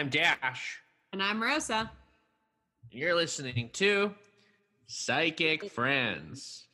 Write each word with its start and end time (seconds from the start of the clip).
I'm 0.00 0.08
Dash. 0.08 0.80
And 1.12 1.22
I'm 1.22 1.42
Rosa. 1.42 1.90
And 2.90 2.98
you're 3.00 3.14
listening 3.14 3.68
to 3.74 4.14
Psychic 4.86 5.70
Friends. 5.70 6.68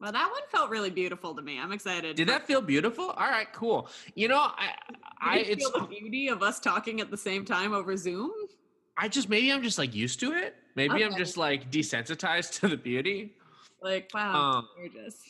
Well, 0.00 0.10
that 0.10 0.28
one 0.32 0.42
felt 0.50 0.68
really 0.68 0.90
beautiful 0.90 1.32
to 1.36 1.42
me. 1.42 1.60
I'm 1.60 1.70
excited. 1.70 2.16
Did 2.16 2.28
that 2.28 2.48
feel 2.48 2.60
beautiful? 2.60 3.10
All 3.10 3.28
right, 3.28 3.46
cool. 3.52 3.88
You 4.16 4.26
know, 4.26 4.38
I, 4.40 4.70
I 5.20 5.38
it's 5.38 5.64
feel 5.64 5.80
the 5.80 5.86
beauty 5.86 6.26
of 6.26 6.42
us 6.42 6.58
talking 6.58 7.00
at 7.00 7.12
the 7.12 7.16
same 7.16 7.44
time 7.44 7.72
over 7.72 7.96
Zoom. 7.96 8.32
I 8.96 9.06
just 9.06 9.28
maybe 9.28 9.52
I'm 9.52 9.62
just 9.62 9.78
like 9.78 9.94
used 9.94 10.18
to 10.18 10.32
it. 10.32 10.56
Maybe 10.74 11.04
I'm 11.04 11.14
just 11.14 11.36
like 11.36 11.70
desensitized 11.70 12.58
to 12.62 12.68
the 12.68 12.76
beauty. 12.76 13.32
Like, 13.80 14.10
wow, 14.12 14.34
Um, 14.58 14.68
gorgeous. 14.76 15.22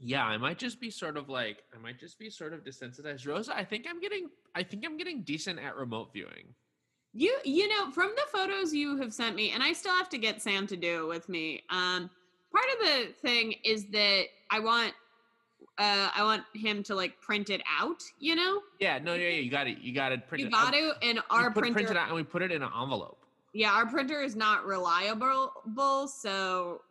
Yeah, 0.00 0.24
I 0.24 0.36
might 0.38 0.58
just 0.58 0.80
be 0.80 0.90
sort 0.90 1.16
of 1.16 1.28
like 1.28 1.64
I 1.74 1.78
might 1.78 1.98
just 1.98 2.18
be 2.18 2.30
sort 2.30 2.52
of 2.52 2.64
desensitized. 2.64 3.26
Rosa, 3.26 3.56
I 3.56 3.64
think 3.64 3.86
I'm 3.88 4.00
getting 4.00 4.28
I 4.54 4.62
think 4.62 4.84
I'm 4.86 4.96
getting 4.96 5.22
decent 5.22 5.58
at 5.58 5.76
remote 5.76 6.12
viewing. 6.12 6.54
You, 7.14 7.36
you 7.44 7.68
know, 7.68 7.90
from 7.90 8.12
the 8.14 8.22
photos 8.30 8.72
you 8.72 8.96
have 8.98 9.12
sent 9.12 9.34
me, 9.34 9.50
and 9.50 9.62
I 9.62 9.72
still 9.72 9.94
have 9.96 10.08
to 10.10 10.18
get 10.18 10.42
Sam 10.42 10.66
to 10.68 10.76
do 10.76 11.04
it 11.04 11.08
with 11.08 11.28
me. 11.28 11.62
Um, 11.70 12.10
part 12.52 12.66
of 12.74 12.86
the 12.86 13.12
thing 13.22 13.54
is 13.64 13.86
that 13.86 14.24
I 14.50 14.60
want, 14.60 14.92
uh, 15.78 16.10
I 16.14 16.22
want 16.22 16.42
him 16.54 16.82
to 16.84 16.94
like 16.94 17.18
print 17.20 17.50
it 17.50 17.62
out. 17.80 18.02
You 18.20 18.36
know, 18.36 18.60
Yeah, 18.78 18.98
no, 18.98 19.14
yeah, 19.14 19.30
yeah, 19.30 19.40
you 19.40 19.50
got 19.50 19.66
it. 19.66 19.78
You 19.78 19.94
got 19.94 20.12
it 20.12 20.28
printed. 20.28 20.46
you 20.46 20.52
got 20.52 20.72
to, 20.72 20.92
and 21.02 21.20
our 21.30 21.50
printer. 21.50 21.72
print 21.72 21.90
it 21.90 21.96
out 21.96 22.08
and 22.08 22.16
we 22.16 22.22
put 22.22 22.42
it 22.42 22.52
in 22.52 22.62
an 22.62 22.70
envelope. 22.78 23.17
Yeah, 23.58 23.72
our 23.72 23.86
printer 23.86 24.20
is 24.20 24.36
not 24.36 24.64
reliable, 24.66 25.52
so 26.06 26.82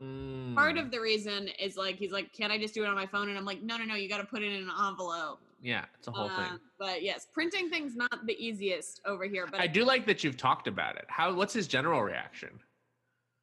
part 0.54 0.76
Mm, 0.76 0.78
of 0.78 0.92
the 0.92 1.00
reason 1.00 1.48
is 1.60 1.78
like 1.78 1.96
he's 1.96 2.12
like, 2.12 2.34
"Can 2.34 2.52
I 2.52 2.58
just 2.58 2.74
do 2.74 2.84
it 2.84 2.88
on 2.88 2.96
my 2.96 3.06
phone?" 3.08 3.30
And 3.30 3.38
I'm 3.38 3.46
like, 3.46 3.62
"No, 3.62 3.78
no, 3.78 3.86
no, 3.86 3.96
you 3.96 4.10
got 4.10 4.18
to 4.18 4.26
put 4.26 4.44
it 4.44 4.52
in 4.52 4.64
an 4.64 4.72
envelope." 4.88 5.40
yeah, 5.62 5.86
it's 5.98 6.10
a 6.10 6.12
whole 6.12 6.30
thing. 6.30 6.52
Um, 6.52 6.60
But 6.78 7.04
yes, 7.04 7.28
printing 7.34 7.70
things 7.70 7.96
not 7.96 8.26
the 8.26 8.36
easiest 8.46 9.00
over 9.06 9.26
here. 9.26 9.48
But 9.48 9.62
I 9.62 9.68
do 9.68 9.86
like 9.86 10.06
that 10.08 10.26
you've 10.26 10.36
talked 10.38 10.68
about 10.68 10.98
it. 10.98 11.06
How? 11.08 11.34
What's 11.34 11.54
his 11.54 11.68
general 11.68 12.02
reaction? 12.02 12.60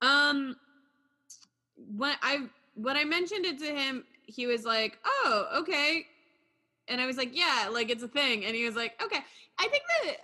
um, 0.02 0.56
when 1.76 2.16
I 2.22 2.48
when 2.74 2.96
I 2.96 3.04
mentioned 3.04 3.46
it 3.46 3.58
to 3.60 3.66
him, 3.74 4.04
he 4.26 4.46
was 4.46 4.64
like, 4.64 4.98
"Oh, 5.04 5.46
okay," 5.60 6.06
and 6.88 7.00
I 7.00 7.06
was 7.06 7.16
like, 7.16 7.36
"Yeah, 7.36 7.68
like 7.72 7.90
it's 7.90 8.02
a 8.02 8.08
thing," 8.08 8.44
and 8.44 8.54
he 8.54 8.64
was 8.66 8.76
like, 8.76 9.02
"Okay." 9.02 9.20
I 9.58 9.68
think 9.68 9.82
that 10.04 10.16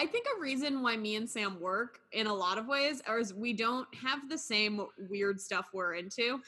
I 0.00 0.06
think 0.06 0.24
a 0.34 0.40
reason 0.40 0.82
why 0.82 0.96
me 0.96 1.16
and 1.16 1.28
Sam 1.28 1.60
work 1.60 2.00
in 2.12 2.26
a 2.26 2.32
lot 2.32 2.56
of 2.56 2.66
ways 2.66 3.02
is 3.18 3.34
we 3.34 3.52
don't 3.52 3.86
have 3.94 4.30
the 4.30 4.38
same 4.38 4.86
weird 5.10 5.38
stuff 5.38 5.68
we're 5.74 5.92
into. 5.92 6.40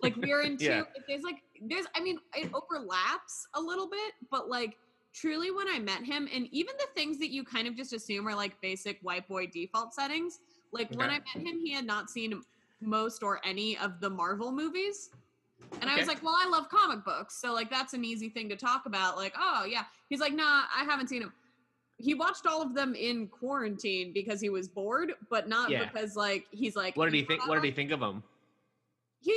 Like 0.00 0.14
we're 0.22 0.42
into 0.42 0.64
Yeah. 0.64 0.82
there's 1.08 1.24
like 1.24 1.42
there's 1.60 1.86
I 1.96 2.00
mean 2.00 2.18
it 2.36 2.52
overlaps 2.54 3.48
a 3.54 3.60
little 3.60 3.88
bit, 3.88 4.12
but 4.30 4.48
like 4.48 4.78
truly 5.12 5.50
when 5.50 5.66
I 5.68 5.80
met 5.80 6.04
him 6.04 6.28
and 6.32 6.46
even 6.52 6.72
the 6.78 6.86
things 6.94 7.18
that 7.18 7.30
you 7.30 7.42
kind 7.42 7.66
of 7.66 7.74
just 7.74 7.92
assume 7.92 8.28
are 8.28 8.34
like 8.36 8.60
basic 8.60 9.00
white 9.02 9.26
boy 9.26 9.48
default 9.48 9.92
settings, 9.92 10.38
like 10.70 10.88
when 10.92 11.10
I 11.10 11.14
met 11.14 11.44
him 11.44 11.58
he 11.58 11.72
had 11.72 11.86
not 11.86 12.10
seen 12.10 12.40
most 12.80 13.24
or 13.24 13.40
any 13.44 13.76
of 13.78 14.00
the 14.00 14.08
Marvel 14.08 14.52
movies. 14.52 15.10
And 15.80 15.90
I 15.90 15.96
was 15.96 16.06
like, 16.06 16.22
"Well, 16.22 16.36
I 16.36 16.48
love 16.48 16.68
comic 16.68 17.04
books, 17.04 17.40
so 17.40 17.52
like 17.52 17.70
that's 17.70 17.92
an 17.92 18.04
easy 18.04 18.28
thing 18.28 18.48
to 18.48 18.56
talk 18.56 18.86
about." 18.86 19.16
Like, 19.16 19.34
"Oh, 19.38 19.66
yeah." 19.68 19.84
He's 20.08 20.18
like, 20.18 20.32
"Nah, 20.32 20.62
I 20.74 20.84
haven't 20.84 21.08
seen 21.08 21.20
them." 21.20 21.32
He 22.00 22.14
watched 22.14 22.46
all 22.46 22.62
of 22.62 22.74
them 22.74 22.94
in 22.94 23.28
quarantine 23.28 24.12
because 24.12 24.40
he 24.40 24.48
was 24.50 24.68
bored, 24.68 25.12
but 25.28 25.48
not 25.48 25.70
Yeah. 25.70 25.84
because 25.84 26.16
like 26.16 26.46
he's 26.50 26.74
like 26.76 26.96
What 26.96 27.04
did 27.06 27.14
he 27.14 27.24
think? 27.24 27.46
What 27.46 27.56
did 27.56 27.64
he 27.64 27.70
think 27.72 27.90
of 27.92 28.00
them? 28.00 28.22
he 29.22 29.36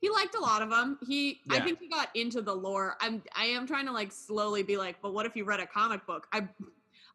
he 0.00 0.08
liked 0.10 0.34
a 0.34 0.40
lot 0.40 0.62
of 0.62 0.70
them. 0.70 0.98
He 1.06 1.40
I 1.50 1.60
think 1.60 1.78
he 1.78 1.88
got 1.88 2.08
into 2.16 2.40
the 2.42 2.54
lore. 2.54 2.96
I'm 3.00 3.22
I 3.36 3.44
am 3.44 3.66
trying 3.66 3.86
to 3.86 3.92
like 3.92 4.10
slowly 4.10 4.62
be 4.62 4.76
like, 4.76 4.96
but 5.02 5.12
what 5.14 5.26
if 5.26 5.36
you 5.36 5.44
read 5.44 5.60
a 5.60 5.66
comic 5.66 6.06
book? 6.06 6.26
I 6.32 6.48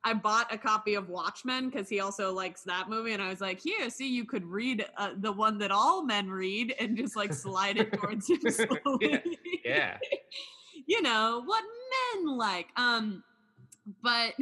I 0.03 0.13
bought 0.13 0.53
a 0.53 0.57
copy 0.57 0.93
of 0.93 1.09
Watchmen 1.09 1.69
because 1.69 1.89
he 1.89 1.99
also 1.99 2.31
likes 2.31 2.61
that 2.61 2.87
movie, 2.87 3.11
and 3.13 3.21
I 3.21 3.29
was 3.29 3.41
like, 3.41 3.59
here, 3.59 3.89
see, 3.89 4.07
you 4.07 4.23
could 4.23 4.45
read 4.45 4.85
uh, 4.95 5.09
the 5.17 5.31
one 5.31 5.57
that 5.57 5.71
all 5.71 6.05
men 6.05 6.29
read 6.29 6.75
and 6.79 6.95
just 6.95 7.15
like 7.17 7.33
slide 7.33 7.77
it 7.77 7.91
towards 7.91 8.29
him 8.29 8.39
slowly. 8.49 9.21
Yeah. 9.65 9.97
you 10.85 11.01
know 11.01 11.41
what 11.45 11.63
men 12.15 12.37
like. 12.37 12.67
Um, 12.77 13.23
but 14.03 14.33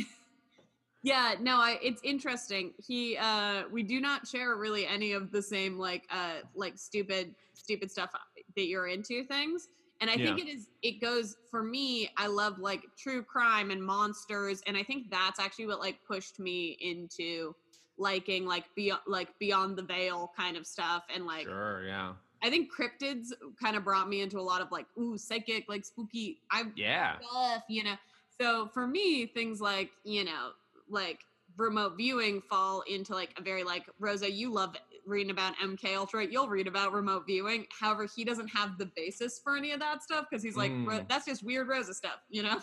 yeah, 1.05 1.35
no, 1.39 1.57
I 1.57 1.77
it's 1.83 2.01
interesting. 2.03 2.73
He 2.79 3.16
uh 3.16 3.66
we 3.71 3.83
do 3.83 4.01
not 4.01 4.27
share 4.27 4.55
really 4.55 4.88
any 4.88 5.11
of 5.11 5.31
the 5.31 5.41
same 5.41 5.77
like 5.77 6.03
uh 6.09 6.38
like 6.55 6.79
stupid 6.79 7.35
stupid 7.53 7.91
stuff 7.91 8.09
that 8.55 8.66
you're 8.66 8.88
into 8.88 9.23
things. 9.25 9.67
And 10.01 10.09
I 10.09 10.17
think 10.17 10.39
it 10.39 10.47
is 10.47 10.67
it 10.81 10.99
goes 11.01 11.38
for 11.51 11.61
me, 11.63 12.09
I 12.17 12.25
love 12.25 12.57
like 12.57 12.83
true 12.97 13.23
crime 13.23 13.69
and 13.69 13.83
monsters 13.83 14.61
and 14.66 14.75
I 14.75 14.81
think 14.83 15.11
that's 15.11 15.39
actually 15.39 15.67
what 15.67 15.79
like 15.79 15.99
pushed 16.07 16.39
me 16.39 16.75
into 16.81 17.53
liking 17.97 18.45
like 18.47 18.66
beyond 18.75 19.01
like 19.07 19.29
beyond 19.39 19.77
the 19.77 19.83
veil 19.83 20.31
kind 20.35 20.57
of 20.57 20.66
stuff 20.66 21.03
and 21.13 21.27
like 21.27 21.45
Sure. 21.45 21.85
Yeah. 21.85 22.16
I 22.43 22.49
think 22.49 22.69
cryptids 22.73 23.27
kind 23.61 23.75
of 23.75 23.83
brought 23.83 24.09
me 24.09 24.22
into 24.22 24.39
a 24.39 24.41
lot 24.41 24.61
of 24.61 24.72
like 24.72 24.87
ooh 24.99 25.17
psychic 25.17 25.66
like 25.69 25.85
spooky 25.85 26.41
I 26.51 26.63
Yeah. 26.75 27.17
stuff, 27.22 27.63
you 27.69 27.83
know. 27.83 27.95
So 28.41 28.67
for 28.73 28.85
me, 28.85 29.27
things 29.27 29.61
like, 29.61 29.91
you 30.03 30.25
know, 30.25 30.51
like 30.90 31.19
remote 31.57 31.96
viewing 31.97 32.41
fall 32.50 32.81
into 32.81 33.13
like 33.13 33.34
a 33.38 33.41
very 33.41 33.63
like 33.63 33.84
Rosa, 34.00 34.29
you 34.29 34.51
love 34.51 34.75
reading 35.06 35.31
about 35.31 35.56
MK 35.63 35.96
Ultra. 35.96 36.25
You'll 36.25 36.47
read 36.50 36.68
about 36.68 36.91
remote 36.94 37.25
viewing. 37.28 37.66
However, 37.79 38.07
he 38.13 38.23
doesn't 38.25 38.47
have 38.47 38.78
the 38.78 38.88
basis 38.96 39.40
for 39.44 39.56
any 39.56 39.72
of 39.72 39.79
that 39.79 40.03
stuff 40.03 40.25
because 40.29 40.44
he's 40.44 40.56
like, 40.57 40.72
Mm. 40.72 41.07
that's 41.07 41.25
just 41.25 41.44
weird 41.44 41.68
Rosa 41.68 41.94
stuff, 41.94 42.19
you 42.29 42.44
know? 42.44 42.59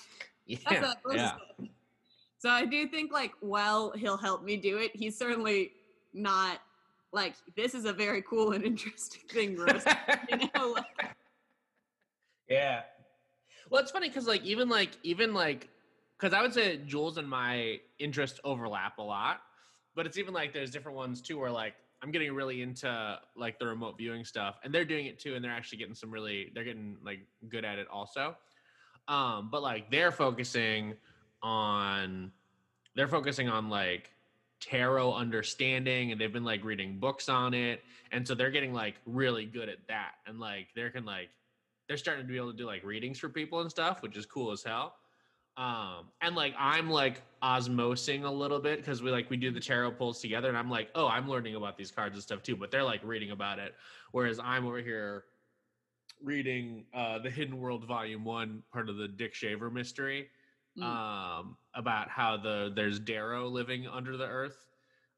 Yeah. 0.46 0.58
That's 0.68 0.86
a 0.86 0.96
Rosa 1.04 1.16
yeah. 1.18 1.28
stuff. 1.28 1.68
So 2.38 2.50
I 2.50 2.64
do 2.66 2.88
think 2.88 3.12
like, 3.12 3.32
well, 3.40 3.92
he'll 3.92 4.16
help 4.16 4.42
me 4.42 4.56
do 4.56 4.78
it. 4.78 4.90
He's 4.94 5.16
certainly 5.16 5.70
not 6.12 6.58
like 7.12 7.34
this 7.56 7.74
is 7.74 7.84
a 7.84 7.92
very 7.92 8.22
cool 8.22 8.50
and 8.52 8.64
interesting 8.72 9.22
thing, 9.30 9.56
Rosa. 9.56 9.96
you 10.30 10.38
know, 10.56 10.72
like, 10.72 11.14
Yeah. 12.48 12.82
Well, 13.70 13.80
it's 13.80 13.92
funny 13.92 14.08
because 14.08 14.26
like 14.26 14.42
even 14.42 14.68
like 14.68 14.90
even 15.04 15.32
like 15.32 15.68
because 16.22 16.38
I 16.38 16.40
would 16.40 16.54
say 16.54 16.78
Jules 16.86 17.18
and 17.18 17.28
my 17.28 17.80
interests 17.98 18.38
overlap 18.44 18.98
a 18.98 19.02
lot, 19.02 19.40
but 19.96 20.06
it's 20.06 20.18
even 20.18 20.32
like 20.32 20.52
there's 20.52 20.70
different 20.70 20.96
ones 20.96 21.20
too 21.20 21.36
where 21.36 21.50
like 21.50 21.74
I'm 22.00 22.12
getting 22.12 22.32
really 22.32 22.62
into 22.62 23.18
like 23.36 23.58
the 23.58 23.66
remote 23.66 23.98
viewing 23.98 24.24
stuff, 24.24 24.60
and 24.62 24.72
they're 24.72 24.84
doing 24.84 25.06
it 25.06 25.18
too, 25.18 25.34
and 25.34 25.44
they're 25.44 25.50
actually 25.50 25.78
getting 25.78 25.96
some 25.96 26.12
really 26.12 26.52
they're 26.54 26.62
getting 26.62 26.96
like 27.04 27.26
good 27.48 27.64
at 27.64 27.80
it 27.80 27.88
also. 27.92 28.36
Um, 29.08 29.48
but 29.50 29.62
like 29.62 29.90
they're 29.90 30.12
focusing 30.12 30.94
on 31.42 32.30
they're 32.94 33.08
focusing 33.08 33.48
on 33.48 33.68
like 33.68 34.12
tarot 34.60 35.12
understanding 35.14 36.12
and 36.12 36.20
they've 36.20 36.32
been 36.32 36.44
like 36.44 36.62
reading 36.62 37.00
books 37.00 37.28
on 37.28 37.52
it 37.52 37.82
and 38.12 38.28
so 38.28 38.32
they're 38.32 38.52
getting 38.52 38.72
like 38.72 38.94
really 39.06 39.44
good 39.44 39.68
at 39.68 39.78
that 39.88 40.12
and 40.28 40.38
like 40.38 40.68
they 40.76 40.88
can 40.88 41.04
like 41.04 41.30
they're 41.88 41.96
starting 41.96 42.24
to 42.24 42.30
be 42.30 42.36
able 42.36 42.52
to 42.52 42.56
do 42.56 42.64
like 42.64 42.84
readings 42.84 43.18
for 43.18 43.28
people 43.28 43.60
and 43.60 43.68
stuff 43.68 44.02
which 44.02 44.16
is 44.16 44.24
cool 44.24 44.52
as 44.52 44.62
hell 44.62 44.94
um 45.58 46.06
and 46.22 46.34
like 46.34 46.54
i'm 46.58 46.88
like 46.88 47.20
osmosing 47.42 48.24
a 48.24 48.30
little 48.30 48.58
bit 48.58 48.78
because 48.78 49.02
we 49.02 49.10
like 49.10 49.28
we 49.28 49.36
do 49.36 49.50
the 49.50 49.60
tarot 49.60 49.90
pulls 49.90 50.20
together 50.20 50.48
and 50.48 50.56
i'm 50.56 50.70
like 50.70 50.88
oh 50.94 51.06
i'm 51.08 51.28
learning 51.28 51.56
about 51.56 51.76
these 51.76 51.90
cards 51.90 52.14
and 52.14 52.22
stuff 52.22 52.42
too 52.42 52.56
but 52.56 52.70
they're 52.70 52.82
like 52.82 53.02
reading 53.04 53.32
about 53.32 53.58
it 53.58 53.74
whereas 54.12 54.38
i'm 54.42 54.64
over 54.66 54.78
here 54.78 55.24
reading 56.22 56.84
uh 56.94 57.18
the 57.18 57.28
hidden 57.28 57.58
world 57.58 57.84
volume 57.86 58.24
one 58.24 58.62
part 58.72 58.88
of 58.88 58.96
the 58.96 59.08
dick 59.08 59.34
shaver 59.34 59.70
mystery 59.70 60.28
Mm. 60.78 60.84
um 60.84 61.58
about 61.74 62.08
how 62.08 62.38
the 62.38 62.72
there's 62.74 62.98
dero 62.98 63.50
living 63.52 63.86
under 63.86 64.16
the 64.16 64.24
earth 64.24 64.56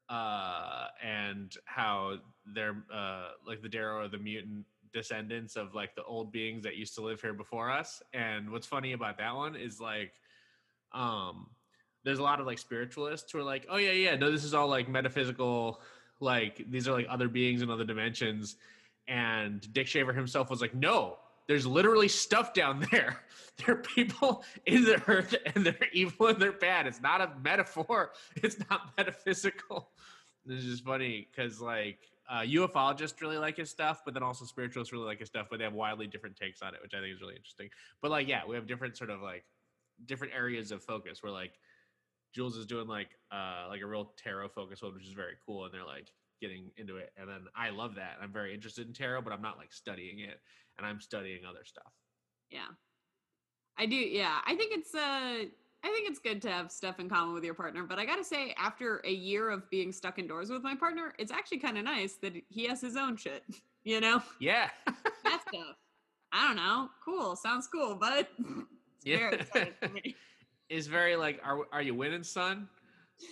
uh 0.08 0.88
and 1.00 1.52
how 1.64 2.16
they're 2.54 2.82
uh 2.92 3.28
like 3.46 3.62
the 3.62 3.68
dero 3.68 4.04
are 4.04 4.08
the 4.08 4.18
mutant 4.18 4.64
descendants 4.92 5.54
of 5.54 5.72
like 5.72 5.94
the 5.94 6.02
old 6.02 6.32
beings 6.32 6.64
that 6.64 6.74
used 6.74 6.92
to 6.96 7.02
live 7.02 7.20
here 7.20 7.34
before 7.34 7.70
us 7.70 8.02
and 8.12 8.50
what's 8.50 8.66
funny 8.66 8.94
about 8.94 9.16
that 9.16 9.32
one 9.32 9.54
is 9.54 9.80
like 9.80 10.10
um 10.94 11.48
there's 12.04 12.18
a 12.18 12.22
lot 12.22 12.40
of 12.40 12.46
like 12.46 12.58
spiritualists 12.58 13.32
who 13.32 13.38
are 13.38 13.42
like 13.42 13.66
oh 13.68 13.76
yeah 13.76 13.92
yeah 13.92 14.16
no 14.16 14.30
this 14.30 14.44
is 14.44 14.54
all 14.54 14.68
like 14.68 14.88
metaphysical 14.88 15.80
like 16.20 16.64
these 16.70 16.88
are 16.88 16.92
like 16.92 17.06
other 17.08 17.28
beings 17.28 17.62
in 17.62 17.70
other 17.70 17.84
dimensions. 17.84 18.56
And 19.06 19.70
dick 19.72 19.86
shaver 19.86 20.12
himself 20.12 20.50
was 20.50 20.60
like 20.60 20.74
no 20.74 21.18
there's 21.46 21.66
literally 21.66 22.08
stuff 22.08 22.54
down 22.54 22.86
there. 22.90 23.20
There 23.58 23.74
are 23.74 23.78
people 23.78 24.42
in 24.64 24.84
the 24.84 25.02
earth 25.06 25.34
and 25.54 25.66
they're 25.66 25.88
evil 25.92 26.28
and 26.28 26.40
they're 26.40 26.52
bad. 26.52 26.86
It's 26.86 27.02
not 27.02 27.20
a 27.20 27.30
metaphor. 27.42 28.12
It's 28.36 28.56
not 28.70 28.92
metaphysical. 28.98 29.90
This 30.46 30.64
is 30.64 30.80
funny 30.80 31.28
because 31.30 31.60
like 31.60 31.98
uh, 32.30 32.40
ufologists 32.40 33.20
really 33.20 33.36
like 33.36 33.58
his 33.58 33.68
stuff 33.68 34.00
but 34.04 34.14
then 34.14 34.22
also 34.22 34.46
spiritualists 34.46 34.92
really 34.92 35.04
like 35.04 35.18
his 35.18 35.28
stuff 35.28 35.48
but 35.50 35.58
they 35.58 35.64
have 35.64 35.74
wildly 35.74 36.06
different 36.06 36.34
takes 36.34 36.62
on 36.62 36.74
it 36.74 36.80
which 36.82 36.94
i 36.94 37.00
think 37.00 37.14
is 37.14 37.20
really 37.20 37.36
interesting. 37.36 37.68
But 38.00 38.10
like 38.10 38.26
yeah 38.26 38.40
we 38.48 38.54
have 38.56 38.66
different 38.66 38.96
sort 38.96 39.10
of 39.10 39.20
like 39.20 39.44
different 40.06 40.34
areas 40.34 40.70
of 40.72 40.82
focus 40.82 41.22
where 41.22 41.32
like 41.32 41.52
Jules 42.34 42.56
is 42.56 42.66
doing 42.66 42.88
like 42.88 43.10
uh 43.30 43.66
like 43.68 43.80
a 43.80 43.86
real 43.86 44.12
tarot 44.16 44.48
focus 44.48 44.82
one, 44.82 44.94
which 44.94 45.06
is 45.06 45.12
very 45.12 45.34
cool, 45.46 45.64
and 45.64 45.72
they're 45.74 45.84
like 45.84 46.12
getting 46.40 46.70
into 46.76 46.96
it. 46.96 47.12
And 47.16 47.28
then 47.28 47.46
I 47.54 47.70
love 47.70 47.94
that. 47.94 48.16
I'm 48.20 48.32
very 48.32 48.52
interested 48.54 48.86
in 48.86 48.92
tarot, 48.92 49.22
but 49.22 49.32
I'm 49.32 49.42
not 49.42 49.56
like 49.56 49.72
studying 49.72 50.20
it, 50.20 50.40
and 50.78 50.86
I'm 50.86 51.00
studying 51.00 51.44
other 51.44 51.64
stuff. 51.64 51.92
Yeah. 52.50 52.66
I 53.78 53.86
do. 53.86 53.96
Yeah. 53.96 54.38
I 54.46 54.54
think 54.54 54.72
it's, 54.72 54.94
uh, 54.94 54.98
I 54.98 55.88
think 55.88 56.08
it's 56.08 56.18
good 56.20 56.40
to 56.42 56.50
have 56.50 56.70
stuff 56.70 57.00
in 57.00 57.08
common 57.08 57.34
with 57.34 57.44
your 57.44 57.54
partner, 57.54 57.82
but 57.84 57.98
I 57.98 58.04
gotta 58.04 58.24
say, 58.24 58.54
after 58.56 59.00
a 59.04 59.10
year 59.10 59.50
of 59.50 59.68
being 59.70 59.92
stuck 59.92 60.18
indoors 60.18 60.50
with 60.50 60.62
my 60.62 60.74
partner, 60.74 61.14
it's 61.18 61.32
actually 61.32 61.58
kind 61.58 61.76
of 61.76 61.84
nice 61.84 62.14
that 62.22 62.34
he 62.48 62.66
has 62.68 62.80
his 62.80 62.96
own 62.96 63.16
shit. 63.16 63.42
You 63.86 64.00
know, 64.00 64.22
Yeah. 64.40 64.70
that 64.86 65.42
stuff. 65.46 65.76
I 66.32 66.46
don't 66.46 66.56
know. 66.56 66.88
Cool. 67.04 67.36
Sounds 67.36 67.68
cool, 67.68 67.94
but 67.94 68.30
it's 69.04 69.20
Yeah. 69.20 69.30
very 69.30 69.34
exciting 69.40 69.74
for 69.80 69.88
me. 69.88 70.16
It's 70.70 70.86
very 70.86 71.14
like, 71.14 71.40
are 71.44 71.66
are 71.72 71.82
you 71.82 71.94
winning, 71.94 72.22
son? 72.24 72.68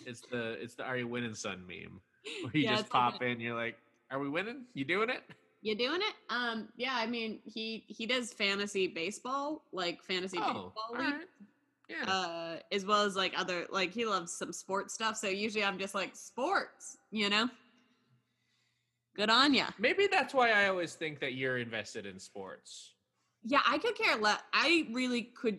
It's 0.05 0.21
the 0.31 0.53
it's 0.63 0.75
the 0.75 0.85
are 0.85 0.99
you 0.99 1.09
winning, 1.09 1.35
son 1.35 1.65
meme. 1.67 1.99
Where 2.43 2.53
you 2.55 2.65
Yeah, 2.65 2.73
just 2.73 2.85
it's 2.85 2.95
like 2.95 3.13
pop 3.15 3.23
in, 3.23 3.41
you're 3.41 3.57
like, 3.57 3.79
are 4.11 4.19
we 4.19 4.29
winning? 4.29 4.67
You 4.75 4.85
doing 4.85 5.09
it? 5.09 5.23
You 5.63 5.75
doing 5.75 6.01
it? 6.03 6.15
Um, 6.29 6.69
yeah. 6.77 6.93
I 6.95 7.07
mean, 7.07 7.41
he 7.47 7.85
he 7.89 8.05
does 8.05 8.33
fantasy 8.35 8.87
baseball, 8.87 9.65
like 9.73 10.03
fantasy 10.03 10.39
Oh, 10.39 10.73
baseball 10.75 10.95
right. 10.95 11.25
Yeah. 11.89 12.05
uh, 12.13 12.57
as 12.71 12.85
well 12.85 13.03
as 13.03 13.17
like 13.17 13.33
other 13.37 13.67
like 13.71 13.93
he 13.93 14.05
loves 14.05 14.31
some 14.33 14.53
sports 14.53 14.93
stuff. 14.93 15.17
So 15.17 15.29
usually 15.29 15.65
I'm 15.65 15.79
just 15.79 15.95
like 15.95 16.15
sports, 16.15 16.99
you 17.11 17.31
know. 17.31 17.49
Good 19.17 19.31
on 19.31 19.55
ya. 19.55 19.69
Maybe 19.79 20.07
that's 20.07 20.35
why 20.35 20.51
I 20.51 20.69
always 20.69 20.95
think 20.95 21.21
that 21.21 21.33
you're 21.35 21.59
invested 21.59 22.05
in 22.07 22.19
sports. 22.19 22.93
Yeah, 23.45 23.61
I 23.67 23.79
could 23.79 23.97
care 23.97 24.17
less. 24.17 24.41
I 24.53 24.89
really 24.93 25.23
could. 25.23 25.59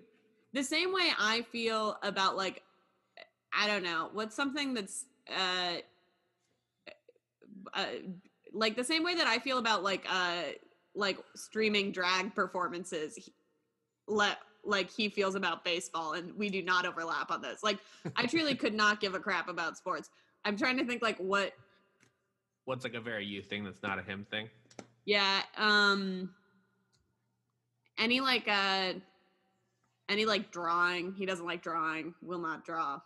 The 0.54 0.64
same 0.64 0.94
way 0.94 1.10
I 1.20 1.42
feel 1.52 1.98
about 2.04 2.38
like, 2.38 2.64
I 3.52 3.68
don't 3.68 3.84
know, 3.84 4.10
what's 4.14 4.36
something 4.36 4.74
that's 4.74 5.06
uh, 5.30 5.78
uh 7.74 7.86
like 8.54 8.76
the 8.76 8.84
same 8.84 9.04
way 9.04 9.16
that 9.16 9.28
I 9.28 9.40
feel 9.40 9.58
about 9.58 9.84
like 9.84 10.06
uh 10.10 10.44
like 10.96 11.18
streaming 11.36 11.92
drag 11.92 12.36
performances. 12.36 13.16
he- 13.16 13.34
Let 14.08 14.38
like 14.64 14.90
he 14.90 15.10
feels 15.10 15.36
about 15.36 15.66
baseball, 15.66 16.14
and 16.14 16.34
we 16.38 16.50
do 16.50 16.62
not 16.62 16.86
overlap 16.86 17.32
on 17.32 17.42
this. 17.42 17.64
Like, 17.64 17.80
I 18.16 18.26
truly 18.28 18.56
could 18.64 18.74
not 18.74 19.02
give 19.02 19.14
a 19.14 19.20
crap 19.20 19.50
about 19.50 19.76
sports. 19.78 20.10
I'm 20.46 20.56
trying 20.56 20.78
to 20.78 20.86
think 20.86 21.02
like 21.02 21.18
what 21.18 21.54
What's 22.66 22.86
like 22.86 22.94
a 22.94 23.02
very 23.02 23.26
you 23.26 23.42
thing 23.42 23.66
that's 23.66 23.84
not 23.84 24.00
a 24.00 24.04
him 24.04 24.26
thing? 24.32 24.50
Yeah. 25.06 25.42
Um 25.58 26.34
any 27.98 28.20
like 28.20 28.48
uh 28.48 28.94
any 30.10 30.26
like 30.26 30.52
drawing. 30.52 31.14
He 31.14 31.26
doesn't 31.26 31.46
like 31.46 31.62
drawing. 31.62 32.14
Will 32.22 32.40
not 32.40 32.66
draw. 32.66 33.00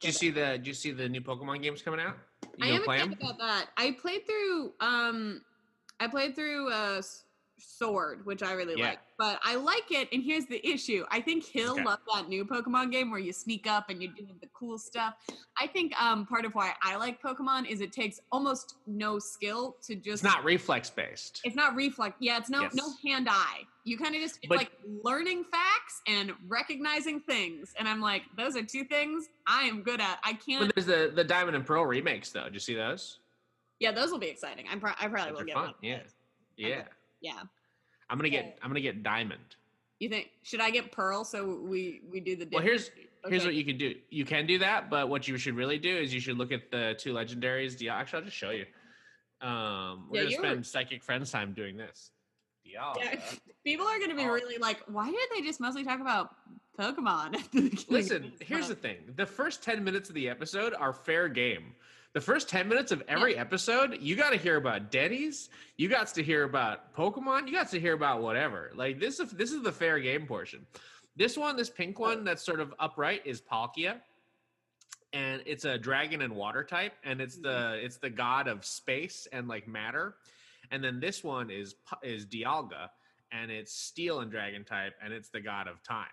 Did 0.00 0.08
you 0.08 0.12
see 0.12 0.30
the 0.30 0.58
did 0.58 0.66
you 0.66 0.74
see 0.74 0.90
the 0.90 1.08
new 1.08 1.20
Pokemon 1.20 1.62
games 1.62 1.82
coming 1.82 2.00
out? 2.00 2.16
You 2.58 2.66
I 2.66 2.68
am 2.68 2.82
excited 2.82 3.12
about 3.20 3.38
that. 3.38 3.66
I 3.76 3.96
played 4.00 4.26
through 4.26 4.72
um 4.80 5.42
I 6.00 6.08
played 6.08 6.34
through 6.34 6.70
uh 6.70 7.02
Sword, 7.58 8.24
which 8.26 8.42
I 8.42 8.52
really 8.52 8.74
Yeah. 8.78 8.90
like. 8.90 8.98
But 9.18 9.40
I 9.42 9.54
like 9.54 9.90
it, 9.90 10.08
and 10.12 10.22
here's 10.22 10.44
the 10.46 10.64
issue. 10.66 11.04
I 11.10 11.20
think 11.22 11.42
he'll 11.44 11.72
Okay. 11.72 11.84
love 11.84 12.00
that 12.14 12.28
new 12.28 12.44
Pokemon 12.44 12.92
game 12.92 13.10
where 13.10 13.18
you 13.20 13.32
sneak 13.32 13.66
up 13.66 13.88
and 13.88 14.02
you 14.02 14.08
do 14.08 14.26
the 14.40 14.48
cool 14.52 14.78
stuff. 14.78 15.14
I 15.58 15.66
think 15.66 15.92
um 16.02 16.26
part 16.26 16.44
of 16.44 16.54
why 16.54 16.74
I 16.82 16.96
like 16.96 17.20
Pokemon 17.22 17.66
is 17.68 17.80
it 17.80 17.92
takes 17.92 18.20
almost 18.30 18.76
no 18.86 19.18
skill 19.18 19.76
to 19.82 19.94
just 19.94 20.22
It's 20.22 20.34
not 20.34 20.44
reflex 20.44 20.90
based. 20.90 21.40
It's 21.44 21.56
not 21.56 21.74
reflex. 21.74 22.16
Yeah, 22.20 22.36
it's 22.38 22.50
no 22.50 22.68
no 22.74 22.92
hand 23.04 23.28
eye. 23.30 23.62
You 23.84 23.96
kind 23.96 24.14
of 24.14 24.20
just 24.20 24.36
it's 24.42 24.48
But- 24.48 24.58
like 24.58 24.72
learning 25.04 25.44
facts 25.44 26.02
and 26.06 26.32
recognizing 26.46 27.20
things. 27.20 27.72
And 27.78 27.88
I'm 27.88 28.00
like, 28.00 28.24
those 28.36 28.56
are 28.56 28.62
two 28.64 28.84
things 28.84 29.28
I 29.46 29.62
am 29.62 29.82
good 29.82 30.00
at. 30.00 30.18
I 30.24 30.34
can't. 30.34 30.66
But 30.66 30.74
there's 30.74 30.86
the 30.86 31.12
the 31.14 31.24
Diamond 31.24 31.56
and 31.56 31.64
Pearl 31.64 31.86
remakes 31.86 32.30
though. 32.32 32.44
Did 32.44 32.54
you 32.54 32.60
see 32.60 32.74
those? 32.74 33.20
yeah, 33.78 33.92
those 33.92 34.10
will 34.10 34.18
be 34.18 34.28
exciting. 34.28 34.66
I'm 34.70 34.80
pro- 34.80 34.92
I 34.98 35.06
probably 35.08 35.32
Those 35.32 35.38
will 35.40 35.46
get 35.46 35.54
fun. 35.54 35.64
one. 35.66 35.74
Yeah. 35.82 36.02
Yeah. 36.56 36.84
Yeah. 37.20 37.40
I'm 38.10 38.18
gonna 38.18 38.28
Yeah. 38.28 38.42
get 38.42 38.58
I'm 38.62 38.70
gonna 38.70 38.80
get 38.80 39.02
Diamond. 39.02 39.56
You 39.98 40.08
think 40.08 40.30
should 40.42 40.60
I 40.60 40.70
get 40.70 40.92
Pearl 40.92 41.24
so 41.24 41.56
we 41.60 42.02
we 42.10 42.20
do 42.20 42.36
the 42.36 42.44
Well, 42.52 42.62
different- 42.62 42.64
here's 42.66 42.90
here's 43.28 43.42
Okay. 43.42 43.46
what 43.46 43.54
you 43.56 43.64
can 43.64 43.78
do. 43.78 43.94
You 44.10 44.24
can 44.24 44.46
do 44.46 44.58
that, 44.58 44.88
but 44.88 45.08
what 45.08 45.26
you 45.26 45.36
should 45.36 45.56
really 45.56 45.78
do 45.78 45.96
is 45.96 46.14
you 46.14 46.20
should 46.20 46.38
look 46.38 46.52
at 46.52 46.70
the 46.70 46.94
two 46.98 47.12
legendaries. 47.12 47.76
Dial- 47.78 47.94
Actually, 47.98 48.18
I'll 48.20 48.24
just 48.26 48.36
show 48.36 48.50
you. 48.50 48.66
Um, 49.40 50.08
we're 50.08 50.18
Yeah, 50.18 50.22
gonna 50.22 50.30
you 50.30 50.38
were- 50.40 50.46
spend 50.46 50.66
psychic 50.66 51.02
friends 51.02 51.30
time 51.30 51.52
doing 51.52 51.76
this. 51.76 52.12
Dialga. 52.64 52.96
Yeah. 52.98 53.20
People 53.64 53.86
are 53.86 53.98
gonna 53.98 54.14
be 54.14 54.24
really 54.26 54.58
like, 54.58 54.80
why 54.86 55.10
did 55.10 55.28
they 55.34 55.42
just 55.42 55.60
mostly 55.60 55.82
talk 55.84 56.00
about 56.00 56.36
Pokemon 56.78 57.34
at 57.36 57.50
the 57.52 57.62
beginning? 57.62 57.78
of 57.78 57.90
Listen, 57.90 58.32
here's 58.40 58.68
the 58.68 58.74
thing. 58.76 58.98
The 59.16 59.26
first 59.26 59.62
10 59.62 59.82
minutes 59.82 60.08
of 60.08 60.14
the 60.14 60.28
episode 60.28 60.72
are 60.74 60.92
fair 60.92 61.28
game. 61.28 61.74
The 62.16 62.22
first 62.22 62.48
10 62.48 62.66
minutes 62.66 62.92
of 62.92 63.02
every 63.08 63.36
episode, 63.36 63.98
you 64.00 64.16
got 64.16 64.30
to 64.30 64.38
hear 64.38 64.56
about 64.56 64.90
Denny's, 64.90 65.50
you 65.76 65.90
got 65.90 66.06
to 66.14 66.22
hear 66.22 66.44
about 66.44 66.96
Pokemon, 66.96 67.46
you 67.46 67.52
got 67.52 67.68
to 67.72 67.78
hear 67.78 67.92
about 67.92 68.22
whatever. 68.22 68.70
Like 68.74 68.98
this 68.98 69.20
is 69.20 69.32
this 69.32 69.52
is 69.52 69.62
the 69.62 69.70
fair 69.70 70.00
game 70.00 70.26
portion. 70.26 70.64
This 71.14 71.36
one, 71.36 71.58
this 71.58 71.68
pink 71.68 71.98
one 71.98 72.24
that's 72.24 72.42
sort 72.42 72.60
of 72.60 72.72
upright 72.78 73.20
is 73.26 73.42
Palkia. 73.42 73.96
And 75.12 75.42
it's 75.44 75.66
a 75.66 75.76
dragon 75.76 76.22
and 76.22 76.34
water 76.34 76.64
type 76.64 76.94
and 77.04 77.20
it's 77.20 77.36
the 77.36 77.48
mm-hmm. 77.48 77.84
it's 77.84 77.98
the 77.98 78.08
god 78.08 78.48
of 78.48 78.64
space 78.64 79.28
and 79.30 79.46
like 79.46 79.68
matter. 79.68 80.14
And 80.70 80.82
then 80.82 81.00
this 81.00 81.22
one 81.22 81.50
is 81.50 81.74
is 82.02 82.24
Dialga 82.24 82.88
and 83.30 83.50
it's 83.50 83.74
steel 83.74 84.20
and 84.20 84.30
dragon 84.30 84.64
type 84.64 84.94
and 85.04 85.12
it's 85.12 85.28
the 85.28 85.40
god 85.40 85.68
of 85.68 85.82
time. 85.82 86.06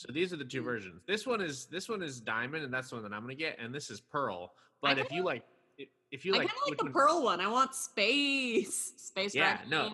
So 0.00 0.10
these 0.12 0.32
are 0.32 0.36
the 0.36 0.46
two 0.46 0.62
versions. 0.62 1.02
This 1.06 1.26
one 1.26 1.42
is 1.42 1.66
this 1.66 1.86
one 1.86 2.02
is 2.02 2.20
diamond, 2.22 2.64
and 2.64 2.72
that's 2.72 2.88
the 2.88 2.94
one 2.96 3.04
that 3.04 3.12
I'm 3.12 3.20
gonna 3.20 3.34
get, 3.34 3.58
and 3.58 3.74
this 3.74 3.90
is 3.90 4.00
pearl. 4.00 4.54
But 4.80 4.96
if 4.98 5.12
you 5.12 5.22
like, 5.22 5.42
if- 6.10 6.24
you 6.24 6.34
I 6.34 6.38
like, 6.38 6.48
kind 6.48 6.58
of 6.62 6.68
like 6.70 6.78
the 6.78 6.84
one- 6.84 6.92
Pearl 6.94 7.22
one. 7.22 7.38
I 7.40 7.48
want 7.48 7.74
space, 7.74 8.94
space. 8.96 9.34
Dragon. 9.34 9.70
Yeah, 9.70 9.78
no. 9.90 9.92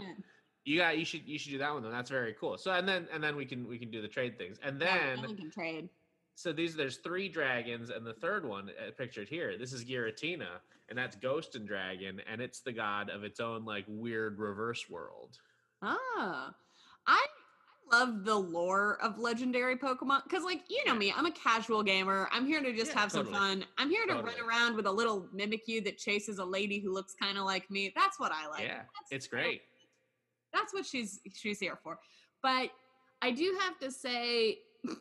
you 0.64 0.78
got 0.78 0.96
you 0.96 1.04
should 1.04 1.26
you 1.26 1.40
should 1.40 1.50
do 1.50 1.58
that 1.58 1.72
one. 1.74 1.82
Then 1.82 1.90
that's 1.90 2.08
very 2.08 2.34
cool. 2.38 2.56
So 2.56 2.70
and 2.70 2.88
then 2.88 3.08
and 3.12 3.20
then 3.22 3.34
we 3.34 3.44
can 3.46 3.66
we 3.66 3.78
can 3.78 3.90
do 3.90 4.00
the 4.00 4.06
trade 4.06 4.38
things, 4.38 4.58
and 4.62 4.80
Yeah, 4.80 4.96
then 5.08 5.22
then 5.22 5.30
we 5.30 5.36
can 5.36 5.50
trade. 5.50 5.88
so 6.36 6.52
these 6.52 6.76
there's 6.76 6.98
three 6.98 7.28
dragons, 7.28 7.90
and 7.90 8.06
the 8.06 8.14
third 8.14 8.46
one 8.46 8.70
uh, 8.70 8.92
pictured 8.96 9.28
here. 9.28 9.58
This 9.58 9.72
is 9.72 9.84
Giratina, 9.84 10.60
and 10.88 10.96
that's 10.96 11.16
Ghost 11.16 11.56
and 11.56 11.66
Dragon, 11.66 12.20
and 12.30 12.40
it's 12.40 12.60
the 12.60 12.72
god 12.72 13.10
of 13.10 13.24
its 13.24 13.40
own 13.40 13.64
like 13.64 13.84
weird 13.88 14.38
reverse 14.38 14.88
world. 14.88 15.36
Ah, 15.82 15.96
I 16.16 16.48
I 16.48 16.52
love 17.92 18.24
the 18.24 18.34
lore 18.34 18.98
of 19.02 19.18
legendary 19.18 19.76
Pokemon 19.76 20.24
because, 20.24 20.42
like, 20.44 20.62
you 20.68 20.84
know 20.87 20.94
me, 20.94 21.12
I'm 21.16 21.26
a 21.26 21.30
casual 21.30 21.82
gamer. 21.82 22.28
I'm 22.32 22.46
here 22.46 22.62
to 22.62 22.72
just 22.75 22.92
Yeah, 22.92 23.00
have 23.00 23.12
some 23.12 23.26
fun. 23.26 23.64
I'm 23.78 23.90
here 23.90 24.06
to 24.06 24.14
run 24.14 24.34
around 24.46 24.76
with 24.76 24.87
a 24.87 24.90
little 24.92 25.28
Mimikyu 25.34 25.84
that 25.84 25.99
chases 25.99 26.38
a 26.38 26.44
lady 26.44 26.78
who 26.80 26.92
looks 26.92 27.14
kind 27.20 27.38
of 27.38 27.44
like 27.44 27.70
me. 27.70 27.92
That's 27.94 28.18
what 28.18 28.32
I 28.32 28.49
like. 28.49 28.62
yeah, 28.62 28.68
That's- 28.78 29.08
it's 29.11 29.26
great. 29.26 29.62
That's 30.52 30.72
what 30.72 30.87
she's 30.87 31.20
she's 31.34 31.58
here 31.61 31.78
for. 31.82 31.99
But 32.42 32.70
I 33.22 33.30
do 33.30 33.56
have 33.61 33.78
to 33.80 33.90
say. 33.90 34.58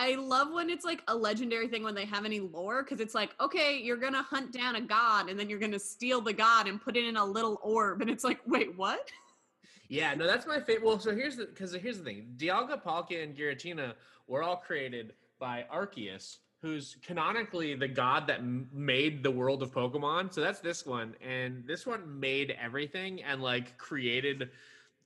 I 0.00 0.14
love 0.14 0.52
when 0.52 0.70
it's 0.70 0.84
like 0.84 1.02
a 1.08 1.16
legendary 1.16 1.66
thing 1.66 1.82
when 1.82 1.92
they 1.96 2.04
have 2.04 2.24
any 2.24 2.38
lore 2.38 2.84
because 2.84 3.00
it's 3.00 3.16
like, 3.16 3.30
okay, 3.40 3.78
you're 3.82 3.96
gonna 3.96 4.22
hunt 4.22 4.52
down 4.52 4.76
a 4.76 4.80
god 4.80 5.28
and 5.28 5.36
then 5.36 5.50
you're 5.50 5.58
gonna 5.58 5.76
steal 5.76 6.20
the 6.20 6.32
god 6.32 6.68
and 6.68 6.80
put 6.80 6.96
it 6.96 7.04
in 7.04 7.16
a 7.16 7.24
little 7.24 7.58
orb, 7.64 8.00
and 8.00 8.08
it's 8.08 8.22
like, 8.22 8.38
wait, 8.46 8.76
what? 8.78 9.10
Yeah, 9.88 10.14
no, 10.14 10.26
that's 10.26 10.46
my 10.46 10.60
favorite. 10.60 10.86
Well, 10.86 10.98
so 10.98 11.14
here's 11.14 11.36
the 11.36 11.46
because 11.46 11.72
here's 11.72 11.98
the 11.98 12.04
thing: 12.04 12.34
Dialga, 12.36 12.82
Palkia, 12.82 13.24
and 13.24 13.34
Giratina 13.34 13.94
were 14.26 14.42
all 14.42 14.56
created 14.56 15.14
by 15.38 15.64
Arceus, 15.72 16.38
who's 16.60 16.96
canonically 17.02 17.74
the 17.74 17.88
god 17.88 18.26
that 18.26 18.40
m- 18.40 18.68
made 18.72 19.22
the 19.22 19.30
world 19.30 19.62
of 19.62 19.72
Pokemon. 19.72 20.32
So 20.32 20.40
that's 20.42 20.60
this 20.60 20.84
one, 20.84 21.14
and 21.26 21.66
this 21.66 21.86
one 21.86 22.20
made 22.20 22.54
everything 22.60 23.22
and 23.22 23.42
like 23.42 23.78
created 23.78 24.50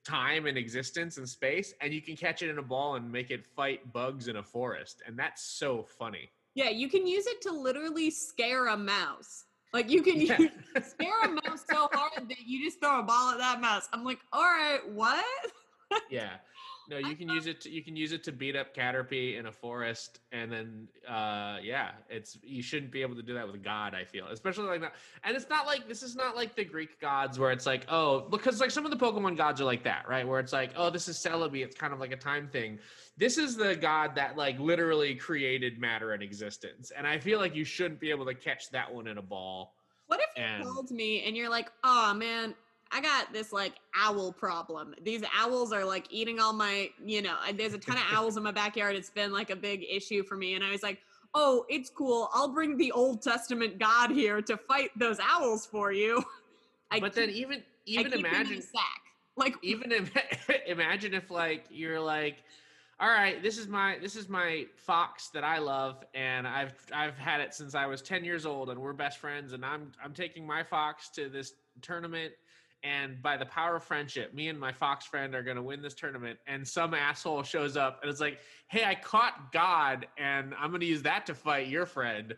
time 0.04 0.46
and 0.46 0.58
existence 0.58 1.16
and 1.18 1.28
space, 1.28 1.74
and 1.80 1.94
you 1.94 2.02
can 2.02 2.16
catch 2.16 2.42
it 2.42 2.50
in 2.50 2.58
a 2.58 2.62
ball 2.62 2.96
and 2.96 3.10
make 3.10 3.30
it 3.30 3.46
fight 3.46 3.92
bugs 3.92 4.26
in 4.26 4.36
a 4.36 4.42
forest, 4.42 5.00
and 5.06 5.16
that's 5.16 5.44
so 5.44 5.84
funny. 5.84 6.28
Yeah, 6.54 6.70
you 6.70 6.88
can 6.88 7.06
use 7.06 7.26
it 7.26 7.40
to 7.42 7.52
literally 7.52 8.10
scare 8.10 8.66
a 8.66 8.76
mouse. 8.76 9.44
Like 9.72 9.90
you 9.90 10.02
can 10.02 10.20
Yeah. 10.20 10.36
scare 10.82 11.20
a 11.24 11.28
mouse 11.28 11.64
so 11.70 11.88
hard 11.92 12.28
that 12.28 12.46
you 12.46 12.64
just 12.64 12.80
throw 12.80 13.00
a 13.00 13.02
ball 13.02 13.30
at 13.30 13.38
that 13.38 13.60
mouse. 13.60 13.88
I'm 13.92 14.04
like, 14.04 14.18
all 14.32 14.42
right, 14.42 14.80
what? 14.90 15.24
yeah 16.10 16.36
no 16.90 16.98
you 16.98 17.14
can 17.16 17.28
use 17.28 17.46
it 17.46 17.60
to, 17.60 17.70
you 17.70 17.82
can 17.82 17.94
use 17.96 18.12
it 18.12 18.22
to 18.24 18.32
beat 18.32 18.56
up 18.56 18.74
caterpie 18.74 19.38
in 19.38 19.46
a 19.46 19.52
forest 19.52 20.20
and 20.32 20.50
then 20.52 20.88
uh 21.08 21.58
yeah 21.62 21.90
it's 22.10 22.38
you 22.42 22.62
shouldn't 22.62 22.90
be 22.90 23.02
able 23.02 23.14
to 23.14 23.22
do 23.22 23.34
that 23.34 23.46
with 23.50 23.62
god 23.62 23.94
i 23.94 24.04
feel 24.04 24.26
especially 24.28 24.64
like 24.66 24.80
that 24.80 24.94
and 25.24 25.36
it's 25.36 25.48
not 25.48 25.66
like 25.66 25.86
this 25.88 26.02
is 26.02 26.16
not 26.16 26.34
like 26.36 26.54
the 26.56 26.64
greek 26.64 27.00
gods 27.00 27.38
where 27.38 27.52
it's 27.52 27.66
like 27.66 27.84
oh 27.88 28.20
because 28.30 28.60
like 28.60 28.70
some 28.70 28.84
of 28.84 28.90
the 28.90 28.96
pokemon 28.96 29.36
gods 29.36 29.60
are 29.60 29.64
like 29.64 29.84
that 29.84 30.08
right 30.08 30.26
where 30.26 30.40
it's 30.40 30.52
like 30.52 30.72
oh 30.76 30.90
this 30.90 31.08
is 31.08 31.16
celebi 31.16 31.62
it's 31.64 31.76
kind 31.76 31.92
of 31.92 32.00
like 32.00 32.12
a 32.12 32.16
time 32.16 32.48
thing. 32.48 32.78
This 33.18 33.36
is 33.36 33.56
the 33.56 33.76
god 33.76 34.14
that 34.14 34.36
like 34.36 34.58
literally 34.58 35.14
created 35.14 35.78
matter 35.78 36.12
and 36.12 36.22
existence 36.22 36.90
and 36.96 37.06
i 37.06 37.18
feel 37.18 37.38
like 37.38 37.54
you 37.54 37.64
shouldn't 37.64 38.00
be 38.00 38.10
able 38.10 38.24
to 38.26 38.34
catch 38.34 38.70
that 38.70 38.92
one 38.92 39.06
in 39.06 39.18
a 39.18 39.22
ball. 39.22 39.74
What 40.06 40.20
if 40.20 40.26
you 40.36 40.42
And- 40.42 40.64
called 40.64 40.90
me 40.90 41.22
and 41.24 41.36
you're 41.36 41.48
like, 41.48 41.70
oh 41.84 42.12
man, 42.14 42.54
I 42.92 43.00
got 43.00 43.32
this 43.32 43.52
like 43.52 43.74
owl 43.96 44.32
problem. 44.32 44.94
These 45.02 45.22
owls 45.34 45.72
are 45.72 45.84
like 45.84 46.06
eating 46.10 46.40
all 46.40 46.52
my, 46.52 46.90
you 47.04 47.22
know, 47.22 47.36
there's 47.54 47.74
a 47.74 47.78
ton 47.78 47.96
of 47.96 48.02
owls 48.12 48.36
in 48.36 48.42
my 48.42 48.52
backyard. 48.52 48.96
It's 48.96 49.10
been 49.10 49.32
like 49.32 49.50
a 49.50 49.56
big 49.56 49.84
issue 49.90 50.22
for 50.22 50.36
me. 50.36 50.54
And 50.54 50.64
I 50.64 50.70
was 50.70 50.82
like, 50.82 50.98
oh, 51.34 51.64
it's 51.68 51.90
cool. 51.90 52.28
I'll 52.32 52.52
bring 52.52 52.76
the 52.76 52.92
Old 52.92 53.22
Testament 53.22 53.78
God 53.78 54.10
here 54.10 54.42
to 54.42 54.56
fight 54.56 54.90
those 54.98 55.18
owls 55.22 55.66
for 55.66 55.92
you. 55.92 56.22
I 56.90 57.00
but 57.00 57.14
then 57.14 57.28
keep- 57.28 57.36
even 57.36 57.58
I 57.58 57.62
even 57.86 58.04
keep 58.04 58.12
them 58.12 58.20
in 58.20 58.26
a 58.26 58.28
imagine 58.28 58.62
sack. 58.62 59.00
Like 59.36 59.56
even 59.62 59.90
if 59.92 60.12
imagine 60.66 61.14
if 61.14 61.30
like 61.30 61.64
you're 61.70 62.00
like 62.00 62.44
all 63.02 63.08
right, 63.08 63.42
this 63.42 63.58
is 63.58 63.66
my 63.66 63.98
this 64.00 64.14
is 64.14 64.28
my 64.28 64.64
fox 64.76 65.28
that 65.30 65.42
I 65.42 65.58
love, 65.58 66.04
and 66.14 66.46
I've 66.46 66.72
I've 66.94 67.18
had 67.18 67.40
it 67.40 67.52
since 67.52 67.74
I 67.74 67.84
was 67.86 68.00
ten 68.00 68.24
years 68.24 68.46
old, 68.46 68.70
and 68.70 68.80
we're 68.80 68.92
best 68.92 69.18
friends, 69.18 69.54
and 69.54 69.64
I'm 69.64 69.90
I'm 70.02 70.14
taking 70.14 70.46
my 70.46 70.62
fox 70.62 71.08
to 71.16 71.28
this 71.28 71.54
tournament, 71.80 72.32
and 72.82 73.22
by 73.22 73.36
the 73.36 73.46
power 73.46 73.76
of 73.76 73.84
friendship, 73.84 74.34
me 74.34 74.48
and 74.48 74.58
my 74.58 74.72
fox 74.72 75.06
friend 75.06 75.34
are 75.34 75.42
gonna 75.42 75.62
win 75.62 75.82
this 75.82 75.94
tournament, 75.94 76.38
and 76.46 76.66
some 76.66 76.94
asshole 76.94 77.42
shows 77.42 77.76
up 77.76 78.00
and 78.02 78.10
it's 78.10 78.20
like, 78.20 78.38
hey, 78.68 78.84
I 78.84 78.94
caught 78.94 79.52
God, 79.52 80.06
and 80.18 80.54
I'm 80.58 80.70
gonna 80.70 80.84
use 80.84 81.02
that 81.02 81.26
to 81.26 81.34
fight 81.34 81.68
your 81.68 81.86
friend, 81.86 82.34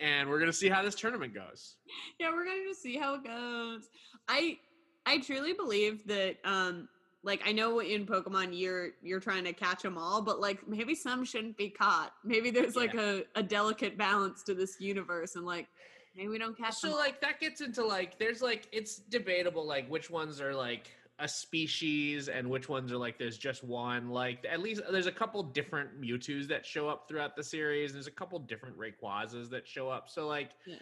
and 0.00 0.28
we're 0.28 0.38
gonna 0.38 0.52
see 0.52 0.68
how 0.68 0.82
this 0.82 0.94
tournament 0.94 1.34
goes. 1.34 1.76
Yeah, 2.18 2.30
we're 2.30 2.44
gonna 2.44 2.64
just 2.68 2.82
see 2.82 2.96
how 2.96 3.14
it 3.14 3.24
goes. 3.24 3.88
I 4.28 4.58
I 5.06 5.18
truly 5.18 5.52
believe 5.52 6.06
that 6.06 6.36
um 6.44 6.88
like 7.24 7.40
I 7.46 7.52
know 7.52 7.80
in 7.80 8.06
Pokemon 8.06 8.48
you're 8.52 8.90
you're 9.02 9.20
trying 9.20 9.44
to 9.44 9.52
catch 9.52 9.82
them 9.82 9.96
all, 9.96 10.22
but 10.22 10.40
like 10.40 10.66
maybe 10.66 10.94
some 10.94 11.24
shouldn't 11.24 11.56
be 11.56 11.70
caught. 11.70 12.12
Maybe 12.24 12.50
there's 12.50 12.76
like 12.76 12.94
a, 12.94 13.24
a 13.36 13.42
delicate 13.42 13.96
balance 13.96 14.42
to 14.44 14.54
this 14.54 14.80
universe, 14.80 15.36
and 15.36 15.44
like 15.44 15.68
maybe 16.14 16.28
we 16.28 16.38
don't 16.38 16.56
catch. 16.56 16.74
So 16.74 16.88
them 16.88 16.96
like 16.98 17.20
that 17.20 17.40
gets 17.40 17.60
into 17.60 17.84
like 17.84 18.18
there's 18.18 18.42
like 18.42 18.68
it's 18.72 18.96
debatable 18.96 19.66
like 19.66 19.88
which 19.88 20.10
ones 20.10 20.40
are 20.40 20.54
like 20.54 20.90
a 21.18 21.28
species 21.28 22.28
and 22.28 22.48
which 22.48 22.68
ones 22.68 22.90
are 22.90 22.96
like 22.96 23.18
there's 23.18 23.38
just 23.38 23.62
one. 23.62 24.08
Like 24.10 24.44
at 24.50 24.60
least 24.60 24.82
there's 24.90 25.06
a 25.06 25.12
couple 25.12 25.42
different 25.42 26.00
Mewtwo's 26.00 26.48
that 26.48 26.66
show 26.66 26.88
up 26.88 27.06
throughout 27.08 27.36
the 27.36 27.44
series. 27.44 27.90
And 27.90 27.96
there's 27.96 28.06
a 28.08 28.10
couple 28.10 28.38
different 28.40 28.76
Rayquazas 28.78 29.48
that 29.50 29.68
show 29.68 29.88
up. 29.88 30.08
So 30.08 30.26
like 30.26 30.50
Yeah. 30.66 30.76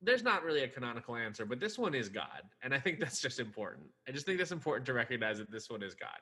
there's 0.00 0.22
not 0.22 0.44
really 0.44 0.62
a 0.62 0.68
canonical 0.68 1.16
answer, 1.16 1.44
but 1.44 1.60
this 1.60 1.78
one 1.78 1.94
is 1.94 2.08
God, 2.08 2.42
and 2.62 2.72
I 2.74 2.78
think 2.80 2.98
that's 3.00 3.20
just 3.20 3.38
important. 3.38 3.86
I 4.08 4.12
just 4.12 4.24
think 4.26 4.38
that's 4.38 4.52
important 4.52 4.86
to 4.86 4.94
recognize 4.94 5.38
that 5.38 5.50
this 5.50 5.68
one 5.68 5.82
is 5.82 5.94
God. 5.94 6.18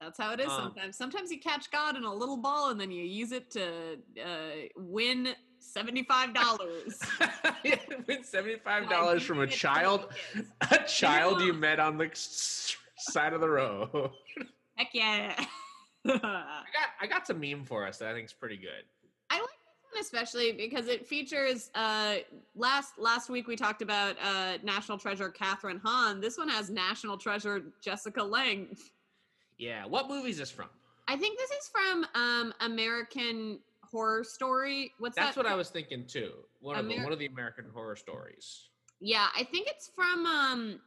That's 0.00 0.18
how 0.18 0.32
it 0.32 0.40
is 0.40 0.46
Um, 0.46 0.72
sometimes. 0.72 0.96
Sometimes 0.96 1.30
you 1.30 1.38
catch 1.38 1.70
God 1.70 1.96
in 1.96 2.04
a 2.04 2.14
little 2.14 2.38
ball 2.38 2.70
and 2.70 2.80
then 2.80 2.90
you 2.90 3.04
use 3.04 3.32
it 3.32 3.50
to 3.50 3.98
uh, 4.24 4.68
win 4.74 5.34
seventy 5.60 6.02
five 6.02 6.34
dollars. 6.34 7.00
Win 8.08 8.24
seventy 8.24 8.56
five 8.56 8.88
dollars 8.88 9.22
from 9.22 9.40
a 9.40 9.46
child, 9.46 10.08
a 10.70 10.78
child 10.84 11.40
you 11.42 11.52
met 11.52 11.78
on 11.78 11.98
the 11.98 12.10
side 12.96 13.32
of 13.32 13.40
the 13.40 13.48
road. 13.48 14.10
Heck 14.76 14.88
yeah! 14.94 15.34
I 16.06 16.18
got 16.18 16.88
I 17.00 17.06
got 17.06 17.26
some 17.26 17.40
meme 17.40 17.64
for 17.64 17.86
us 17.86 17.98
that 17.98 18.08
I 18.08 18.14
think 18.14 18.26
is 18.26 18.32
pretty 18.32 18.56
good. 18.56 18.84
I 19.30 19.36
like 19.36 19.48
this 19.48 19.92
one 19.92 20.00
especially 20.00 20.52
because 20.52 20.88
it 20.88 21.06
features 21.06 21.70
uh 21.74 22.16
last 22.54 22.98
last 22.98 23.28
week 23.28 23.46
we 23.46 23.56
talked 23.56 23.82
about 23.82 24.16
uh 24.24 24.58
National 24.62 24.98
Treasure 24.98 25.30
Kathryn 25.30 25.80
Hahn. 25.82 26.20
This 26.20 26.38
one 26.38 26.48
has 26.48 26.70
National 26.70 27.18
Treasure 27.18 27.62
Jessica 27.82 28.22
Lange. 28.22 28.76
Yeah, 29.58 29.84
what 29.84 30.08
movie 30.08 30.30
is 30.30 30.38
this 30.38 30.50
from? 30.50 30.68
I 31.06 31.16
think 31.16 31.38
this 31.38 31.50
is 31.50 31.68
from 31.68 32.06
um 32.14 32.54
American 32.60 33.58
Horror 33.90 34.24
Story. 34.24 34.92
What's 34.98 35.16
That's 35.16 35.34
that? 35.36 35.44
what 35.44 35.50
I 35.50 35.54
was 35.56 35.70
thinking 35.70 36.04
too. 36.06 36.32
One 36.60 36.76
of 36.78 36.90
Amer- 36.90 37.02
one 37.04 37.12
of 37.12 37.18
the 37.18 37.26
American 37.26 37.66
Horror 37.72 37.96
Stories. 37.96 38.68
Yeah, 39.00 39.28
I 39.36 39.44
think 39.44 39.66
it's 39.68 39.90
from 39.94 40.26
um 40.26 40.80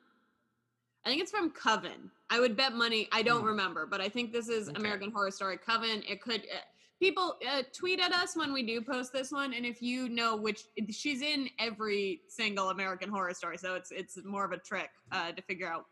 I 1.06 1.10
think 1.10 1.22
it's 1.22 1.32
from 1.32 1.50
Coven. 1.52 2.10
I 2.30 2.40
would 2.40 2.56
bet 2.56 2.74
money. 2.74 3.10
I 3.12 3.22
don't 3.24 3.42
Hmm. 3.42 3.48
remember, 3.48 3.86
but 3.86 4.00
I 4.02 4.08
think 4.10 4.32
this 4.32 4.48
is 4.48 4.70
Okay. 4.70 4.78
American 4.80 5.12
Horror 5.12 5.32
Story 5.32 5.58
Coven. 5.58 6.02
It 6.08 6.22
could 6.22 6.42
uh, 6.42 6.60
people 7.02 7.38
uh, 7.46 7.64
tweet 7.74 8.00
at 8.00 8.14
us 8.14 8.38
when 8.38 8.54
we 8.54 8.64
do 8.64 8.82
post 8.82 9.12
this 9.12 9.32
one 9.32 9.54
and 9.54 9.66
if 9.66 9.82
you 9.82 10.08
know 10.08 10.38
which 10.38 10.62
she's 10.92 11.22
in 11.22 11.50
every 11.60 12.22
single 12.30 12.70
American 12.70 13.10
Horror 13.10 13.34
Story, 13.34 13.58
so 13.58 13.76
it's 13.76 13.92
it's 13.92 14.18
more 14.24 14.46
of 14.46 14.52
a 14.54 14.58
trick 14.58 14.90
uh 15.12 15.32
to 15.34 15.42
figure 15.42 15.68
out 15.68 15.86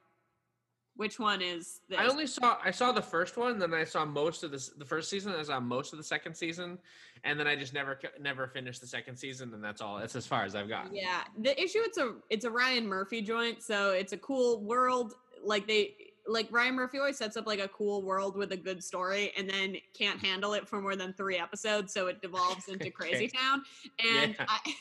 which 0.95 1.19
one 1.19 1.41
is 1.41 1.81
this. 1.89 1.99
I 1.99 2.05
only 2.05 2.27
saw 2.27 2.57
I 2.63 2.71
saw 2.71 2.91
the 2.91 3.01
first 3.01 3.37
one, 3.37 3.59
then 3.59 3.73
I 3.73 3.83
saw 3.83 4.05
most 4.05 4.43
of 4.43 4.51
this 4.51 4.69
the 4.69 4.85
first 4.85 5.09
season. 5.09 5.33
I 5.33 5.43
saw 5.43 5.59
most 5.59 5.93
of 5.93 5.97
the 5.97 6.03
second 6.03 6.35
season, 6.35 6.77
and 7.23 7.39
then 7.39 7.47
I 7.47 7.55
just 7.55 7.73
never 7.73 7.99
never 8.19 8.47
finished 8.47 8.81
the 8.81 8.87
second 8.87 9.17
season, 9.17 9.53
and 9.53 9.63
that's 9.63 9.81
all. 9.81 9.97
That's 9.99 10.15
as 10.15 10.27
far 10.27 10.43
as 10.43 10.55
I've 10.55 10.69
got. 10.69 10.93
Yeah, 10.93 11.21
the 11.39 11.59
issue 11.61 11.79
it's 11.79 11.97
a 11.97 12.15
it's 12.29 12.45
a 12.45 12.51
Ryan 12.51 12.87
Murphy 12.87 13.21
joint, 13.21 13.63
so 13.63 13.91
it's 13.91 14.13
a 14.13 14.17
cool 14.17 14.63
world. 14.63 15.13
Like 15.43 15.67
they 15.67 15.95
like 16.27 16.47
Ryan 16.51 16.75
Murphy 16.75 16.99
always 16.99 17.17
sets 17.17 17.35
up 17.35 17.47
like 17.47 17.59
a 17.59 17.67
cool 17.69 18.03
world 18.03 18.37
with 18.37 18.51
a 18.51 18.57
good 18.57 18.83
story, 18.83 19.31
and 19.37 19.49
then 19.49 19.75
can't 19.97 20.19
handle 20.19 20.53
it 20.53 20.67
for 20.67 20.81
more 20.81 20.95
than 20.95 21.13
three 21.13 21.37
episodes, 21.37 21.93
so 21.93 22.07
it 22.07 22.21
devolves 22.21 22.67
into 22.67 22.91
Crazy 22.91 23.27
Town. 23.27 23.63
And 23.99 24.35
Yeah. 24.37 24.45
I, 24.47 24.73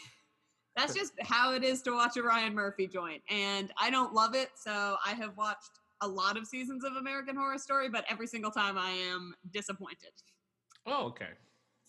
that's 0.76 0.94
just 0.94 1.12
how 1.22 1.52
it 1.52 1.64
is 1.64 1.82
to 1.82 1.92
watch 1.92 2.16
a 2.16 2.22
Ryan 2.22 2.54
Murphy 2.54 2.86
joint. 2.86 3.22
And 3.28 3.72
I 3.78 3.90
don't 3.90 4.14
love 4.14 4.34
it, 4.34 4.50
so 4.54 4.96
I 5.04 5.14
have 5.14 5.36
watched 5.36 5.79
a 6.02 6.08
lot 6.08 6.36
of 6.36 6.46
seasons 6.46 6.84
of 6.84 6.96
American 6.96 7.36
Horror 7.36 7.58
Story, 7.58 7.88
but 7.88 8.04
every 8.08 8.26
single 8.26 8.50
time 8.50 8.78
I 8.78 8.90
am 8.90 9.34
disappointed. 9.52 10.12
Oh, 10.86 11.06
okay. 11.06 11.28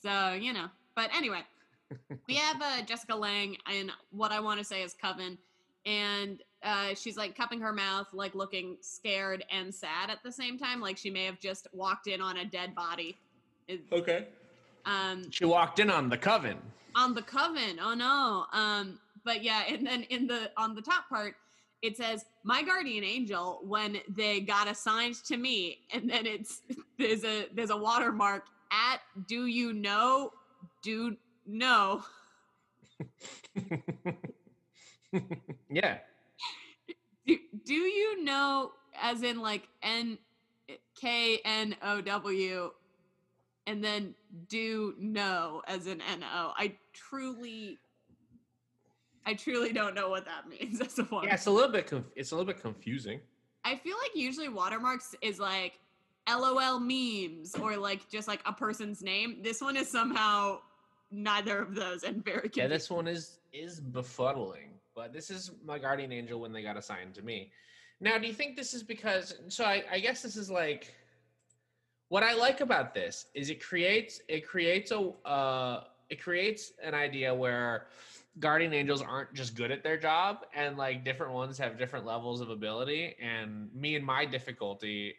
So, 0.03 0.33
you 0.33 0.53
know. 0.53 0.67
But 0.95 1.09
anyway, 1.15 1.41
we 2.27 2.35
have 2.35 2.61
uh, 2.61 2.81
Jessica 2.85 3.15
Lange 3.15 3.57
and 3.71 3.91
what 4.11 4.31
I 4.31 4.39
want 4.39 4.59
to 4.59 4.65
say 4.65 4.81
is 4.83 4.93
Coven. 4.93 5.37
And 5.85 6.41
uh, 6.63 6.93
she's 6.93 7.17
like 7.17 7.35
cupping 7.35 7.59
her 7.61 7.73
mouth, 7.73 8.07
like 8.13 8.35
looking 8.35 8.77
scared 8.81 9.43
and 9.49 9.73
sad 9.73 10.09
at 10.09 10.21
the 10.23 10.31
same 10.31 10.59
time. 10.59 10.79
Like 10.81 10.97
she 10.97 11.09
may 11.09 11.25
have 11.25 11.39
just 11.39 11.67
walked 11.73 12.07
in 12.07 12.21
on 12.21 12.37
a 12.37 12.45
dead 12.45 12.75
body. 12.75 13.17
It- 13.67 13.81
Okay. 13.91 14.27
Um, 14.85 15.29
She 15.31 15.45
walked 15.45 15.79
in 15.79 15.89
on 15.89 16.09
the 16.09 16.17
coven. 16.17 16.57
on 16.95 17.13
the 17.13 17.21
coven. 17.21 17.79
Oh 17.81 17.93
no. 17.93 18.45
Um, 18.51 18.99
but 19.23 19.43
yeah, 19.43 19.63
and 19.69 19.85
then 19.85 20.03
in 20.03 20.25
the 20.27 20.51
on 20.57 20.73
the 20.75 20.81
top 20.81 21.07
part, 21.07 21.35
it 21.81 21.97
says 21.97 22.25
my 22.43 22.63
guardian 22.63 23.03
angel 23.03 23.61
when 23.63 23.97
they 24.07 24.39
got 24.41 24.69
assigned 24.69 25.15
to 25.25 25.37
me, 25.37 25.79
and 25.93 26.09
then 26.09 26.25
it's 26.25 26.61
there's 26.99 27.23
a 27.23 27.47
there's 27.53 27.71
a 27.71 27.77
watermark 27.77 28.45
at 28.71 29.01
do 29.27 29.45
you 29.45 29.73
know? 29.73 30.31
Do 30.83 31.17
know. 31.45 32.03
Yeah. 35.69 35.97
do, 37.25 37.37
do 37.65 37.73
you 37.73 38.23
know 38.23 38.71
as 39.01 39.23
in 39.23 39.39
like 39.39 39.67
n 39.81 40.17
k 40.99 41.39
n 41.43 41.75
o 41.81 42.01
w 42.01 42.71
and 43.67 43.83
then 43.83 44.15
do 44.47 44.95
know 44.97 45.61
as 45.67 45.87
in 45.87 46.01
n 46.01 46.23
o. 46.23 46.53
I 46.57 46.73
truly 46.93 47.79
i 49.25 49.33
truly 49.33 49.71
don't 49.71 49.93
know 49.95 50.09
what 50.09 50.25
that 50.25 50.47
means 50.53 50.81
as 50.81 50.97
a 50.99 51.03
watermark 51.03 51.25
Yeah, 51.25 51.33
it's 51.35 51.45
a 51.47 51.51
little 51.51 51.71
bit 51.71 51.87
conf- 51.87 52.11
it's 52.15 52.31
a 52.31 52.35
little 52.35 52.51
bit 52.51 52.61
confusing. 52.61 53.19
i 53.65 53.75
feel 53.75 53.95
like 54.01 54.15
usually 54.15 54.49
watermarks 54.49 55.15
is 55.21 55.39
like 55.39 55.79
lol 56.29 56.79
memes 56.79 57.55
or 57.55 57.77
like 57.77 58.09
just 58.09 58.27
like 58.27 58.41
a 58.45 58.53
person's 58.53 59.01
name 59.01 59.37
this 59.41 59.61
one 59.61 59.75
is 59.75 59.89
somehow 59.89 60.59
neither 61.11 61.59
of 61.61 61.75
those 61.75 62.03
and 62.03 62.23
very 62.23 62.49
Yeah, 62.53 62.67
this 62.67 62.89
one 62.89 63.07
is 63.07 63.39
is 63.51 63.81
befuddling. 63.81 64.69
But 64.95 65.11
this 65.13 65.29
is 65.29 65.51
my 65.65 65.77
guardian 65.77 66.11
angel 66.13 66.39
when 66.39 66.53
they 66.53 66.61
got 66.63 66.77
assigned 66.77 67.13
to 67.15 67.21
me. 67.21 67.51
Now, 67.99 68.17
do 68.17 68.27
you 68.27 68.33
think 68.33 68.55
this 68.55 68.73
is 68.73 68.81
because? 68.83 69.35
So 69.49 69.65
I, 69.65 69.83
I 69.91 69.99
guess 69.99 70.21
this 70.21 70.37
is 70.37 70.49
like 70.49 70.93
what 72.09 72.23
I 72.23 72.33
like 72.33 72.61
about 72.61 72.93
this 72.93 73.25
is 73.33 73.49
it 73.49 73.61
creates 73.61 74.21
it 74.29 74.47
creates 74.47 74.91
a 74.91 74.99
uh, 75.25 75.83
it 76.09 76.21
creates 76.21 76.73
an 76.83 76.93
idea 76.93 77.33
where 77.33 77.87
guardian 78.39 78.73
angels 78.73 79.01
aren't 79.01 79.33
just 79.33 79.55
good 79.55 79.71
at 79.71 79.83
their 79.83 79.97
job 79.97 80.45
and 80.55 80.77
like 80.77 81.03
different 81.03 81.33
ones 81.33 81.57
have 81.57 81.77
different 81.77 82.05
levels 82.05 82.39
of 82.41 82.49
ability 82.49 83.15
and 83.21 83.69
me 83.75 83.95
and 83.95 84.05
my 84.05 84.25
difficulty 84.25 85.13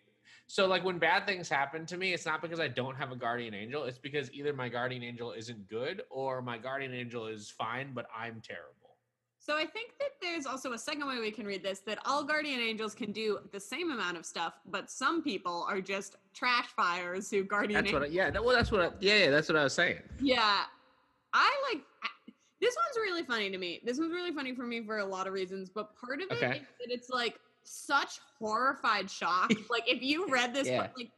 so 0.47 0.67
like 0.67 0.83
when 0.83 0.99
bad 0.99 1.27
things 1.27 1.49
happen 1.49 1.85
to 1.85 1.99
me 1.99 2.15
it's 2.15 2.25
not 2.25 2.41
because 2.41 2.59
i 2.59 2.67
don't 2.69 2.97
have 2.97 3.13
a 3.13 3.17
guardian 3.17 3.53
angel 3.53 3.85
it's 3.85 3.99
because 3.99 4.33
either 4.33 4.55
my 4.55 4.69
guardian 4.69 5.03
angel 5.03 5.33
isn't 5.33 5.69
good 5.69 6.03
or 6.09 6.41
my 6.41 6.57
guardian 6.57 6.95
angel 6.95 7.27
is 7.27 7.51
fine 7.51 7.93
but 7.93 8.07
i'm 8.19 8.41
terrible 8.41 8.97
So 9.45 9.57
I 9.57 9.67
think 9.67 9.99
that 9.99 10.11
there's 10.23 10.47
also 10.47 10.73
a 10.73 10.79
second 10.79 11.09
way 11.09 11.19
we 11.19 11.33
can 11.33 11.45
read 11.47 11.65
this 11.65 11.81
that 11.81 11.99
all 12.07 12.23
guardian 12.23 12.61
angels 12.61 12.95
can 12.95 13.11
do 13.11 13.41
the 13.51 13.59
same 13.59 13.91
amount 13.91 14.17
of 14.17 14.25
stuff, 14.25 14.55
but 14.71 14.89
some 14.89 15.21
people 15.21 15.67
are 15.69 15.81
just 15.81 16.15
trash 16.33 16.67
fires 16.77 17.29
who 17.29 17.43
guardian 17.43 17.83
that's 17.83 17.93
what 17.93 18.03
I, 18.05 18.07
yeah 18.07 18.31
that, 18.31 18.43
well 18.45 18.55
that's 18.55 18.71
what 18.71 18.81
I, 18.81 18.91
yeah 19.01 19.17
yeah 19.25 19.31
that's 19.31 19.49
what 19.49 19.57
i 19.59 19.65
was 19.65 19.75
saying 19.75 19.99
yeah. 20.21 20.61
I 21.35 21.51
like 21.73 21.83
this 22.63 22.77
one's 22.77 22.97
really 23.05 23.25
funny 23.25 23.51
to 23.51 23.59
me. 23.59 23.81
This 23.85 23.99
one's 23.99 24.13
really 24.13 24.31
funny 24.31 24.55
for 24.55 24.65
me 24.65 24.87
for 24.87 24.99
a 24.99 25.05
lot 25.05 25.27
of 25.27 25.33
reasons, 25.33 25.69
but 25.69 25.97
part 25.97 26.23
of 26.23 26.31
it 26.31 26.37
Okay. 26.45 26.59
is 26.59 26.63
that 26.81 26.95
it's 26.95 27.11
like 27.11 27.35
such 27.65 28.21
horrified 28.39 29.11
shock. 29.11 29.51
like 29.71 29.83
if 29.89 30.01
you 30.01 30.29
read 30.31 30.55
this 30.55 30.69
Yeah. 30.69 30.87
like 30.97 31.11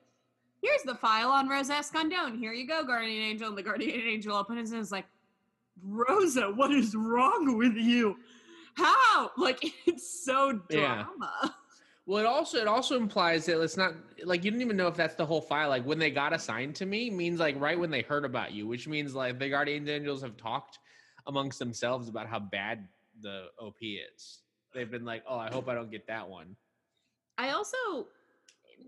here's 0.62 0.82
the 0.84 0.94
file 0.94 1.30
on 1.30 1.46
Rosa 1.46 1.74
Escondone. 1.74 2.38
Here 2.38 2.54
you 2.54 2.66
go, 2.66 2.82
guardian 2.82 3.22
angel, 3.22 3.48
and 3.48 3.58
the 3.58 3.62
guardian 3.62 4.00
angel 4.08 4.34
opens 4.34 4.72
it 4.72 4.76
and 4.76 4.82
is 4.82 4.90
like 4.90 5.04
Rosa, 5.82 6.50
what 6.50 6.72
is 6.72 6.94
wrong 6.96 7.58
with 7.58 7.74
you? 7.74 8.16
How? 8.74 9.30
Like 9.36 9.62
it's 9.86 10.24
so 10.24 10.60
Yeah. 10.70 11.02
drama. 11.04 11.54
Well, 12.06 12.18
it 12.20 12.26
also 12.26 12.58
it 12.58 12.68
also 12.68 12.96
implies 12.96 13.44
that 13.46 13.60
it's 13.62 13.76
not 13.76 13.92
like 14.24 14.44
you 14.44 14.50
didn't 14.50 14.62
even 14.62 14.76
know 14.78 14.88
if 14.88 14.94
that's 14.94 15.14
the 15.14 15.26
whole 15.26 15.40
file. 15.42 15.68
Like 15.68 15.84
when 15.84 15.98
they 15.98 16.10
got 16.10 16.32
assigned 16.32 16.74
to 16.76 16.86
me 16.86 17.10
means 17.10 17.38
like 17.38 17.60
right 17.60 17.78
when 17.78 17.90
they 17.90 18.00
heard 18.02 18.24
about 18.24 18.52
you, 18.52 18.66
which 18.66 18.88
means 18.88 19.14
like 19.14 19.38
the 19.38 19.50
guardian 19.50 19.86
angels 19.88 20.22
have 20.22 20.36
talked 20.38 20.78
amongst 21.26 21.58
themselves 21.58 22.08
about 22.08 22.26
how 22.26 22.38
bad 22.38 22.86
the 23.22 23.46
OP 23.58 23.76
is. 24.14 24.40
They've 24.72 24.90
been 24.90 25.04
like, 25.04 25.22
"Oh, 25.28 25.38
I 25.38 25.48
hope 25.50 25.68
I 25.68 25.74
don't 25.74 25.90
get 25.90 26.06
that 26.08 26.28
one." 26.28 26.56
I 27.38 27.50
also 27.50 28.06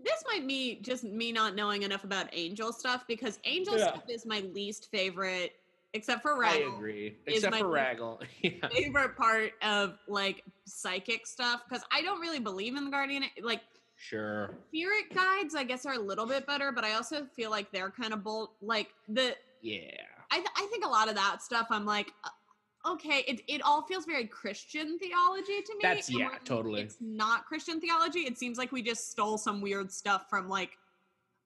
this 0.03 0.23
might 0.29 0.45
be 0.47 0.75
just 0.81 1.03
me 1.03 1.31
not 1.31 1.55
knowing 1.55 1.83
enough 1.83 2.03
about 2.03 2.27
angel 2.33 2.71
stuff 2.73 3.05
because 3.07 3.39
angel 3.45 3.77
Yeah. 3.77 3.87
stuff 3.87 4.03
is 4.09 4.25
my 4.25 4.41
least 4.53 4.89
favorite, 4.91 5.53
except 5.93 6.21
for 6.21 6.35
Raggle. 6.37 6.71
I 6.73 6.75
agree, 6.75 7.07
is 7.25 7.35
except 7.37 7.51
my 7.51 7.59
for 7.59 7.67
Raggle. 7.67 8.21
yeah. 8.41 8.67
Favorite 8.69 9.15
part 9.15 9.53
of 9.61 9.97
like 10.07 10.43
psychic 10.65 11.25
stuff 11.25 11.63
because 11.67 11.83
I 11.91 12.01
don't 12.01 12.19
really 12.19 12.39
believe 12.39 12.75
in 12.75 12.85
the 12.85 12.91
guardian. 12.91 13.23
Eh, 13.23 13.27
like 13.41 13.61
Sure. 13.95 14.53
spirit 14.67 15.05
guides, 15.15 15.55
I 15.55 15.63
guess 15.63 15.85
are 15.85 15.93
a 15.93 15.99
little 15.99 16.27
bit 16.27 16.45
better, 16.45 16.71
but 16.71 16.83
I 16.83 16.93
also 16.93 17.25
feel 17.25 17.49
like 17.49 17.71
they're 17.71 17.89
kind 17.89 18.13
of 18.13 18.23
bold. 18.23 18.49
Like 18.61 18.93
the 19.07 19.35
Yeah. 19.61 20.03
I, 20.31 20.37
th- 20.37 20.49
I 20.57 20.67
think 20.71 20.85
a 20.85 20.89
lot 20.89 21.09
of 21.09 21.15
that 21.15 21.41
stuff 21.41 21.67
i'm 21.71 21.85
like 21.85 22.11
uh, 22.23 22.91
okay 22.91 23.23
it, 23.27 23.41
it 23.47 23.61
all 23.61 23.81
feels 23.83 24.05
very 24.05 24.25
christian 24.25 24.97
theology 24.99 25.61
to 25.61 25.73
me 25.73 25.79
That's- 25.81 26.09
yeah, 26.09 26.29
totally. 26.45 26.81
it's 26.81 26.97
not 27.01 27.45
christian 27.45 27.79
theology. 27.81 28.19
It 28.21 28.37
seems 28.37 28.57
like 28.57 28.71
we 28.71 28.81
just 28.81 29.11
stole 29.11 29.37
some 29.37 29.61
weird 29.61 29.91
stuff 29.91 30.29
from 30.29 30.47
like 30.47 30.77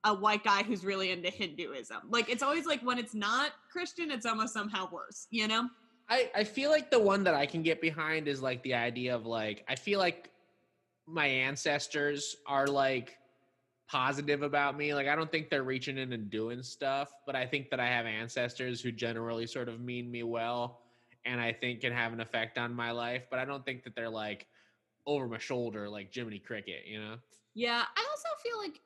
a 0.04 0.12
white 0.14 0.42
guy 0.44 0.62
who's 0.64 0.84
really 0.84 1.12
into 1.12 1.30
hinduism. 1.30 1.98
Like 2.10 2.28
it's 2.28 2.42
always 2.42 2.66
like 2.66 2.80
when 2.82 2.98
it's 2.98 3.14
not 3.14 3.52
christian 3.70 4.10
it's 4.10 4.26
almost 4.26 4.52
somehow 4.52 4.88
worse 4.92 5.26
you 5.30 5.48
know? 5.48 5.68
I, 6.08 6.30
I 6.34 6.44
feel 6.44 6.70
like 6.70 6.90
the 6.90 6.98
one 6.98 7.24
that 7.24 7.34
I 7.34 7.46
can 7.46 7.62
get 7.62 7.80
behind 7.80 8.28
is 8.28 8.42
like 8.42 8.62
the 8.62 8.74
idea 8.74 9.14
of 9.14 9.24
like 9.26 9.64
I 9.68 9.76
feel 9.76 9.98
like 9.98 10.30
my 11.06 11.26
ancestors 11.26 12.36
are 12.46 12.66
like 12.66 13.16
positive 13.88 14.42
about 14.42 14.76
me. 14.76 14.94
Like 14.94 15.08
I 15.08 15.14
don't 15.14 15.30
think 15.30 15.50
they're 15.50 15.62
reaching 15.62 15.98
in 15.98 16.12
and 16.12 16.30
doing 16.30 16.62
stuff, 16.62 17.12
but 17.26 17.36
I 17.36 17.46
think 17.46 17.70
that 17.70 17.80
I 17.80 17.86
have 17.86 18.06
ancestors 18.06 18.80
who 18.80 18.90
generally 18.92 19.46
sort 19.46 19.68
of 19.68 19.80
mean 19.80 20.10
me 20.10 20.22
well 20.22 20.80
and 21.24 21.40
I 21.40 21.52
think 21.52 21.82
can 21.82 21.92
have 21.92 22.12
an 22.12 22.20
effect 22.20 22.58
on 22.58 22.74
my 22.74 22.90
life, 22.90 23.26
but 23.30 23.38
I 23.38 23.44
don't 23.44 23.64
think 23.64 23.84
that 23.84 23.94
they're 23.94 24.08
like 24.08 24.46
over 25.06 25.28
my 25.28 25.38
shoulder 25.38 25.88
like 25.88 26.12
Jiminy 26.14 26.38
Cricket, 26.38 26.86
you 26.86 27.00
know? 27.00 27.16
yeah 27.54 27.82
i 27.96 28.06
also 28.10 28.28
feel 28.42 28.56
like 28.58 28.80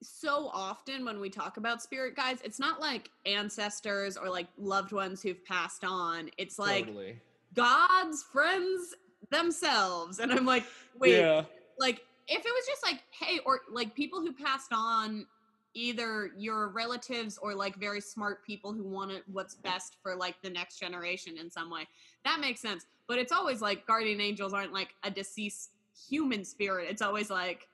so 0.00 0.48
often 0.52 1.04
when 1.04 1.18
we 1.18 1.28
talk 1.28 1.56
about 1.56 1.82
spirit 1.82 2.14
guides 2.14 2.40
it's 2.44 2.60
not 2.60 2.80
like 2.80 3.10
ancestors 3.26 4.16
or 4.16 4.28
like 4.30 4.46
loved 4.56 4.92
ones 4.92 5.20
who've 5.20 5.44
passed 5.44 5.82
on 5.84 6.30
it's 6.38 6.56
like 6.56 6.86
totally. 6.86 7.20
God's 7.54 8.22
friends 8.22 8.94
themselves. 9.30 10.18
And 10.18 10.32
I'm 10.32 10.46
like, 10.46 10.64
wait, 10.98 11.18
Yeah. 11.18 11.44
like 11.78 12.04
if 12.28 12.38
it 12.38 12.44
was 12.44 12.66
just 12.66 12.82
like, 12.82 13.02
hey, 13.10 13.40
or 13.44 13.60
like 13.70 13.94
people 13.94 14.20
who 14.20 14.32
passed 14.32 14.72
on 14.72 15.26
either 15.74 16.30
your 16.36 16.68
relatives 16.68 17.36
or 17.38 17.54
like 17.54 17.76
very 17.76 18.00
smart 18.00 18.44
people 18.44 18.72
who 18.72 18.84
wanted 18.84 19.22
what's 19.32 19.56
best 19.56 19.96
for 20.02 20.14
like 20.14 20.36
the 20.42 20.50
next 20.50 20.78
generation 20.78 21.36
in 21.36 21.50
some 21.50 21.70
way, 21.70 21.86
that 22.24 22.40
makes 22.40 22.60
sense. 22.60 22.86
But 23.06 23.18
it's 23.18 23.32
always 23.32 23.60
like 23.60 23.86
guardian 23.86 24.20
angels 24.20 24.52
aren't 24.54 24.72
like 24.72 24.94
a 25.02 25.10
deceased 25.10 25.70
human 26.08 26.44
spirit. 26.44 26.88
It's 26.88 27.02
always 27.02 27.28
like 27.28 27.68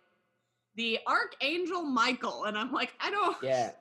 the 0.76 0.98
archangel 1.06 1.82
Michael. 1.82 2.44
And 2.44 2.56
I'm 2.56 2.72
like, 2.72 2.94
I 3.00 3.10
don't 3.10 3.36
Yeah. 3.42 3.72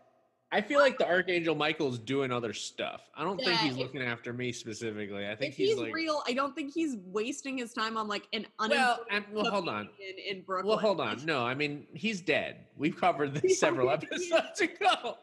I 0.52 0.62
feel 0.62 0.80
like 0.80 0.98
the 0.98 1.08
Archangel 1.08 1.54
Michael's 1.54 2.00
doing 2.00 2.32
other 2.32 2.54
stuff. 2.54 3.02
I 3.16 3.24
don't 3.24 3.38
think 3.38 3.60
he's 3.60 3.74
if- 3.74 3.78
looking 3.78 4.02
after 4.02 4.34
me 4.34 4.52
specifically. 4.52 5.28
I 5.28 5.36
think 5.36 5.52
if 5.52 5.58
he's, 5.58 5.78
like 5.78 5.94
real, 5.94 6.24
I 6.28 6.34
don't 6.34 6.56
think 6.56 6.74
he's 6.74 6.98
wasting 7.06 7.58
his 7.60 7.72
time 7.72 7.98
on 7.98 8.08
like 8.08 8.28
an 8.34 8.48
Well, 8.60 9.06
well, 9.32 9.52
hold 9.52 9.70
on. 9.70 9.90
comedian 9.96 10.38
in 10.38 10.42
Brooklyn. 10.44 10.70
Well, 10.70 10.80
hold 10.80 11.00
on. 11.02 11.24
No, 11.26 11.46
I 11.46 11.54
mean 11.54 11.86
he's 11.94 12.20
dead. 12.22 12.66
We've 12.78 12.98
covered 12.98 13.36
this 13.36 13.60
several 13.60 13.90
episodes 13.92 14.62
ago. 14.62 15.18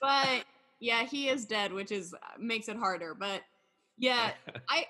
but 0.00 0.44
yeah, 0.80 1.04
he 1.04 1.28
is 1.28 1.44
dead, 1.46 1.72
which 1.72 1.92
is 1.92 2.12
uh, 2.14 2.16
makes 2.38 2.68
it 2.68 2.76
harder. 2.76 3.14
But 3.14 3.42
yeah, 3.98 4.32
I 4.68 4.86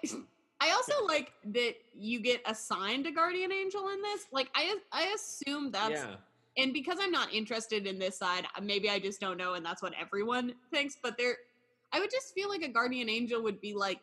I 0.61 0.71
also 0.71 1.05
like 1.07 1.33
that 1.53 1.75
you 1.95 2.21
get 2.21 2.41
assigned 2.47 3.07
a 3.07 3.11
guardian 3.13 3.53
angel 3.53 3.91
in 3.91 4.01
this. 4.01 4.27
Like 4.33 4.49
I 4.55 4.79
I 4.91 5.13
assume 5.15 5.71
that's 5.71 5.91
yeah. 5.93 6.15
And 6.57 6.73
because 6.73 6.99
I'm 7.01 7.11
not 7.11 7.33
interested 7.33 7.87
in 7.87 7.99
this 7.99 8.17
side, 8.19 8.47
uh, 8.57 8.61
maybe 8.63 8.89
I 8.91 8.99
just 8.99 9.21
don't 9.21 9.37
know, 9.37 9.55
and 9.55 9.65
that's 9.65 9.83
what 9.83 9.93
everyone 10.01 10.55
thinks. 10.71 10.97
But 11.03 11.17
there, 11.19 11.37
I 11.93 12.01
would 12.01 12.11
just 12.11 12.35
feel 12.35 12.49
like 12.49 12.63
a 12.63 12.69
guardian 12.69 13.09
angel 13.09 13.43
would 13.43 13.61
be 13.61 13.75
like, 13.75 14.01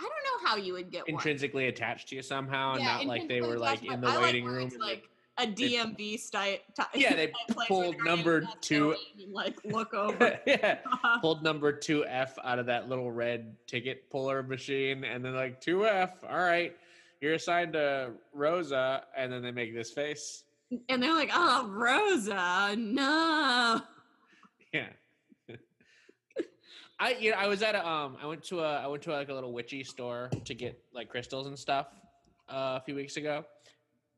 I 0.00 0.02
don't 0.04 0.42
know 0.42 0.48
how 0.48 0.56
you 0.56 0.72
would 0.74 0.90
get 0.90 1.02
one. 1.02 1.14
Intrinsically 1.14 1.66
attached 1.68 2.08
to 2.08 2.16
you 2.16 2.22
somehow, 2.22 2.72
and 2.74 2.80
Yeah, 2.82 2.96
not 2.96 3.06
like 3.06 3.28
they 3.28 3.40
were 3.40 3.58
like 3.58 3.84
in 3.84 4.00
the 4.00 4.08
I 4.08 4.20
waiting 4.20 4.44
where 4.44 4.54
room. 4.54 4.70
like, 4.80 5.08
like 5.38 5.48
a 5.48 5.50
DMV 5.50 6.18
style. 6.18 6.56
Yeah, 6.94 7.14
they 7.14 7.32
pulled 7.68 7.96
number 8.04 8.44
two- 8.60 8.94
And, 9.20 9.32
like 9.32 9.56
look 9.64 9.92
over. 9.94 10.38
yeah, 10.46 10.78
pulled 11.20 11.42
number 11.42 11.72
two 11.72 12.04
F 12.06 12.38
out 12.44 12.58
of 12.58 12.66
that 12.66 12.88
little 12.88 13.10
red 13.10 13.54
ticket 13.66 14.08
puller 14.10 14.42
machine, 14.42 15.04
and 15.04 15.24
then 15.24 15.34
like 15.34 15.60
two 15.60 15.86
F. 15.86 16.22
All 16.28 16.38
right, 16.38 16.76
you're 17.20 17.34
assigned 17.34 17.72
to 17.74 18.12
Rosa, 18.32 19.04
and 19.16 19.32
then 19.32 19.42
they 19.42 19.50
make 19.52 19.74
this 19.74 19.90
face. 19.90 20.44
And 20.88 21.02
they're 21.02 21.14
like, 21.14 21.30
"Oh, 21.32 21.68
Rosa, 21.68 22.74
no." 22.76 23.80
Yeah. 24.72 24.88
I 26.98 27.12
you 27.12 27.30
know 27.30 27.36
I 27.36 27.46
was 27.46 27.62
at 27.62 27.76
a 27.76 27.86
um 27.86 28.16
I 28.20 28.26
went 28.26 28.42
to 28.44 28.58
a 28.60 28.80
I 28.82 28.86
went 28.88 29.02
to 29.04 29.12
like 29.12 29.28
a 29.28 29.34
little 29.34 29.52
witchy 29.52 29.84
store 29.84 30.30
to 30.44 30.54
get 30.54 30.82
like 30.92 31.08
crystals 31.08 31.46
and 31.46 31.56
stuff 31.56 31.86
uh, 32.48 32.78
a 32.80 32.82
few 32.84 32.96
weeks 32.96 33.16
ago, 33.16 33.44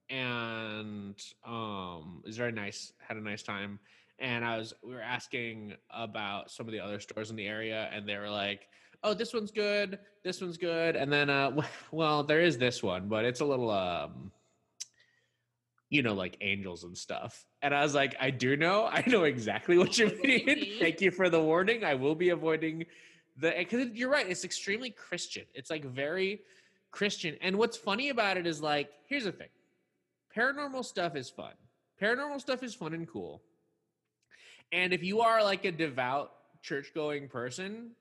and 0.08 1.14
um 1.44 2.22
it 2.24 2.28
was 2.28 2.36
very 2.38 2.52
nice. 2.52 2.92
Had 3.06 3.18
a 3.18 3.20
nice 3.20 3.42
time, 3.42 3.78
and 4.18 4.44
I 4.46 4.56
was 4.56 4.72
we 4.82 4.94
were 4.94 5.02
asking 5.02 5.74
about 5.90 6.50
some 6.50 6.66
of 6.66 6.72
the 6.72 6.80
other 6.80 7.00
stores 7.00 7.28
in 7.28 7.36
the 7.36 7.46
area, 7.46 7.90
and 7.92 8.08
they 8.08 8.16
were 8.16 8.30
like, 8.30 8.68
"Oh, 9.02 9.12
this 9.12 9.34
one's 9.34 9.50
good, 9.50 9.98
this 10.24 10.40
one's 10.40 10.56
good," 10.56 10.96
and 10.96 11.12
then 11.12 11.28
uh 11.28 11.50
well 11.90 12.22
there 12.22 12.40
is 12.40 12.56
this 12.56 12.82
one, 12.82 13.08
but 13.08 13.24
it's 13.26 13.40
a 13.40 13.44
little 13.44 13.70
um 13.70 14.32
you 15.88 16.02
know, 16.02 16.14
like 16.14 16.36
angels 16.40 16.84
and 16.84 16.96
stuff. 16.96 17.46
And 17.62 17.74
I 17.74 17.82
was 17.82 17.94
like, 17.94 18.16
I 18.20 18.30
do 18.30 18.56
know. 18.56 18.86
I 18.86 19.04
know 19.06 19.24
exactly 19.24 19.78
what 19.78 19.96
you 19.98 20.06
What 20.10 20.22
do 20.22 20.32
you 20.32 20.44
mean. 20.44 20.58
mean? 20.60 20.78
Thank 20.78 21.00
you 21.00 21.10
for 21.10 21.28
the 21.28 21.40
warning. 21.40 21.84
I 21.84 21.94
will 21.94 22.14
be 22.14 22.30
avoiding 22.30 22.86
the 23.38 23.54
because 23.56 23.88
you're 23.92 24.10
right. 24.10 24.28
It's 24.28 24.44
extremely 24.44 24.90
Christian. 24.90 25.44
It's 25.54 25.70
like 25.70 25.84
very 25.84 26.40
Christian. 26.90 27.36
And 27.40 27.56
what's 27.56 27.76
funny 27.76 28.08
about 28.08 28.36
it 28.36 28.46
is 28.46 28.60
like, 28.60 28.90
here's 29.06 29.24
the 29.24 29.32
thing: 29.32 29.48
paranormal 30.36 30.84
stuff 30.84 31.14
is 31.14 31.30
fun. 31.30 31.52
Paranormal 32.00 32.40
stuff 32.40 32.62
is 32.62 32.74
fun 32.74 32.92
and 32.92 33.08
cool. 33.08 33.42
And 34.72 34.92
if 34.92 35.02
you 35.02 35.20
are 35.20 35.42
like 35.42 35.64
a 35.64 35.72
devout 35.72 36.32
church 36.62 36.92
going 36.94 37.28
person, 37.28 37.92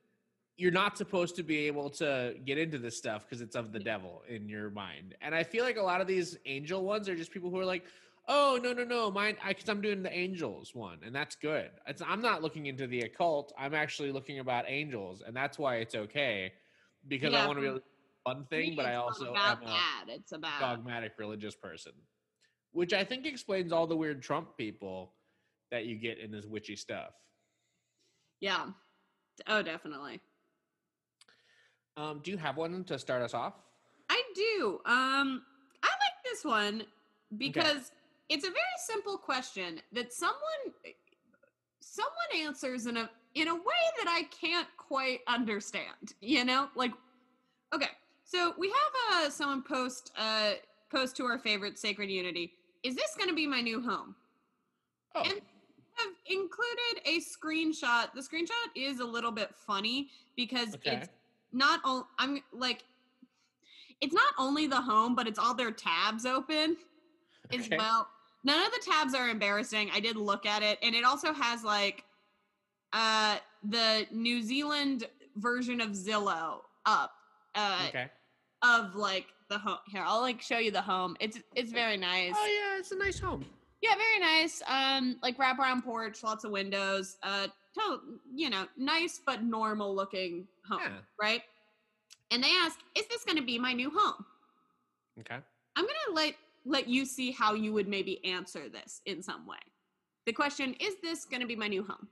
you're 0.57 0.71
not 0.71 0.97
supposed 0.97 1.35
to 1.35 1.43
be 1.43 1.67
able 1.67 1.89
to 1.89 2.35
get 2.45 2.57
into 2.57 2.77
this 2.77 2.97
stuff 2.97 3.25
because 3.25 3.41
it's 3.41 3.55
of 3.55 3.71
the 3.73 3.79
devil 3.79 4.23
in 4.29 4.47
your 4.47 4.69
mind. 4.69 5.15
And 5.21 5.35
I 5.35 5.43
feel 5.43 5.65
like 5.65 5.77
a 5.77 5.81
lot 5.81 6.01
of 6.01 6.07
these 6.07 6.37
angel 6.45 6.83
ones 6.83 7.09
are 7.09 7.15
just 7.15 7.31
people 7.31 7.49
who 7.49 7.59
are 7.59 7.65
like, 7.65 7.83
oh 8.27 8.59
no 8.63 8.73
no 8.73 8.83
no, 8.83 9.11
mine 9.11 9.35
because 9.47 9.69
I'm 9.69 9.81
doing 9.81 10.01
the 10.01 10.11
angels 10.15 10.73
one, 10.73 10.99
and 11.05 11.13
that's 11.13 11.35
good. 11.35 11.71
It's, 11.87 12.01
I'm 12.01 12.21
not 12.21 12.41
looking 12.41 12.67
into 12.67 12.87
the 12.87 13.01
occult. 13.01 13.53
I'm 13.57 13.73
actually 13.73 14.11
looking 14.11 14.39
about 14.39 14.65
angels, 14.67 15.23
and 15.25 15.35
that's 15.35 15.59
why 15.59 15.75
it's 15.77 15.95
okay 15.95 16.53
because 17.07 17.33
I 17.33 17.45
want 17.45 17.57
to 17.57 17.61
be 17.61 17.67
for 17.67 17.71
able 17.71 17.79
to 17.79 17.85
do 17.85 18.33
fun 18.33 18.45
thing, 18.49 18.75
but 18.75 18.85
I 18.85 18.95
also 18.95 19.31
about 19.31 19.61
am 19.61 19.63
a 19.63 19.71
that. 19.71 20.05
It's 20.07 20.31
about 20.31 20.59
dogmatic 20.59 21.13
religious 21.17 21.55
person, 21.55 21.91
which 22.71 22.93
I 22.93 23.03
think 23.03 23.25
explains 23.25 23.71
all 23.71 23.87
the 23.87 23.97
weird 23.97 24.21
Trump 24.23 24.57
people 24.57 25.13
that 25.71 25.85
you 25.85 25.95
get 25.97 26.17
in 26.19 26.31
this 26.31 26.45
witchy 26.45 26.75
stuff. 26.75 27.11
yeah. 28.39 28.67
Oh, 29.47 29.61
definitely. 29.61 30.21
Um, 31.97 32.19
do 32.23 32.31
you 32.31 32.37
have 32.37 32.57
one 32.57 32.83
to 32.85 32.99
start 32.99 33.21
us 33.21 33.33
off? 33.33 33.53
I 34.09 34.21
do. 34.35 34.81
Um, 34.85 35.43
I 35.81 35.87
like 35.87 36.23
this 36.23 36.43
one 36.43 36.83
because 37.37 37.91
it's 38.29 38.45
a 38.45 38.49
very 38.49 38.77
simple 38.85 39.17
question 39.17 39.79
that 39.93 40.13
someone 40.13 40.35
someone 41.79 42.45
answers 42.47 42.87
in 42.87 42.97
a 42.97 43.09
in 43.35 43.47
a 43.47 43.55
way 43.55 43.83
that 43.97 44.07
I 44.07 44.23
can't 44.23 44.67
quite 44.77 45.19
understand. 45.27 46.13
You 46.21 46.43
know, 46.43 46.67
like 46.75 46.91
okay, 47.73 47.89
so 48.25 48.53
we 48.57 48.67
have 48.67 49.27
uh 49.27 49.29
someone 49.29 49.63
post 49.63 50.11
uh 50.17 50.51
post 50.91 51.15
to 51.17 51.25
our 51.25 51.39
favorite 51.39 51.79
Sacred 51.79 52.09
Unity. 52.09 52.53
Is 52.83 52.95
this 52.95 53.15
going 53.17 53.29
to 53.29 53.35
be 53.35 53.47
my 53.47 53.61
new 53.61 53.81
home? 53.81 54.15
Oh, 55.15 55.21
And 55.23 55.41
have 55.95 56.13
included 56.27 57.01
a 57.05 57.19
screenshot. 57.19 58.13
The 58.13 58.21
screenshot 58.21 58.69
is 58.75 58.99
a 58.99 59.05
little 59.05 59.31
bit 59.31 59.55
funny 59.55 60.09
because 60.35 60.75
okay. 60.75 60.97
it's 60.97 61.09
not 61.51 61.79
all 61.83 62.07
I'm 62.19 62.39
like 62.51 62.83
it's 64.01 64.13
not 64.13 64.33
only 64.37 64.67
the 64.67 64.81
home, 64.81 65.15
but 65.15 65.27
it's 65.27 65.39
all 65.39 65.53
their 65.53 65.71
tabs 65.71 66.25
open 66.25 66.75
as 67.53 67.65
Okay. 67.65 67.77
well. 67.77 68.07
None 68.43 68.65
of 68.65 68.71
the 68.73 68.81
tabs 68.85 69.13
are 69.13 69.29
embarrassing. 69.29 69.89
I 69.93 69.99
did 69.99 70.17
look 70.17 70.45
at 70.45 70.61
it, 70.61 70.77
and 70.83 70.93
it 70.93 71.03
also 71.03 71.33
has 71.33 71.63
like 71.63 72.03
uh 72.93 73.37
the 73.63 74.05
New 74.11 74.41
Zealand 74.41 75.05
version 75.37 75.81
of 75.81 75.91
Zillow 75.91 76.59
up. 76.85 77.13
Uh 77.55 77.85
okay. 77.89 78.11
of 78.63 78.95
like 78.95 79.27
the 79.49 79.57
home 79.57 79.77
here. 79.87 80.03
I'll 80.05 80.21
like 80.21 80.41
show 80.41 80.57
you 80.57 80.71
the 80.71 80.81
home. 80.81 81.15
It's 81.19 81.39
it's 81.55 81.71
very 81.71 81.97
nice. 81.97 82.33
Oh 82.35 82.45
yeah, 82.45 82.79
it's 82.79 82.91
a 82.91 82.97
nice 82.97 83.19
home. 83.19 83.45
Yeah, 83.81 83.93
very 83.95 84.19
nice. 84.19 84.63
Um, 84.67 85.17
like 85.21 85.37
wraparound 85.37 85.83
porch, 85.83 86.23
lots 86.23 86.43
of 86.43 86.51
windows. 86.51 87.17
Uh, 87.21 87.47
to, 87.75 87.99
you 88.33 88.49
know, 88.49 88.65
nice 88.77 89.21
but 89.23 89.43
normal 89.43 89.93
looking 89.95 90.47
home, 90.67 90.79
Yeah. 90.81 90.97
right? 91.19 91.43
And 92.31 92.43
they 92.43 92.51
ask, 92.51 92.79
"Is 92.95 93.07
this 93.07 93.23
going 93.23 93.37
to 93.37 93.43
be 93.43 93.57
my 93.59 93.73
new 93.73 93.89
home?" 93.93 94.25
Okay. 95.19 95.39
I'm 95.75 95.85
gonna 95.85 96.15
let 96.15 96.35
let 96.65 96.87
you 96.87 97.05
see 97.05 97.31
how 97.31 97.53
you 97.53 97.71
would 97.73 97.87
maybe 97.87 98.23
answer 98.25 98.69
this 98.69 99.01
in 99.05 99.21
some 99.21 99.45
way. 99.45 99.59
The 100.25 100.33
question 100.33 100.73
is 100.79 100.95
this 101.01 101.23
going 101.25 101.41
to 101.41 101.47
be 101.47 101.55
my 101.55 101.67
new 101.67 101.83
home? 101.83 102.07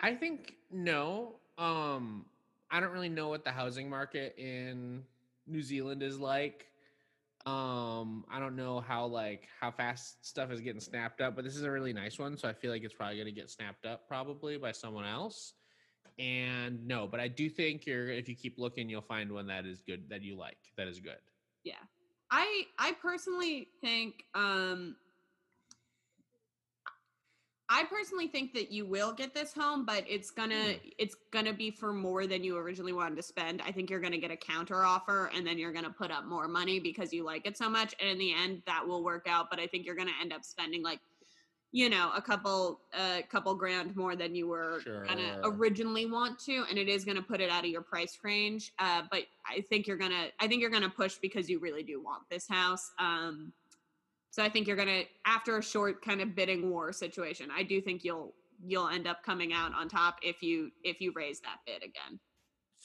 I 0.00 0.14
think 0.14 0.54
no. 0.70 1.36
Um, 1.56 2.26
I 2.70 2.80
don't 2.80 2.92
really 2.92 3.08
know 3.08 3.28
what 3.28 3.44
the 3.44 3.50
housing 3.50 3.88
market 3.88 4.34
in 4.36 5.02
New 5.46 5.62
Zealand 5.62 6.02
is 6.02 6.18
like. 6.18 6.66
Um, 7.46 8.24
I 8.30 8.40
don't 8.40 8.56
know 8.56 8.80
how 8.80 9.06
like 9.06 9.48
how 9.58 9.70
fast 9.70 10.26
stuff 10.26 10.50
is 10.50 10.60
getting 10.60 10.80
snapped 10.80 11.20
up, 11.20 11.34
but 11.36 11.44
this 11.44 11.56
is 11.56 11.62
a 11.62 11.70
really 11.70 11.92
nice 11.92 12.18
one, 12.18 12.36
so 12.36 12.48
I 12.48 12.52
feel 12.52 12.72
like 12.72 12.82
it's 12.82 12.92
probably 12.92 13.16
going 13.16 13.26
to 13.26 13.32
get 13.32 13.48
snapped 13.50 13.86
up 13.86 14.06
probably 14.08 14.58
by 14.58 14.72
someone 14.72 15.06
else. 15.06 15.54
And 16.18 16.86
no, 16.86 17.06
but 17.06 17.20
I 17.20 17.28
do 17.28 17.50
think 17.50 17.84
you're 17.86 18.08
if 18.08 18.28
you 18.28 18.34
keep 18.34 18.58
looking, 18.58 18.88
you'll 18.88 19.02
find 19.02 19.30
one 19.30 19.46
that 19.48 19.66
is 19.66 19.82
good 19.82 20.08
that 20.08 20.22
you 20.22 20.36
like. 20.36 20.56
That 20.76 20.88
is 20.88 20.98
good. 20.98 21.18
Yeah. 21.62 21.74
I 22.30 22.62
I 22.78 22.92
personally 23.00 23.68
think 23.82 24.24
um 24.34 24.96
I 27.68 27.82
personally 27.84 28.28
think 28.28 28.54
that 28.54 28.70
you 28.70 28.86
will 28.86 29.12
get 29.12 29.34
this 29.34 29.52
home, 29.52 29.84
but 29.84 30.04
it's 30.08 30.30
gonna 30.30 30.54
Mm. 30.54 30.92
it's 30.98 31.16
gonna 31.32 31.52
be 31.52 31.70
for 31.70 31.92
more 31.92 32.26
than 32.26 32.44
you 32.44 32.56
originally 32.56 32.92
wanted 32.92 33.16
to 33.16 33.22
spend. 33.22 33.60
I 33.60 33.72
think 33.72 33.90
you're 33.90 34.00
gonna 34.00 34.18
get 34.18 34.30
a 34.30 34.36
counter 34.36 34.84
offer 34.84 35.30
and 35.34 35.44
then 35.46 35.58
you're 35.58 35.72
gonna 35.72 35.90
put 35.90 36.10
up 36.10 36.24
more 36.24 36.46
money 36.48 36.78
because 36.78 37.12
you 37.12 37.24
like 37.24 37.44
it 37.46 37.58
so 37.58 37.68
much. 37.68 37.94
And 38.00 38.08
in 38.08 38.18
the 38.18 38.32
end 38.32 38.62
that 38.66 38.86
will 38.86 39.02
work 39.02 39.26
out. 39.28 39.50
But 39.50 39.58
I 39.58 39.66
think 39.66 39.84
you're 39.84 39.96
gonna 39.96 40.12
end 40.20 40.32
up 40.32 40.44
spending 40.44 40.82
like, 40.82 41.00
you 41.72 41.90
know, 41.90 42.10
a 42.14 42.22
couple 42.22 42.80
a 42.94 43.22
couple 43.30 43.54
grand 43.54 43.94
more 43.96 44.16
than 44.16 44.34
you 44.34 44.48
were 44.48 44.80
gonna 45.06 45.40
originally 45.44 46.06
want 46.06 46.38
to, 46.40 46.64
and 46.70 46.78
it 46.78 46.88
is 46.88 47.04
gonna 47.04 47.22
put 47.22 47.40
it 47.40 47.50
out 47.50 47.64
of 47.64 47.70
your 47.70 47.82
price 47.82 48.18
range. 48.22 48.72
Uh, 48.78 49.02
but 49.10 49.24
I 49.46 49.60
think 49.62 49.86
you're 49.86 49.96
gonna 49.96 50.28
I 50.40 50.46
think 50.46 50.60
you're 50.60 50.70
gonna 50.70 50.88
push 50.90 51.16
because 51.16 51.50
you 51.50 51.58
really 51.58 51.82
do 51.82 52.02
want 52.02 52.22
this 52.30 52.48
house. 52.48 52.90
Um 52.98 53.52
so 54.30 54.42
I 54.42 54.48
think 54.48 54.66
you're 54.66 54.76
gonna 54.76 55.02
after 55.24 55.58
a 55.58 55.62
short 55.62 56.02
kind 56.04 56.20
of 56.20 56.34
bidding 56.34 56.70
war 56.70 56.92
situation, 56.92 57.48
I 57.54 57.62
do 57.62 57.80
think 57.80 58.04
you'll 58.04 58.34
you'll 58.64 58.88
end 58.88 59.06
up 59.06 59.22
coming 59.22 59.52
out 59.52 59.72
on 59.74 59.88
top 59.88 60.18
if 60.22 60.42
you 60.42 60.70
if 60.82 61.00
you 61.00 61.12
raise 61.14 61.40
that 61.40 61.58
bid 61.66 61.82
again. 61.82 62.20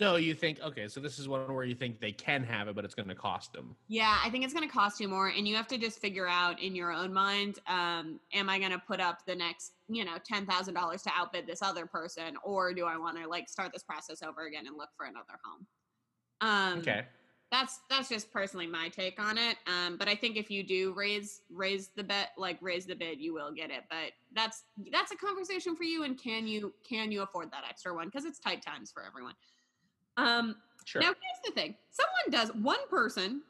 So 0.01 0.15
you 0.17 0.33
think 0.33 0.59
okay, 0.61 0.87
so 0.87 0.99
this 0.99 1.19
is 1.19 1.27
one 1.27 1.53
where 1.53 1.63
you 1.63 1.75
think 1.75 1.99
they 1.99 2.11
can 2.11 2.43
have 2.43 2.67
it, 2.67 2.75
but 2.75 2.83
it's 2.85 2.95
going 2.95 3.09
to 3.09 3.15
cost 3.15 3.53
them. 3.53 3.77
Yeah, 3.87 4.19
I 4.23 4.29
think 4.29 4.45
it's 4.45 4.53
gonna 4.53 4.69
cost 4.69 5.01
you 5.01 5.09
more, 5.09 5.27
and 5.27 5.45
you 5.45 5.55
have 5.57 5.67
to 5.67 5.77
just 5.77 5.99
figure 5.99 6.25
out 6.27 6.61
in 6.61 6.75
your 6.75 6.93
own 6.93 7.11
mind, 7.11 7.59
um, 7.67 8.21
am 8.31 8.49
I 8.49 8.57
gonna 8.57 8.79
put 8.79 9.01
up 9.01 9.25
the 9.25 9.35
next, 9.35 9.73
you 9.89 10.05
know, 10.05 10.17
ten 10.23 10.45
thousand 10.45 10.75
dollars 10.75 11.01
to 11.03 11.11
outbid 11.13 11.45
this 11.45 11.61
other 11.61 11.85
person, 11.85 12.37
or 12.41 12.73
do 12.73 12.85
I 12.85 12.95
want 12.97 13.17
to 13.17 13.27
like 13.27 13.49
start 13.49 13.73
this 13.73 13.83
process 13.83 14.23
over 14.23 14.45
again 14.47 14.65
and 14.65 14.77
look 14.77 14.91
for 14.95 15.05
another 15.07 15.37
home? 15.43 15.67
Um, 16.41 16.79
Okay. 16.79 17.05
that's 17.51 17.81
that's 17.89 18.09
just 18.09 18.31
personally 18.31 18.67
my 18.67 18.89
take 18.89 19.19
on 19.19 19.37
it 19.37 19.57
um 19.67 19.97
but 19.97 20.07
i 20.07 20.15
think 20.15 20.37
if 20.37 20.51
you 20.51 20.63
do 20.63 20.93
raise 20.93 21.41
raise 21.49 21.89
the 21.89 22.03
bet 22.03 22.31
like 22.37 22.57
raise 22.61 22.85
the 22.85 22.95
bid 22.95 23.21
you 23.21 23.33
will 23.33 23.51
get 23.51 23.69
it 23.69 23.83
but 23.89 24.13
that's 24.33 24.63
that's 24.91 25.11
a 25.11 25.17
conversation 25.17 25.75
for 25.75 25.83
you 25.83 26.03
and 26.03 26.17
can 26.19 26.47
you 26.47 26.73
can 26.87 27.11
you 27.11 27.21
afford 27.23 27.51
that 27.51 27.63
extra 27.69 27.93
one 27.93 28.07
because 28.07 28.25
it's 28.25 28.39
tight 28.39 28.61
times 28.61 28.91
for 28.91 29.03
everyone 29.05 29.35
um 30.17 30.55
Sure. 30.85 31.01
now 31.01 31.07
here's 31.09 31.45
the 31.45 31.51
thing 31.51 31.75
someone 31.91 32.31
does 32.31 32.49
one 32.63 32.79
person 32.89 33.41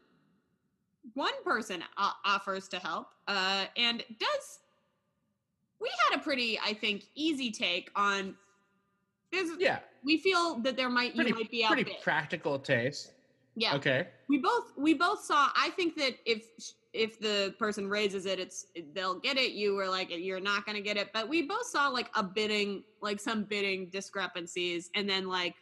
one 1.14 1.34
person 1.44 1.82
o- 1.98 2.12
offers 2.26 2.68
to 2.68 2.78
help 2.78 3.08
uh 3.28 3.66
and 3.78 4.04
does 4.20 4.60
we 5.80 5.90
had 6.10 6.20
a 6.20 6.22
pretty 6.22 6.60
i 6.64 6.74
think 6.74 7.06
easy 7.16 7.50
take 7.52 7.90
on 7.96 8.36
this 9.32 9.50
yeah. 9.60 9.80
we 10.04 10.18
feel 10.18 10.60
that 10.60 10.76
there 10.76 10.90
might 10.90 11.16
Pretty, 11.16 11.30
you 11.30 11.36
might 11.36 11.50
be 11.50 11.66
pretty 11.68 11.98
practical 12.04 12.60
taste. 12.60 13.14
yeah 13.56 13.76
Okay. 13.76 14.08
we 14.28 14.38
both 14.38 14.74
we 14.78 14.94
both 14.94 15.24
saw 15.24 15.50
i 15.56 15.70
think 15.70 15.96
that 15.96 16.16
if 16.26 16.44
if 16.94 17.18
the 17.22 17.56
person 17.58 17.88
raises 17.88 18.26
it 18.26 18.40
it's 18.42 18.66
they'll 18.94 19.18
get 19.20 19.38
it 19.38 19.54
you 19.54 19.74
were 19.74 19.88
like 19.88 20.10
you're 20.12 20.42
not 20.42 20.66
going 20.66 20.76
to 20.76 20.82
get 20.84 20.98
it 20.98 21.12
but 21.14 21.30
we 21.30 21.44
both 21.44 21.66
saw 21.66 21.88
like 21.88 22.10
a 22.16 22.22
bidding 22.24 22.84
like 23.02 23.20
some 23.22 23.44
bidding 23.46 23.88
discrepancies 23.90 24.90
and 24.96 25.10
then 25.10 25.28
like 25.30 25.56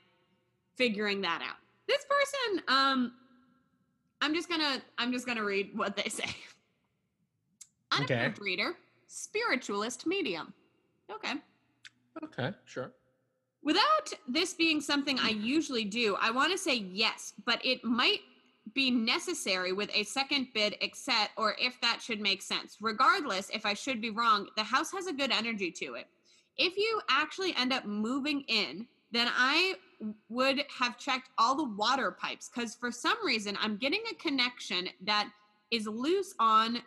figuring 0.79 1.21
that 1.21 1.41
out 1.47 1.57
this 1.87 2.03
person 2.09 2.63
um 2.67 3.11
i'm 4.21 4.33
just 4.33 4.49
gonna 4.49 4.81
i'm 4.97 5.11
just 5.11 5.27
gonna 5.27 5.43
read 5.43 5.69
what 5.75 5.95
they 5.95 6.09
say 6.09 6.25
Okay. 8.01 8.15
unapproved 8.15 8.41
reader 8.41 8.73
spiritualist 9.07 10.07
medium 10.07 10.53
okay 11.11 11.33
Okay. 12.23 12.51
Sure. 12.65 12.91
Without 13.63 14.11
this 14.27 14.53
being 14.53 14.81
something 14.81 15.17
I 15.19 15.29
usually 15.29 15.85
do, 15.85 16.17
I 16.19 16.31
want 16.31 16.51
to 16.51 16.57
say 16.57 16.75
yes, 16.75 17.33
but 17.45 17.63
it 17.63 17.83
might 17.83 18.19
be 18.73 18.91
necessary 18.91 19.71
with 19.73 19.89
a 19.93 20.03
second 20.03 20.47
bid 20.53 20.75
except 20.81 21.31
or 21.37 21.55
if 21.59 21.79
that 21.81 22.01
should 22.01 22.19
make 22.19 22.41
sense. 22.41 22.77
Regardless, 22.81 23.49
if 23.53 23.65
I 23.65 23.73
should 23.73 24.01
be 24.01 24.09
wrong, 24.09 24.47
the 24.57 24.63
house 24.63 24.91
has 24.91 25.07
a 25.07 25.13
good 25.13 25.31
energy 25.31 25.71
to 25.71 25.93
it. 25.95 26.07
If 26.57 26.75
you 26.77 26.99
actually 27.09 27.55
end 27.57 27.71
up 27.71 27.85
moving 27.85 28.41
in, 28.47 28.87
then 29.11 29.27
I 29.35 29.75
would 30.29 30.63
have 30.79 30.97
checked 30.97 31.29
all 31.37 31.55
the 31.55 31.69
water 31.75 32.11
pipes 32.11 32.49
because 32.53 32.75
for 32.75 32.91
some 32.91 33.17
reason 33.23 33.57
I'm 33.61 33.77
getting 33.77 34.01
a 34.11 34.15
connection 34.15 34.89
that 35.05 35.29
is 35.71 35.87
loose 35.87 36.33
on 36.39 36.79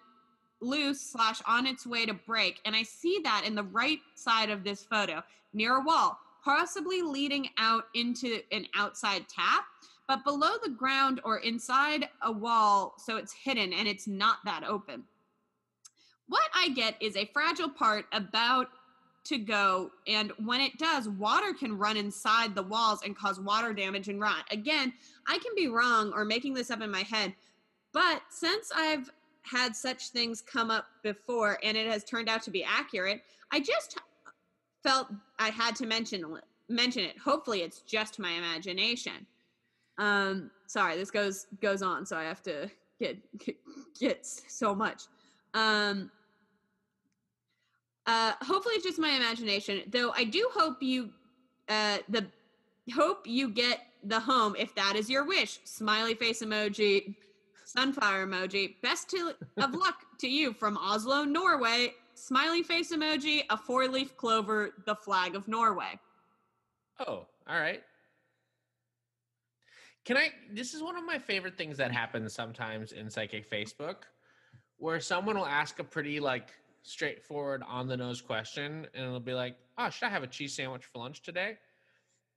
loose 0.61 1.01
slash 1.01 1.43
on 1.47 1.67
its 1.67 1.87
way 1.87 2.07
to 2.07 2.15
break 2.15 2.61
and 2.65 2.77
i 2.77 2.85
see 2.85 3.19
that 3.25 3.43
in 3.45 3.57
the 3.57 3.65
right 3.65 3.99
side 4.15 4.49
of 4.49 4.63
this 4.63 4.85
photo 4.85 5.21
near 5.53 5.79
a 5.79 5.81
wall 5.81 6.17
possibly 6.45 7.03
leading 7.03 7.49
out 7.59 7.87
into 7.95 8.39
an 8.53 8.65
outside 8.77 9.25
tap 9.29 9.65
but 10.09 10.25
below 10.25 10.53
the 10.63 10.71
ground 10.71 11.21
or 11.25 11.39
inside 11.39 12.09
a 12.23 12.31
wall 12.31 12.95
so 12.99 13.17
it's 13.17 13.33
hidden 13.33 13.73
and 13.73 13.89
it's 13.89 14.07
not 14.07 14.39
that 14.45 14.65
open. 14.65 15.05
What 16.29 16.49
i 16.55 16.69
get 16.71 16.97
is 17.01 17.17
a 17.17 17.31
fragile 17.33 17.69
part 17.69 18.07
about 18.13 18.69
to 19.25 19.39
go 19.39 19.91
and 20.07 20.33
when 20.45 20.61
it 20.61 20.77
does 20.79 21.09
water 21.09 21.53
can 21.53 21.79
run 21.79 21.97
inside 21.97 22.55
the 22.55 22.63
walls 22.63 23.01
and 23.05 23.17
cause 23.17 23.39
water 23.39 23.73
damage 23.73 24.09
and 24.09 24.21
rot. 24.21 24.45
Again 24.51 24.93
i 25.29 25.39
can 25.39 25.53
be 25.57 25.69
wrong 25.69 26.13
or 26.15 26.25
making 26.25 26.55
this 26.55 26.71
up 26.71 26.81
in 26.81 26.91
my 26.91 27.03
head 27.03 27.35
but 27.93 28.23
since 28.31 28.71
i've 28.75 29.11
had 29.43 29.75
such 29.75 30.09
things 30.09 30.41
come 30.41 30.71
up 30.71 30.87
before 31.03 31.59
and 31.63 31.77
it 31.77 31.91
has 31.91 32.05
turned 32.05 32.29
out 32.29 32.43
to 32.43 32.51
be 32.51 32.65
accurate 32.65 33.23
i 33.51 33.61
just 33.61 33.99
felt 34.83 35.09
i 35.39 35.49
had 35.49 35.77
to 35.77 35.87
mention 35.87 36.39
mention 36.73 37.05
it. 37.05 37.19
Hopefully 37.19 37.63
it's 37.63 37.81
just 37.81 38.19
my 38.19 38.33
imagination. 38.33 39.27
Um 39.99 40.51
sorry 40.67 40.97
this 40.97 41.11
goes 41.11 41.47
goes 41.61 41.83
on 41.83 42.07
so 42.07 42.17
i 42.17 42.25
have 42.25 42.43
to 42.43 42.71
get 42.99 43.17
get, 43.39 43.57
get 43.99 44.27
so 44.27 44.75
much. 44.75 45.05
Um 45.55 46.11
uh 48.07 48.33
hopefully 48.43 48.75
it's 48.75 48.85
just 48.85 48.99
my 48.99 49.11
imagination 49.11 49.83
though 49.89 50.11
i 50.17 50.25
do 50.25 50.49
hope 50.53 50.83
you 50.83 51.11
uh 51.69 51.99
the 52.09 52.27
hope 52.95 53.27
you 53.27 53.49
get 53.49 53.81
the 54.05 54.19
home 54.19 54.57
if 54.59 54.75
that 54.75 54.97
is 54.97 55.09
your 55.09 55.25
wish 55.25 55.61
smiley 55.65 56.15
face 56.15 56.43
emoji 56.43 57.15
sunflower 57.65 58.27
emoji 58.27 58.75
best 58.83 59.09
to, 59.09 59.33
of 59.59 59.73
luck 59.75 60.05
to 60.19 60.29
you 60.29 60.53
from 60.53 60.77
oslo 60.79 61.23
norway 61.23 61.93
smiley 62.15 62.63
face 62.63 62.93
emoji 62.93 63.43
a 63.51 63.57
four 63.57 63.87
leaf 63.87 64.17
clover 64.17 64.71
the 64.87 64.95
flag 64.95 65.37
of 65.37 65.47
norway 65.47 65.99
Oh, 67.07 67.27
all 67.49 67.59
right. 67.59 67.83
Can 70.05 70.17
I? 70.17 70.31
This 70.53 70.75
is 70.75 70.83
one 70.83 70.97
of 70.97 71.05
my 71.05 71.19
favorite 71.19 71.57
things 71.57 71.77
that 71.79 71.93
happens 71.93 72.33
sometimes 72.33 72.93
in 72.93 73.09
psychic 73.09 73.49
Facebook, 73.49 73.97
where 74.79 75.01
someone 75.01 75.37
will 75.37 75.47
ask 75.47 75.79
a 75.79 75.85
pretty 75.85 76.21
like 76.21 76.51
straightforward, 76.83 77.63
on 77.67 77.87
the 77.89 77.97
nose 77.97 78.21
question, 78.21 78.87
and 78.95 79.07
it'll 79.07 79.21
be 79.21 79.35
like, 79.35 79.57
"Oh, 79.79 79.91
should 79.91 80.07
I 80.07 80.11
have 80.11 80.23
a 80.23 80.27
cheese 80.27 80.55
sandwich 80.55 80.85
for 80.85 80.99
lunch 80.99 81.23
today?" 81.23 81.59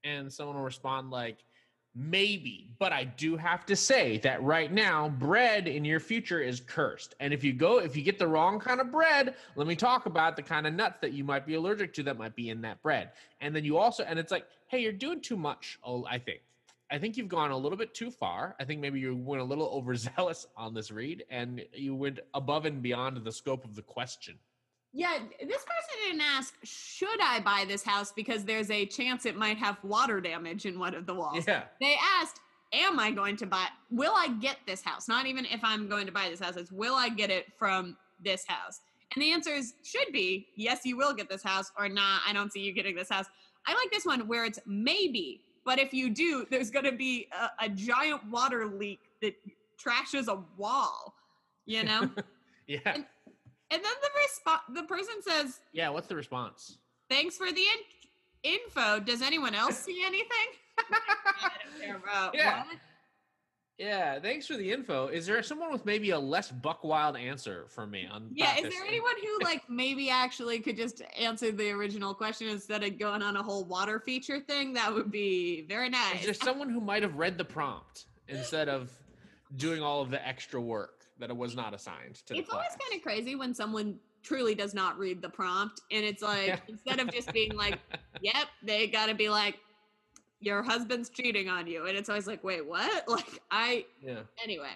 And 0.03 0.31
someone 0.31 0.55
will 0.55 0.63
respond 0.63 1.11
like, 1.11 1.43
"Maybe, 1.95 2.69
but 2.77 2.91
I 2.91 3.05
do 3.05 3.37
have 3.37 3.65
to 3.67 3.75
say 3.75 4.17
that 4.19 4.41
right 4.43 4.71
now, 4.71 5.09
bread 5.09 5.67
in 5.67 5.85
your 5.85 5.99
future 5.99 6.41
is 6.41 6.59
cursed. 6.59 7.15
And 7.19 7.33
if 7.33 7.43
you 7.43 7.53
go, 7.53 7.79
if 7.79 7.95
you 7.95 8.03
get 8.03 8.19
the 8.19 8.27
wrong 8.27 8.59
kind 8.59 8.81
of 8.81 8.91
bread, 8.91 9.35
let 9.55 9.65
me 9.65 9.75
talk 9.75 10.05
about 10.05 10.35
the 10.35 10.43
kind 10.43 10.67
of 10.67 10.73
nuts 10.73 10.99
that 11.01 11.13
you 11.13 11.23
might 11.23 11.45
be 11.45 11.55
allergic 11.55 11.93
to 11.93 12.03
that 12.03 12.17
might 12.17 12.35
be 12.35 12.49
in 12.49 12.61
that 12.61 12.81
bread. 12.81 13.11
And 13.41 13.55
then 13.55 13.63
you 13.63 13.77
also, 13.77 14.03
and 14.03 14.19
it's 14.19 14.31
like, 14.31 14.45
hey, 14.67 14.79
you're 14.79 14.91
doing 14.91 15.21
too 15.21 15.37
much. 15.37 15.79
Oh, 15.83 16.05
I 16.05 16.17
think. 16.19 16.41
I 16.91 16.99
think 16.99 17.17
you've 17.17 17.27
gone 17.29 17.51
a 17.51 17.57
little 17.57 17.77
bit 17.77 17.93
too 17.93 18.11
far. 18.11 18.55
I 18.59 18.63
think 18.63 18.79
maybe 18.79 18.99
you 18.99 19.15
went 19.15 19.41
a 19.41 19.45
little 19.45 19.67
overzealous 19.73 20.45
on 20.55 20.73
this 20.73 20.91
read 20.91 21.23
and 21.29 21.63
you 21.73 21.95
went 21.95 22.19
above 22.33 22.65
and 22.65 22.81
beyond 22.81 23.23
the 23.23 23.31
scope 23.31 23.65
of 23.65 23.75
the 23.75 23.81
question. 23.81 24.37
yeah 24.93 25.17
this 25.41 25.63
person 25.71 25.95
didn't 26.05 26.21
ask 26.21 26.53
should 26.63 27.19
i 27.21 27.39
buy 27.39 27.65
this 27.67 27.83
house 27.83 28.13
because 28.13 28.45
there's 28.45 28.69
a 28.71 28.85
chance 28.85 29.25
it 29.25 29.35
might 29.35 29.57
have 29.57 29.75
water 29.83 30.21
damage 30.21 30.65
in 30.65 30.79
one 30.79 30.93
of 30.95 31.05
the 31.05 31.13
walls 31.13 31.43
Yeah. 31.47 31.63
they 31.81 31.97
asked 32.21 32.39
am 32.71 32.97
i 32.99 33.11
going 33.11 33.35
to 33.37 33.45
buy 33.45 33.67
will 33.89 34.13
i 34.15 34.27
get 34.39 34.57
this 34.65 34.81
house 34.83 35.07
not 35.09 35.25
even 35.25 35.43
if 35.45 35.59
i'm 35.63 35.89
going 35.89 36.05
to 36.05 36.11
buy 36.13 36.29
this 36.29 36.39
house 36.39 36.55
it's 36.55 36.71
will 36.71 36.95
i 36.95 37.09
get 37.09 37.29
it 37.29 37.45
from 37.59 37.97
this 38.23 38.45
house 38.47 38.79
and 39.13 39.21
the 39.21 39.31
answer 39.33 39.51
is 39.51 39.73
should 39.83 40.11
be 40.13 40.47
yes 40.55 40.81
you 40.85 40.95
will 40.95 41.13
get 41.13 41.27
this 41.29 41.43
house 41.43 41.71
or 41.77 41.89
nah 41.89 42.19
i 42.27 42.31
don't 42.31 42.53
see 42.53 42.61
you 42.61 42.71
getting 42.71 42.95
this 42.95 43.09
house 43.09 43.25
i 43.67 43.73
like 43.73 43.91
this 43.91 44.05
one 44.05 44.21
where 44.29 44.45
it's 44.45 44.59
maybe 44.65 45.41
but 45.65 45.79
if 45.79 45.93
you 45.93 46.09
do 46.09 46.45
there's 46.49 46.69
going 46.71 46.85
to 46.85 46.91
be 46.91 47.27
a, 47.59 47.65
a 47.65 47.69
giant 47.69 48.23
water 48.29 48.65
leak 48.67 48.99
that 49.21 49.35
trashes 49.83 50.27
a 50.27 50.39
wall 50.57 51.13
you 51.65 51.83
know? 51.83 52.09
yeah. 52.67 52.79
And- 52.85 53.05
and 53.71 53.83
then 53.83 53.93
the 54.03 54.09
response, 54.21 54.61
the 54.75 54.83
person 54.83 55.15
says, 55.23 55.59
Yeah. 55.73 55.89
What's 55.89 56.05
the 56.05 56.15
response? 56.15 56.77
"Thanks 57.09 57.35
for 57.35 57.51
the 57.51 57.61
in- 58.43 58.53
info. 58.53 58.99
Does 58.99 59.23
anyone 59.23 59.55
else 59.55 59.79
see 59.79 60.03
anything?" 60.05 60.47
I 60.77 61.49
don't 61.63 61.81
care 61.81 61.95
about 61.97 62.35
Yeah. 62.35 62.59
what. 62.65 62.77
Yeah. 63.77 64.19
Thanks 64.19 64.47
for 64.47 64.55
the 64.55 64.71
info. 64.71 65.07
Is 65.07 65.25
there 65.25 65.41
someone 65.43 65.71
with 65.71 65.85
maybe 65.85 66.11
a 66.11 66.19
less 66.19 66.49
buck 66.51 66.83
wild 66.83 67.17
answer 67.17 67.65
for 67.69 67.85
me 67.85 68.07
on? 68.09 68.29
Yeah, 68.33 68.55
is 68.55 68.73
there 68.73 68.85
anyone 68.85 69.13
who 69.21 69.39
like 69.43 69.69
maybe 69.69 70.09
actually 70.09 70.59
could 70.59 70.77
just 70.77 71.01
answer 71.19 71.51
the 71.51 71.71
original 71.71 72.13
question 72.13 72.47
instead 72.47 72.83
of 72.83 72.97
going 72.97 73.21
on 73.21 73.35
a 73.35 73.43
whole 73.43 73.65
water 73.65 73.99
feature 73.99 74.39
thing? 74.39 74.73
That 74.73 74.93
would 74.93 75.11
be 75.11 75.65
very 75.67 75.89
nice. 75.89 76.19
Is 76.19 76.25
there 76.25 76.33
someone 76.49 76.69
who 76.69 76.79
might 76.79 77.03
have 77.03 77.15
read 77.15 77.37
the 77.37 77.45
prompt 77.45 78.05
instead 78.27 78.69
of 78.69 78.91
doing 79.57 79.81
all 79.81 80.01
of 80.01 80.09
the 80.09 80.25
extra 80.27 80.59
work 80.59 81.05
that 81.19 81.29
it 81.29 81.37
was 81.37 81.55
not 81.55 81.73
assigned 81.73 82.15
to 82.15 82.33
the 82.33 82.39
it's 82.39 82.49
always 82.49 82.67
kind 82.69 82.97
of 82.97 83.01
crazy 83.01 83.35
when 83.35 83.53
someone 83.53 83.97
truly 84.23 84.55
does 84.55 84.73
not 84.73 84.97
read 84.97 85.21
the 85.21 85.29
prompt 85.29 85.81
and 85.91 86.03
it's 86.03 86.21
like 86.21 86.47
Yeah. 86.47 86.59
instead 86.67 86.99
of 86.99 87.11
just 87.11 87.31
being 87.31 87.55
like 87.55 87.79
yep 88.21 88.47
they 88.63 88.87
gotta 88.87 89.13
be 89.13 89.29
like 89.29 89.59
your 90.45 90.61
husband's 90.61 91.09
cheating 91.09 91.49
on 91.49 91.65
you 91.67 91.87
and 91.87 91.97
it's 91.97 92.07
always 92.07 92.27
like 92.27 92.43
wait 92.43 92.65
what 92.65 93.05
like 93.09 93.39
i 93.51 93.83
yeah. 94.01 94.19
anyway 94.43 94.69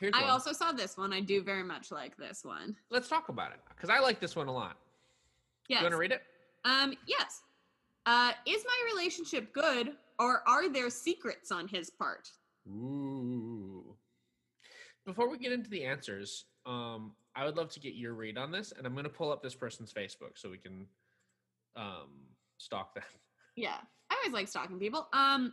Here's 0.00 0.12
i 0.16 0.22
one. 0.22 0.30
also 0.30 0.52
saw 0.52 0.72
this 0.72 0.96
one 0.96 1.12
i 1.12 1.20
do 1.20 1.42
very 1.42 1.62
much 1.62 1.92
like 1.92 2.16
this 2.16 2.44
one 2.44 2.74
Let's 2.90 3.08
talk 3.08 3.28
about 3.28 3.52
it 3.52 3.60
because 3.74 3.88
I 3.88 4.00
like 4.00 4.18
this 4.20 4.34
one 4.34 4.48
a 4.48 4.52
lot. 4.52 4.76
yes 5.68 5.80
You 5.80 5.84
want 5.84 5.92
to 5.92 5.98
read 5.98 6.12
it? 6.12 6.22
um 6.64 6.92
yes 7.06 7.42
uh 8.06 8.32
is 8.46 8.64
my 8.66 8.92
relationship 8.94 9.52
good 9.52 9.92
or 10.18 10.42
are 10.48 10.68
there 10.68 10.90
secrets 10.90 11.52
on 11.52 11.68
his 11.68 11.88
part 11.90 12.28
Ooh. 12.68 13.96
Before 15.04 15.28
we 15.28 15.36
get 15.38 15.50
into 15.52 15.68
the 15.68 15.84
answers, 15.84 16.44
um, 16.64 17.10
I 17.34 17.44
would 17.44 17.56
love 17.56 17.70
to 17.70 17.80
get 17.80 17.94
your 17.94 18.14
read 18.14 18.38
on 18.38 18.52
this, 18.52 18.72
and 18.76 18.86
I'm 18.86 18.92
going 18.92 19.02
to 19.02 19.10
pull 19.10 19.32
up 19.32 19.42
this 19.42 19.56
person's 19.56 19.92
Facebook 19.92 20.36
so 20.36 20.48
we 20.48 20.58
can 20.58 20.86
um, 21.74 22.10
stalk 22.58 22.94
them. 22.94 23.02
Yeah, 23.56 23.78
always 24.22 24.32
like 24.34 24.48
stalking 24.48 24.78
people. 24.78 25.08
Um, 25.12 25.52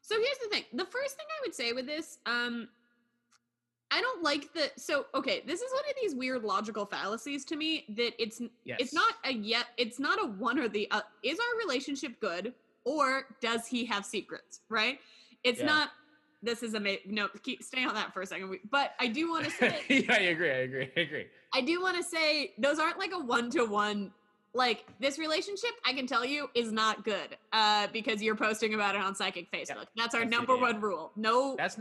so 0.00 0.16
here's 0.16 0.38
the 0.42 0.48
thing. 0.48 0.64
The 0.72 0.84
first 0.84 1.16
thing 1.16 1.26
I 1.28 1.40
would 1.46 1.54
say 1.54 1.72
with 1.72 1.86
this, 1.86 2.18
um, 2.26 2.68
I 3.90 4.00
don't 4.00 4.22
like 4.22 4.52
the. 4.54 4.70
So 4.76 5.06
okay, 5.14 5.42
this 5.46 5.60
is 5.60 5.70
one 5.72 5.84
of 5.88 5.94
these 6.00 6.14
weird 6.14 6.44
logical 6.44 6.86
fallacies 6.86 7.44
to 7.46 7.56
me 7.56 7.84
that 7.96 8.12
it's 8.22 8.40
Yes. 8.64 8.78
it's 8.80 8.94
not 8.94 9.12
a 9.24 9.32
yet. 9.32 9.66
It's 9.76 10.00
not 10.00 10.18
a 10.22 10.26
one 10.26 10.58
or 10.58 10.68
the. 10.68 10.90
Uh, 10.90 11.00
is 11.22 11.38
our 11.38 11.58
relationship 11.58 12.18
good 12.20 12.54
or 12.84 13.24
does 13.40 13.66
he 13.66 13.84
have 13.86 14.04
secrets? 14.04 14.60
Right. 14.68 14.98
It's 15.44 15.60
Yeah. 15.60 15.66
not. 15.66 15.90
This 16.44 16.62
is 16.64 16.74
a 16.74 16.80
no. 17.06 17.28
Keep 17.42 17.62
stay 17.62 17.84
on 17.84 17.94
that 17.94 18.12
for 18.12 18.22
a 18.22 18.26
second. 18.26 18.58
But 18.70 18.92
I 18.98 19.06
do 19.08 19.30
want 19.30 19.44
to 19.44 19.50
say. 19.52 19.80
yeah, 19.88 20.04
I 20.12 20.16
agree. 20.16 20.50
I 20.50 20.54
agree. 20.54 20.90
I 20.96 21.00
agree. 21.00 21.26
I 21.54 21.60
do 21.60 21.80
want 21.82 21.96
to 21.98 22.02
say 22.02 22.54
those 22.58 22.78
aren't 22.78 22.98
like 22.98 23.12
a 23.12 23.18
one 23.18 23.50
to 23.50 23.64
one. 23.64 24.10
Like 24.54 24.84
this 25.00 25.18
relationship, 25.18 25.70
I 25.84 25.94
can 25.94 26.06
tell 26.06 26.24
you 26.24 26.48
is 26.54 26.72
not 26.72 27.04
good 27.04 27.36
uh, 27.52 27.86
because 27.92 28.22
you're 28.22 28.36
posting 28.36 28.74
about 28.74 28.94
it 28.94 29.00
on 29.00 29.14
Psychic 29.14 29.50
Facebook. 29.50 29.86
That's 29.96 30.14
our 30.14 30.20
That's 30.20 30.30
number 30.30 30.54
yeah. 30.56 30.60
one 30.60 30.80
rule. 30.80 31.12
No, 31.16 31.56
That's 31.56 31.78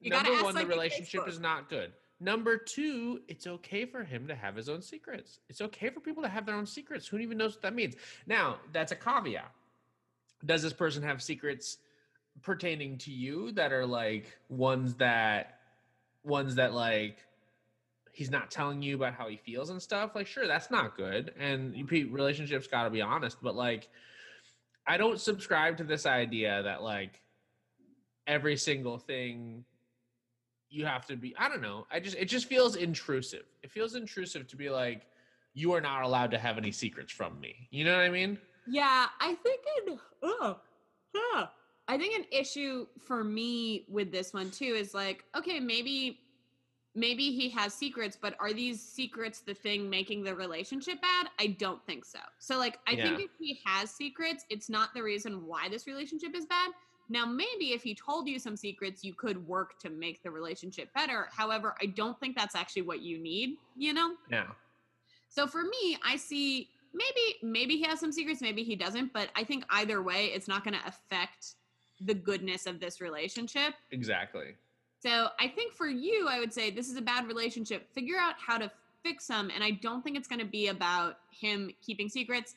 you 0.00 0.10
number 0.10 0.42
one. 0.42 0.54
The 0.54 0.66
relationship 0.66 1.22
Facebook. 1.22 1.28
is 1.28 1.38
not 1.38 1.68
good. 1.68 1.92
Number 2.18 2.56
two, 2.56 3.20
it's 3.28 3.46
okay 3.46 3.84
for 3.84 4.02
him 4.02 4.26
to 4.28 4.34
have 4.34 4.56
his 4.56 4.68
own 4.68 4.80
secrets. 4.80 5.40
It's 5.48 5.60
okay 5.60 5.90
for 5.90 6.00
people 6.00 6.22
to 6.22 6.28
have 6.28 6.46
their 6.46 6.54
own 6.54 6.66
secrets. 6.66 7.06
Who 7.06 7.18
even 7.18 7.36
knows 7.36 7.54
what 7.54 7.62
that 7.62 7.74
means? 7.74 7.94
Now, 8.26 8.56
that's 8.72 8.90
a 8.90 8.96
caveat. 8.96 9.50
Does 10.44 10.62
this 10.62 10.72
person 10.72 11.02
have 11.02 11.22
secrets 11.22 11.78
pertaining 12.42 12.98
to 12.98 13.10
you 13.10 13.52
that 13.52 13.72
are 13.72 13.86
like 13.86 14.38
ones 14.48 14.94
that 14.94 15.58
ones 16.24 16.56
that 16.56 16.74
like 16.74 17.18
he's 18.16 18.30
not 18.30 18.50
telling 18.50 18.80
you 18.80 18.96
about 18.96 19.12
how 19.12 19.28
he 19.28 19.36
feels 19.36 19.68
and 19.68 19.80
stuff? 19.80 20.14
Like, 20.14 20.26
sure, 20.26 20.46
that's 20.46 20.70
not 20.70 20.96
good. 20.96 21.34
And 21.38 21.74
relationships 21.90 22.66
got 22.66 22.84
to 22.84 22.90
be 22.90 23.02
honest, 23.02 23.36
but 23.42 23.54
like 23.54 23.88
I 24.86 24.96
don't 24.96 25.20
subscribe 25.20 25.76
to 25.76 25.84
this 25.84 26.06
idea 26.06 26.62
that 26.62 26.82
like 26.82 27.20
every 28.26 28.56
single 28.56 28.96
thing 28.96 29.66
you 30.70 30.86
have 30.86 31.04
to 31.08 31.16
be 31.16 31.34
I 31.38 31.50
don't 31.50 31.60
know. 31.60 31.86
I 31.90 32.00
just 32.00 32.16
it 32.16 32.24
just 32.24 32.48
feels 32.48 32.76
intrusive. 32.76 33.44
It 33.62 33.70
feels 33.70 33.94
intrusive 33.94 34.46
to 34.48 34.56
be 34.56 34.70
like 34.70 35.02
you 35.52 35.74
are 35.74 35.82
not 35.82 36.02
allowed 36.02 36.30
to 36.30 36.38
have 36.38 36.56
any 36.56 36.72
secrets 36.72 37.12
from 37.12 37.38
me. 37.38 37.68
You 37.70 37.84
know 37.84 37.96
what 37.96 38.04
I 38.06 38.08
mean? 38.08 38.38
Yeah, 38.66 39.08
I 39.20 39.34
think 39.34 39.60
an 39.86 39.98
oh, 40.22 40.56
huh. 41.14 41.46
I 41.86 41.98
think 41.98 42.18
an 42.18 42.24
issue 42.32 42.86
for 42.98 43.22
me 43.22 43.84
with 43.90 44.10
this 44.10 44.32
one 44.32 44.50
too 44.50 44.74
is 44.74 44.94
like, 44.94 45.24
okay, 45.36 45.60
maybe 45.60 46.20
maybe 46.96 47.30
he 47.30 47.50
has 47.50 47.74
secrets, 47.74 48.18
but 48.20 48.34
are 48.40 48.52
these 48.52 48.82
secrets 48.82 49.40
the 49.40 49.54
thing 49.54 49.88
making 49.88 50.24
the 50.24 50.34
relationship 50.34 51.00
bad? 51.00 51.28
I 51.38 51.48
don't 51.48 51.84
think 51.86 52.04
so. 52.04 52.18
So 52.38 52.58
like 52.58 52.78
I 52.88 52.96
think 52.96 53.20
if 53.20 53.30
he 53.38 53.60
has 53.64 53.90
secrets, 53.90 54.44
it's 54.50 54.68
not 54.68 54.94
the 54.94 55.02
reason 55.02 55.46
why 55.46 55.68
this 55.68 55.86
relationship 55.86 56.34
is 56.34 56.46
bad. 56.46 56.70
Now 57.08 57.26
maybe 57.26 57.66
if 57.72 57.82
he 57.82 57.94
told 57.94 58.26
you 58.26 58.38
some 58.38 58.56
secrets, 58.56 59.04
you 59.04 59.14
could 59.14 59.46
work 59.46 59.78
to 59.80 59.90
make 59.90 60.22
the 60.22 60.30
relationship 60.30 60.92
better. 60.94 61.28
However, 61.30 61.74
I 61.80 61.86
don't 61.86 62.18
think 62.18 62.36
that's 62.36 62.56
actually 62.56 62.82
what 62.82 63.02
you 63.02 63.18
need, 63.18 63.58
you 63.76 63.92
know? 63.92 64.14
Yeah. 64.30 64.46
So 65.28 65.46
for 65.46 65.62
me, 65.62 65.98
I 66.04 66.16
see 66.16 66.70
maybe 66.94 67.36
maybe 67.42 67.76
he 67.76 67.84
has 67.84 68.00
some 68.00 68.10
secrets, 68.10 68.40
maybe 68.40 68.64
he 68.64 68.74
doesn't, 68.74 69.12
but 69.12 69.28
I 69.36 69.44
think 69.44 69.64
either 69.70 70.02
way, 70.02 70.26
it's 70.26 70.48
not 70.48 70.64
going 70.64 70.74
to 70.74 70.86
affect 70.86 71.54
the 72.00 72.14
goodness 72.14 72.66
of 72.66 72.80
this 72.80 73.00
relationship. 73.00 73.74
Exactly. 73.90 74.54
So 75.06 75.28
I 75.38 75.46
think 75.46 75.72
for 75.72 75.86
you, 75.86 76.26
I 76.28 76.40
would 76.40 76.52
say 76.52 76.70
this 76.70 76.88
is 76.88 76.96
a 76.96 77.02
bad 77.02 77.28
relationship. 77.28 77.88
Figure 77.94 78.16
out 78.18 78.34
how 78.44 78.58
to 78.58 78.68
fix 79.04 79.28
them, 79.28 79.50
and 79.54 79.62
I 79.62 79.70
don't 79.70 80.02
think 80.02 80.16
it's 80.16 80.26
going 80.26 80.40
to 80.40 80.44
be 80.46 80.66
about 80.68 81.18
him 81.30 81.70
keeping 81.80 82.08
secrets. 82.08 82.56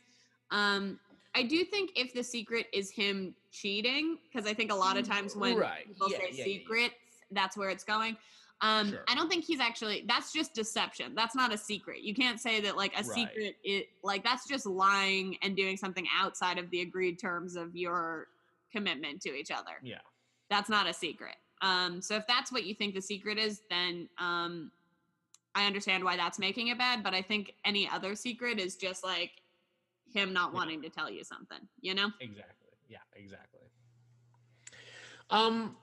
Um, 0.50 1.00
I 1.36 1.44
do 1.44 1.64
think 1.64 1.92
if 1.96 2.12
the 2.12 2.24
secret 2.24 2.66
is 2.74 2.90
him 2.90 3.36
cheating, 3.52 4.18
because 4.32 4.50
I 4.50 4.56
think 4.56 4.72
a 4.72 4.76
lot 4.76 4.98
of 4.98 5.08
times 5.08 5.36
when 5.36 5.58
Right. 5.58 5.88
people 5.88 6.10
Yeah, 6.10 6.18
say 6.18 6.24
yeah, 6.24 6.30
yeah, 6.32 6.38
yeah. 6.38 6.44
secrets, 6.60 6.96
that's 7.30 7.56
where 7.56 7.70
it's 7.70 7.84
going. 7.84 8.18
Um, 8.62 8.90
Sure. 8.90 9.04
I 9.08 9.14
don't 9.14 9.30
think 9.30 9.46
he's 9.46 9.60
actually. 9.60 10.06
That's 10.08 10.34
just 10.34 10.56
deception. 10.56 11.14
That's 11.14 11.36
not 11.36 11.54
a 11.54 11.58
secret. 11.58 12.02
You 12.02 12.16
can't 12.16 12.42
say 12.42 12.60
that 12.62 12.76
like 12.76 12.94
a 12.94 13.04
Right. 13.04 13.06
secret. 13.30 13.58
It 13.64 13.90
like 14.04 14.24
that's 14.24 14.48
just 14.48 14.66
lying 14.66 15.38
and 15.44 15.56
doing 15.56 15.78
something 15.78 16.08
outside 16.18 16.58
of 16.58 16.70
the 16.72 16.82
agreed 16.82 17.20
terms 17.20 17.56
of 17.56 17.76
your 17.76 18.28
commitment 18.72 19.22
to 19.22 19.36
each 19.36 19.52
other. 19.52 19.78
Yeah. 19.84 20.02
That's 20.50 20.68
not 20.68 20.88
a 20.88 20.94
secret. 20.94 21.36
Um, 21.62 22.02
so 22.02 22.16
if 22.16 22.26
that's 22.28 22.52
what 22.52 22.66
you 22.66 22.74
think 22.74 22.96
the 22.96 23.02
secret 23.02 23.38
is, 23.38 23.62
then 23.70 24.08
um, 24.18 24.72
I 25.56 25.66
understand 25.66 26.04
why 26.04 26.16
that's 26.16 26.40
making 26.40 26.68
it 26.68 26.78
bad. 26.78 27.04
But 27.04 27.14
I 27.14 27.22
think 27.22 27.54
any 27.66 27.88
other 27.90 28.16
secret 28.16 28.60
is 28.60 28.76
just 28.76 29.04
like 29.04 29.32
him 30.14 30.34
not 30.34 30.54
wanting 30.54 30.82
to 30.84 30.90
tell 30.90 31.10
you 31.10 31.24
something. 31.24 31.60
You 31.82 31.94
know? 31.96 32.12
Exactly. 32.22 32.70
Yeah, 32.88 32.98
exactly. 33.16 33.60
Um 35.30 35.76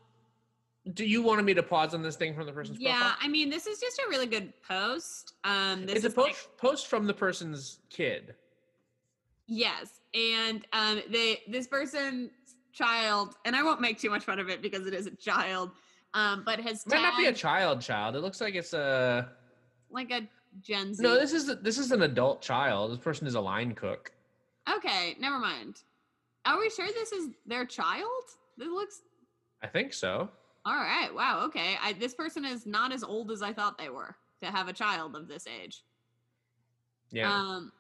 do 0.95 1.05
you 1.05 1.21
want 1.21 1.45
me 1.45 1.53
to 1.53 1.65
pause 1.65 1.95
on 1.95 2.03
this 2.03 2.15
thing 2.15 2.33
from 2.33 2.47
the 2.47 2.53
person's 2.53 2.79
Yeah. 2.79 2.97
profile? 2.97 3.17
I 3.21 3.27
mean, 3.29 3.51
this 3.51 3.67
is 3.67 3.81
just 3.81 3.99
a 3.99 4.09
really 4.09 4.27
good 4.27 4.53
post. 4.63 5.35
Um, 5.43 5.85
this 5.85 5.97
It's 5.97 6.05
a 6.05 6.09
is 6.09 6.17
like- 6.17 6.27
post 6.29 6.57
post 6.57 6.87
from 6.87 7.07
the 7.07 7.15
person's 7.15 7.81
kid. 7.91 8.35
Yes, 9.49 10.01
and 10.15 10.65
um, 10.73 11.03
they 11.11 11.43
this 11.49 11.67
person's 11.67 12.31
child, 12.77 13.35
and 13.45 13.57
I 13.57 13.63
won't 13.63 13.81
make 13.81 13.99
too 13.99 14.11
much 14.11 14.25
fun 14.25 14.39
of 14.39 14.49
it 14.49 14.61
because 14.61 14.87
it 14.87 14.95
is 14.95 15.07
a 15.07 15.17
child, 15.17 15.71
um, 16.15 16.43
but 16.45 16.61
has 16.61 16.85
It 16.85 16.91
might 16.91 17.03
not 17.03 17.17
be 17.19 17.27
a 17.27 17.33
child 17.33 17.81
child. 17.81 18.15
It 18.17 18.21
looks 18.21 18.41
like 18.41 18.55
it's 18.55 18.75
a 18.75 19.29
like 19.91 20.11
a 20.11 20.29
Gen 20.63 20.95
Z. 20.95 21.03
No, 21.03 21.15
this 21.15 21.33
is 21.33 21.47
this 21.63 21.79
is 21.79 21.93
an 21.93 22.03
adult 22.03 22.43
child. 22.43 22.93
This 22.93 22.99
person 22.99 23.27
is 23.27 23.35
a 23.35 23.41
line 23.41 23.75
cook. 23.75 24.13
okay, 24.77 25.17
never 25.19 25.39
mind. 25.39 25.83
Are 26.45 26.59
we 26.59 26.71
sure 26.71 26.87
this 26.87 27.13
is 27.13 27.31
their 27.47 27.65
child? 27.65 28.23
This 28.57 28.69
looks 28.69 29.01
I 29.63 29.67
think 29.67 29.93
so. 29.93 30.29
all 30.65 30.75
right. 30.77 31.13
Wow. 31.15 31.45
Okay, 31.47 31.77
I, 31.83 31.95
this 31.95 32.15
person 32.15 32.45
is 32.45 32.67
not 32.67 32.93
as 32.93 33.03
old 33.03 33.31
as 33.31 33.43
I 33.43 33.53
thought 33.53 33.79
they 33.79 33.89
were 33.89 34.15
to 34.43 34.47
have 34.47 34.69
a 34.69 34.73
child 34.73 35.17
of 35.17 35.29
this 35.29 35.47
age. 35.47 35.83
Yeah. 37.11 37.33
Um 37.33 37.73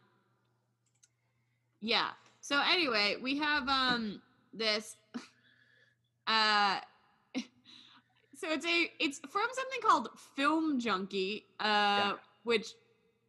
Yeah. 1.80 2.09
So 2.40 2.61
anyway, 2.61 3.16
we 3.20 3.37
have 3.38 3.68
um 3.68 4.22
this 4.59 4.97
uh 6.27 6.79
so 7.37 8.49
it's 8.51 8.66
a 8.66 8.90
it's 8.99 9.21
from 9.31 9.47
something 9.53 9.81
called 9.83 10.09
Film 10.35 10.79
Junkie 10.81 11.47
uh 11.61 12.14
which 12.45 12.75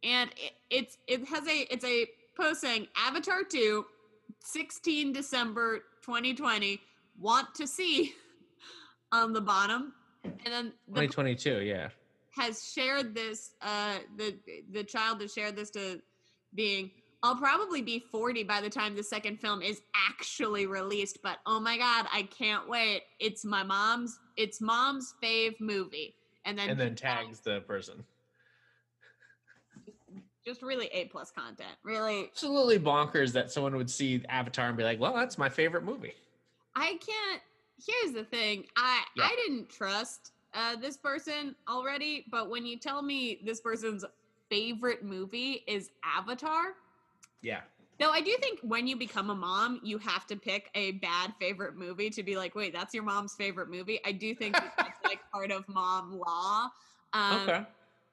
and 0.04 0.30
it, 0.36 0.52
it's 0.70 0.98
it 1.06 1.26
has 1.28 1.46
a 1.46 1.72
it's 1.72 1.84
a 1.84 2.06
post 2.36 2.60
saying 2.60 2.86
Avatar 2.96 3.42
2 3.42 3.84
16 4.40 5.12
December 5.12 5.78
2020 6.02 6.80
want 7.18 7.54
to 7.54 7.66
see 7.66 8.14
on 9.12 9.32
the 9.32 9.40
bottom 9.40 9.92
and 10.24 10.34
then 10.46 10.72
the 10.88 11.06
2022, 11.06 11.62
yeah. 11.62 11.88
has 12.36 12.70
shared 12.72 13.14
this 13.14 13.52
uh 13.62 13.98
the 14.16 14.36
the 14.72 14.84
child 14.84 15.20
has 15.20 15.32
shared 15.32 15.56
this 15.56 15.70
to 15.70 16.00
being 16.54 16.90
I'll 17.22 17.36
probably 17.36 17.82
be 17.82 17.98
40 17.98 18.44
by 18.44 18.60
the 18.60 18.70
time 18.70 18.94
the 18.94 19.02
second 19.02 19.40
film 19.40 19.60
is 19.60 19.82
actually 20.08 20.66
released 20.66 21.18
but 21.22 21.38
oh 21.46 21.58
my 21.58 21.76
god 21.76 22.06
I 22.12 22.22
can't 22.22 22.68
wait 22.68 23.02
it's 23.18 23.44
my 23.44 23.62
mom's 23.64 24.20
it's 24.36 24.60
mom's 24.60 25.14
fave 25.22 25.58
movie 25.60 26.14
and 26.44 26.58
then 26.58 26.70
and 26.70 26.80
then 26.80 26.94
tags 26.94 27.40
the 27.40 27.60
person. 27.60 28.04
just 30.48 30.62
really 30.62 30.86
A 30.86 31.04
plus 31.06 31.30
content. 31.30 31.76
Really, 31.82 32.24
Absolutely 32.32 32.78
bonkers 32.78 33.32
that 33.32 33.50
someone 33.50 33.76
would 33.76 33.90
see 33.90 34.24
Avatar 34.30 34.68
and 34.68 34.76
be 34.76 34.82
like, 34.82 34.98
"Well, 34.98 35.14
that's 35.14 35.36
my 35.36 35.48
favorite 35.48 35.84
movie." 35.84 36.14
I 36.74 36.98
can't. 37.04 37.42
Here's 37.84 38.14
the 38.14 38.24
thing. 38.24 38.64
I 38.76 39.04
Yeah. 39.14 39.24
I 39.24 39.36
didn't 39.46 39.68
trust 39.68 40.32
uh, 40.54 40.76
this 40.76 40.96
person 40.96 41.54
already, 41.68 42.24
but 42.30 42.48
when 42.48 42.64
you 42.64 42.78
tell 42.78 43.02
me 43.02 43.40
this 43.44 43.60
person's 43.60 44.04
favorite 44.48 45.04
movie 45.04 45.64
is 45.66 45.90
Avatar, 46.02 46.74
Yeah. 47.42 47.60
No, 48.00 48.10
I 48.10 48.20
do 48.20 48.36
think 48.40 48.60
when 48.62 48.86
you 48.86 48.96
become 48.96 49.30
a 49.30 49.34
mom, 49.34 49.80
you 49.82 49.98
have 49.98 50.26
to 50.28 50.36
pick 50.36 50.70
a 50.74 50.92
bad 50.92 51.34
favorite 51.40 51.76
movie 51.76 52.10
to 52.10 52.22
be 52.22 52.36
like, 52.36 52.54
wait, 52.54 52.72
that's 52.72 52.94
your 52.94 53.02
mom's 53.02 53.34
favorite 53.34 53.68
movie. 53.68 54.00
I 54.04 54.12
do 54.12 54.34
think 54.34 54.54
that 54.54 54.72
that's 54.78 55.00
like 55.04 55.18
part 55.32 55.50
of 55.50 55.68
mom 55.68 56.16
law. 56.18 56.68
Um, 57.12 57.48
okay. 57.48 57.66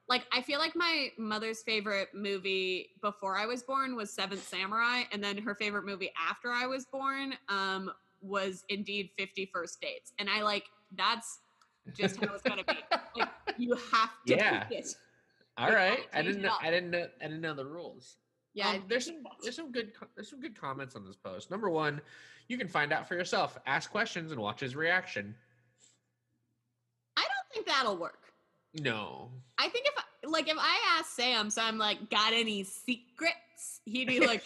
like 0.08 0.24
I 0.32 0.42
feel 0.42 0.58
like 0.58 0.74
my 0.74 1.10
mother's 1.18 1.62
favorite 1.62 2.08
movie 2.14 2.90
before 3.00 3.36
I 3.36 3.46
was 3.46 3.62
born 3.62 3.94
was 3.94 4.12
Seventh 4.12 4.46
Samurai, 4.46 5.02
and 5.12 5.22
then 5.22 5.38
her 5.38 5.54
favorite 5.54 5.84
movie 5.84 6.10
after 6.28 6.50
I 6.50 6.66
was 6.66 6.86
born 6.86 7.34
um, 7.48 7.90
was 8.20 8.64
indeed 8.68 9.10
Fifty 9.16 9.48
First 9.52 9.80
Dates, 9.80 10.12
and 10.18 10.28
I 10.28 10.42
like 10.42 10.64
that's 10.96 11.40
just 11.96 12.16
how 12.16 12.34
it's 12.34 12.42
gonna 12.42 12.64
be. 12.64 12.78
Like 13.14 13.28
you 13.56 13.76
have 13.92 14.10
to 14.26 14.36
Yeah. 14.36 14.64
pick 14.66 14.78
it. 14.80 14.88
All 15.58 15.68
you 15.68 15.74
right. 15.76 16.00
I 16.12 16.22
didn't 16.22 16.42
know. 16.42 16.52
I 16.60 16.70
didn't 16.70 16.90
know. 16.90 17.06
I 17.20 17.24
didn't 17.24 17.40
know 17.40 17.54
the 17.54 17.64
rules. 17.64 18.16
Yeah, 18.56 18.70
Um, 18.70 18.84
there's 18.88 19.04
some 19.04 19.16
there's 19.42 19.54
some 19.54 19.70
good 19.70 19.92
there's 20.14 20.30
some 20.30 20.40
good 20.40 20.58
comments 20.58 20.96
on 20.96 21.04
this 21.04 21.14
post. 21.14 21.50
Number 21.50 21.68
one, 21.68 22.00
you 22.48 22.56
can 22.56 22.68
find 22.68 22.90
out 22.90 23.06
for 23.06 23.14
yourself. 23.14 23.58
Ask 23.66 23.90
questions 23.90 24.32
and 24.32 24.40
watch 24.40 24.60
his 24.60 24.74
reaction. 24.74 25.34
I 27.18 27.20
don't 27.20 27.52
think 27.52 27.66
that'll 27.66 27.98
work. 27.98 28.32
No. 28.80 29.30
I 29.58 29.68
think 29.68 29.86
if 29.86 30.30
like 30.30 30.48
if 30.48 30.56
I 30.58 30.98
asked 30.98 31.14
Sam, 31.14 31.50
so 31.50 31.60
I'm 31.60 31.76
like, 31.76 32.08
got 32.08 32.32
any 32.32 32.64
secrets? 32.64 33.82
He'd 33.84 34.08
be 34.08 34.26
like, 34.26 34.42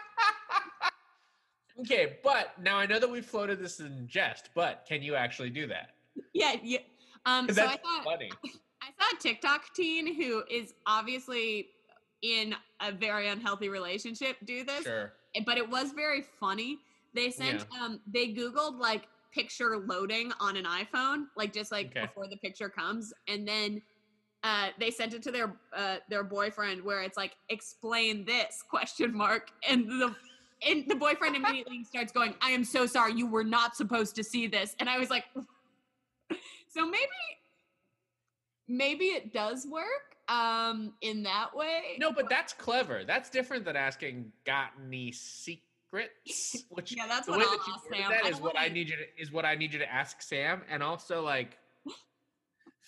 okay, 1.80 2.16
but 2.24 2.58
now 2.58 2.78
I 2.78 2.86
know 2.86 2.98
that 2.98 3.10
we 3.10 3.20
floated 3.20 3.60
this 3.60 3.80
in 3.80 4.08
jest, 4.08 4.48
but 4.54 4.86
can 4.88 5.02
you 5.02 5.14
actually 5.14 5.50
do 5.50 5.66
that? 5.66 5.90
yeah, 6.32 6.56
yeah. 6.62 6.78
Um, 7.26 7.46
so 7.52 7.62
I 7.62 7.76
thought 7.76 8.04
funny. 8.04 8.30
I 8.80 8.86
saw 8.98 9.14
a 9.14 9.20
TikTok 9.20 9.74
teen 9.74 10.14
who 10.14 10.44
is 10.50 10.72
obviously 10.86 11.68
in 12.22 12.54
a 12.80 12.92
very 12.92 13.28
unhealthy 13.28 13.68
relationship 13.68 14.36
do 14.44 14.64
this, 14.64 14.84
Sure. 14.84 15.12
eh, 15.34 15.42
but 15.46 15.56
it 15.58 15.68
was 15.68 15.92
very 15.92 16.22
funny. 16.40 16.78
They 17.14 17.30
sent 17.30 17.64
um 17.80 18.00
they 18.06 18.32
googled 18.34 18.78
like 18.78 19.08
picture 19.32 19.76
loading 19.86 20.32
on 20.40 20.56
an 20.56 20.64
iPhone, 20.64 21.24
like 21.36 21.52
just 21.52 21.70
like 21.72 21.90
Okay. 21.90 22.02
before 22.02 22.28
the 22.28 22.36
picture 22.38 22.68
comes 22.68 23.12
and 23.28 23.46
then 23.46 23.82
uh, 24.44 24.68
they 24.78 24.90
sent 24.90 25.14
it 25.14 25.22
to 25.24 25.32
their 25.32 25.56
uh, 25.76 25.96
their 26.08 26.22
boyfriend 26.22 26.82
where 26.82 27.02
it's 27.02 27.16
like 27.16 27.32
explain 27.48 28.24
this 28.24 28.62
question 28.70 29.12
mark 29.16 29.50
and 29.68 29.88
the 29.88 30.14
and 30.66 30.84
the 30.88 30.94
boyfriend 30.94 31.34
immediately 31.40 31.82
starts 31.84 32.12
going 32.12 32.34
I 32.40 32.50
am 32.50 32.64
so 32.64 32.86
sorry 32.86 33.14
you 33.14 33.26
were 33.26 33.44
not 33.44 33.76
supposed 33.76 34.14
to 34.16 34.24
see 34.24 34.46
this 34.46 34.76
and 34.78 34.88
I 34.88 34.98
was 34.98 35.10
like 35.10 35.24
so 36.68 36.86
maybe 36.86 37.08
maybe 38.68 39.06
it 39.06 39.32
does 39.32 39.66
work 39.66 40.16
um 40.28 40.92
in 41.00 41.22
that 41.22 41.54
way 41.54 41.96
No, 41.98 42.12
but 42.12 42.28
that's 42.28 42.52
clever. 42.52 43.04
That's 43.04 43.30
different 43.30 43.64
than 43.64 43.76
asking 43.76 44.32
got 44.44 44.70
any 44.86 45.12
secrets. 45.12 45.62
Which 46.70 46.94
yeah 46.96 47.06
that's 47.06 47.26
the 47.26 47.32
what 47.32 47.40
way 47.40 47.46
I'll 47.48 47.56
that 47.58 47.66
you 47.66 47.74
ask 47.74 47.84
Sam. 47.90 48.10
that 48.10 48.26
is 48.30 48.40
what 48.40 48.58
I 48.58 48.68
need 48.68 48.88
you 48.90 48.96
to 48.96 49.22
is 49.22 49.32
what 49.32 49.44
I 49.44 49.54
need 49.54 49.72
you 49.72 49.78
to 49.78 49.90
ask 49.92 50.20
Sam, 50.20 50.62
and 50.70 50.82
also 50.82 51.22
like 51.22 51.56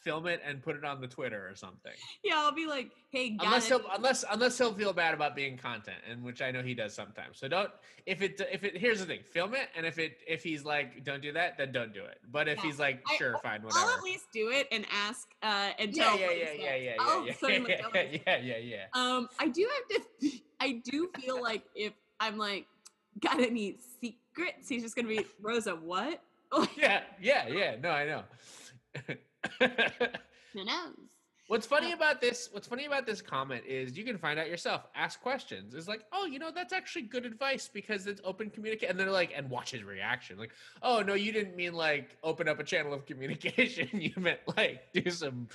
film 0.03 0.27
it 0.27 0.41
and 0.47 0.63
put 0.63 0.77
it 0.77 0.85
on 0.85 1.01
the 1.01 1.07
Twitter 1.07 1.49
or 1.49 1.55
something. 1.55 1.93
yeah 2.25 2.35
I'll 2.37 2.53
be 2.53 2.67
like 2.67 2.91
hey 3.11 3.31
got 3.31 3.47
Unless 3.47 3.71
it. 3.71 3.81
he'll 3.81 3.91
unless 3.95 4.25
unless 4.31 4.59
he'll 4.59 4.73
feel 4.75 4.93
bad 4.93 5.15
about 5.15 5.35
being 5.37 5.57
content, 5.57 5.99
and 6.09 6.23
which 6.23 6.41
I 6.43 6.51
know 6.51 6.63
he 6.63 6.75
does 6.75 6.95
sometimes. 6.95 7.39
So 7.39 7.49
don't 7.49 7.71
if 8.07 8.23
it 8.23 8.41
if 8.53 8.65
it 8.65 8.77
here's 8.77 9.01
the 9.01 9.07
thing, 9.07 9.21
film 9.31 9.55
it, 9.55 9.69
and 9.77 9.85
if 9.87 9.99
it 9.99 10.19
if 10.27 10.43
he's 10.43 10.65
like 10.65 11.05
don't 11.05 11.21
do 11.23 11.33
that, 11.33 11.57
then 11.59 11.73
don't 11.73 11.93
do 11.93 12.05
it. 12.05 12.19
But 12.31 12.49
if 12.49 12.59
Yeah. 12.59 12.63
he's 12.65 12.79
like 12.79 13.03
I- 13.09 13.17
sure, 13.17 13.37
fine, 13.43 13.63
whatever. 13.63 13.85
I'll 13.87 13.97
at 13.97 14.03
least 14.03 14.27
do 14.33 14.51
it 14.51 14.67
and 14.73 14.87
ask 14.93 15.29
uh 15.43 15.71
and 15.79 15.95
yeah, 15.97 16.05
tell 16.05 16.19
yeah, 16.19 16.31
yeah, 16.31 16.53
yeah, 16.59 16.77
yeah, 16.77 16.93
I'll 17.01 17.27
yeah, 17.27 17.33
certainly 17.41 17.71
yeah, 17.71 17.87
yeah, 17.95 18.19
yeah, 18.27 18.37
yeah, 18.39 18.57
yeah. 18.59 18.85
Um, 18.95 19.29
I 19.39 19.49
do 19.49 19.69
have 19.91 20.03
to. 20.03 20.31
I 20.61 20.81
do 20.85 21.11
feel 21.19 21.41
like 21.51 21.65
if 21.75 21.93
I'm 22.21 22.37
like, 22.39 22.67
got 23.21 23.41
any 23.41 23.77
secrets? 24.01 24.69
He's 24.69 24.83
just 24.83 24.95
gonna 24.97 25.09
be 25.09 25.25
Rosa. 25.41 25.75
What? 25.75 26.23
Yeah, 26.77 27.03
yeah, 27.21 27.47
yeah. 27.49 27.77
No, 27.81 27.91
I 27.91 28.07
know. 28.07 28.23
Who 29.61 30.65
knows? 30.65 30.95
What's 31.49 31.67
funny 31.67 31.91
about 31.91 32.21
this? 32.21 32.49
What's 32.53 32.69
funny 32.69 32.85
about 32.85 33.07
this 33.07 33.21
comment 33.21 33.65
is 33.67 33.99
you 33.99 34.05
can 34.05 34.17
find 34.19 34.39
out 34.39 34.49
yourself. 34.49 34.87
Ask 34.95 35.21
questions. 35.21 35.75
It's 35.75 35.89
like, 35.89 36.03
oh, 36.13 36.25
you 36.25 36.39
know, 36.39 36.53
that's 36.55 36.73
actually 36.73 37.03
good 37.03 37.27
advice 37.27 37.69
because 37.73 38.07
it's 38.07 38.21
open 38.23 38.51
communicate. 38.51 38.89
And 38.89 38.99
they're 38.99 39.11
like, 39.11 39.33
and 39.35 39.51
watch 39.51 39.73
his 39.73 39.83
reaction. 39.83 40.39
Like, 40.39 40.53
oh 40.81 41.01
no, 41.03 41.15
you 41.15 41.33
didn't 41.33 41.57
mean 41.57 41.73
like 41.75 42.17
open 42.23 42.47
up 42.47 42.61
a 42.61 42.65
channel 42.65 42.95
of 42.95 43.05
communication. 43.07 43.89
you 43.93 44.13
meant 44.17 44.39
like 44.57 44.93
do 44.93 45.11
some 45.11 45.49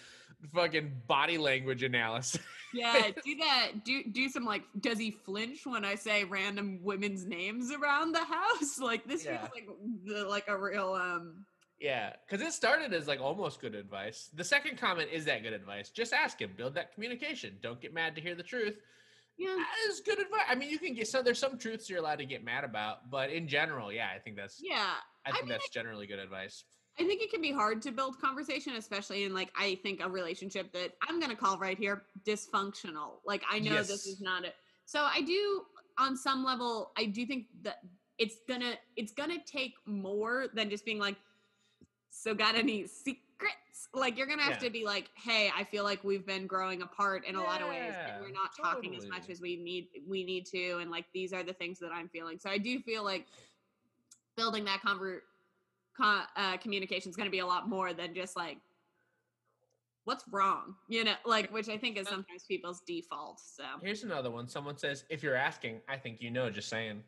fucking 0.53 0.91
body 1.07 1.37
language 1.37 1.81
analysis. 1.81 2.41
Yeah, 2.73 3.11
do 3.25 3.35
that. 3.37 3.85
Do 3.85 4.03
do 4.11 4.27
some 4.27 4.43
like. 4.43 4.63
Does 4.81 4.99
he 4.99 5.11
flinch 5.11 5.65
when 5.65 5.85
I 5.85 5.95
say 5.95 6.25
random 6.25 6.79
women's 6.83 7.25
names 7.25 7.71
around 7.71 8.11
the 8.11 8.25
house? 8.25 8.79
Like 8.79 9.07
this 9.07 9.23
Yeah. 9.23 9.37
feels 9.37 9.49
like 9.55 9.67
the 10.03 10.25
like 10.27 10.49
a 10.49 10.57
real 10.57 10.91
um. 10.93 11.45
Yeah, 11.79 12.13
because 12.25 12.45
it 12.45 12.53
started 12.53 12.93
as 12.93 13.07
like 13.07 13.19
almost 13.21 13.59
good 13.61 13.75
advice. 13.75 14.29
The 14.33 14.43
second 14.43 14.77
comment 14.77 15.09
is 15.11 15.25
that 15.25 15.43
good 15.43 15.53
advice. 15.53 15.89
Just 15.89 16.13
ask 16.13 16.41
him. 16.41 16.51
Build 16.55 16.75
that 16.75 16.93
communication. 16.93 17.57
Don't 17.61 17.81
get 17.81 17.93
mad 17.93 18.15
to 18.15 18.21
hear 18.21 18.35
the 18.35 18.43
truth. 18.43 18.75
Yeah, 19.37 19.55
That 19.55 19.91
is 19.91 19.99
good 19.99 20.19
advice. 20.19 20.45
I 20.49 20.55
mean, 20.55 20.69
you 20.69 20.79
can 20.79 20.93
get 20.93 21.07
so 21.07 21.21
there's 21.21 21.39
some 21.39 21.57
truths 21.57 21.89
you're 21.89 21.99
allowed 21.99 22.19
to 22.19 22.25
get 22.25 22.43
mad 22.45 22.63
about, 22.63 23.09
but 23.11 23.29
in 23.29 23.47
general, 23.47 23.91
yeah, 23.91 24.07
I 24.15 24.19
think 24.19 24.37
that's 24.37 24.61
yeah. 24.63 24.93
I 25.25 25.29
I 25.29 25.31
think 25.31 25.45
mean, 25.45 25.49
that's 25.49 25.69
generally 25.69 26.07
good 26.07 26.19
advice. 26.19 26.63
I 26.97 27.03
think 27.03 27.21
it 27.21 27.29
can 27.29 27.41
be 27.41 27.51
hard 27.51 27.81
to 27.81 27.91
build 27.91 28.21
conversation, 28.21 28.75
especially 28.77 29.25
in 29.25 29.33
like 29.33 29.51
I 29.59 29.77
think 29.83 29.99
a 30.01 30.09
relationship 30.09 30.71
that 30.71 30.93
I'm 31.05 31.19
gonna 31.19 31.35
call 31.35 31.57
right 31.57 31.77
here 31.77 32.03
dysfunctional. 32.25 33.19
Like 33.25 33.43
I 33.51 33.59
know 33.59 33.75
this 33.83 34.05
is 34.05 34.21
not 34.21 34.45
it. 34.45 34.55
So 34.85 35.01
I 35.01 35.21
do 35.21 35.63
on 35.97 36.15
some 36.15 36.45
level, 36.45 36.91
I 36.97 37.05
do 37.05 37.25
think 37.25 37.47
that 37.63 37.79
it's 38.17 38.37
gonna 38.47 38.75
it's 38.95 39.11
gonna 39.11 39.43
take 39.45 39.73
more 39.85 40.45
than 40.53 40.69
just 40.69 40.85
being 40.85 40.99
like, 40.99 41.17
so 42.15 42.33
got 42.33 42.55
any 42.55 42.87
secrets? 42.87 43.89
Like 43.93 44.17
you're 44.17 44.27
gonna 44.27 44.41
have 44.43 44.53
Yeah. 44.53 44.67
to 44.67 44.69
be 44.69 44.85
like, 44.85 45.09
hey, 45.15 45.51
I 45.55 45.63
feel 45.63 45.83
like 45.83 46.03
we've 46.03 46.25
been 46.25 46.47
growing 46.47 46.81
apart 46.81 47.25
in 47.25 47.35
a 47.35 47.43
lot 47.43 47.61
of 47.61 47.67
ways, 47.69 47.93
and 48.05 48.21
we're 48.21 48.27
Yeah, 48.27 48.33
not 48.33 48.55
talking 48.55 48.95
as 48.95 49.05
much 49.07 49.29
as 49.29 49.41
we 49.41 49.57
need 49.57 49.89
we 50.07 50.23
need 50.23 50.45
to, 50.47 50.77
and 50.77 50.89
like 50.89 51.05
these 51.13 51.33
are 51.33 51.43
the 51.43 51.53
things 51.53 51.79
that 51.79 51.91
I'm 51.93 52.07
feeling. 52.09 52.39
So 52.39 52.49
I 52.49 52.57
do 52.57 52.79
feel 52.79 53.03
like 53.03 53.27
building 54.37 54.65
that 54.65 54.81
conver- 54.81 55.21
con- 55.95 56.27
uh, 56.35 56.57
communication 56.57 57.09
is 57.09 57.15
going 57.15 57.27
to 57.27 57.31
be 57.31 57.39
a 57.39 57.45
lot 57.45 57.69
more 57.69 57.93
than 57.93 58.13
just 58.13 58.35
like 58.35 58.57
what's 60.03 60.25
wrong 60.29 60.75
you 60.87 61.03
know 61.03 61.15
like 61.25 61.51
which 61.51 61.67
i 61.67 61.77
think 61.77 61.97
is 61.97 62.07
sometimes 62.07 62.43
people's 62.47 62.81
default 62.81 63.39
so 63.39 63.63
Here's 63.81 64.03
another 64.03 64.29
one. 64.29 64.47
Someone 64.47 64.77
says, 64.77 65.03
"If 65.09 65.23
you're 65.23 65.35
asking, 65.35 65.81
I 65.89 65.97
think 65.97 66.21
you 66.21 66.29
know." 66.29 66.49
Just 66.51 66.69
saying. 66.69 67.01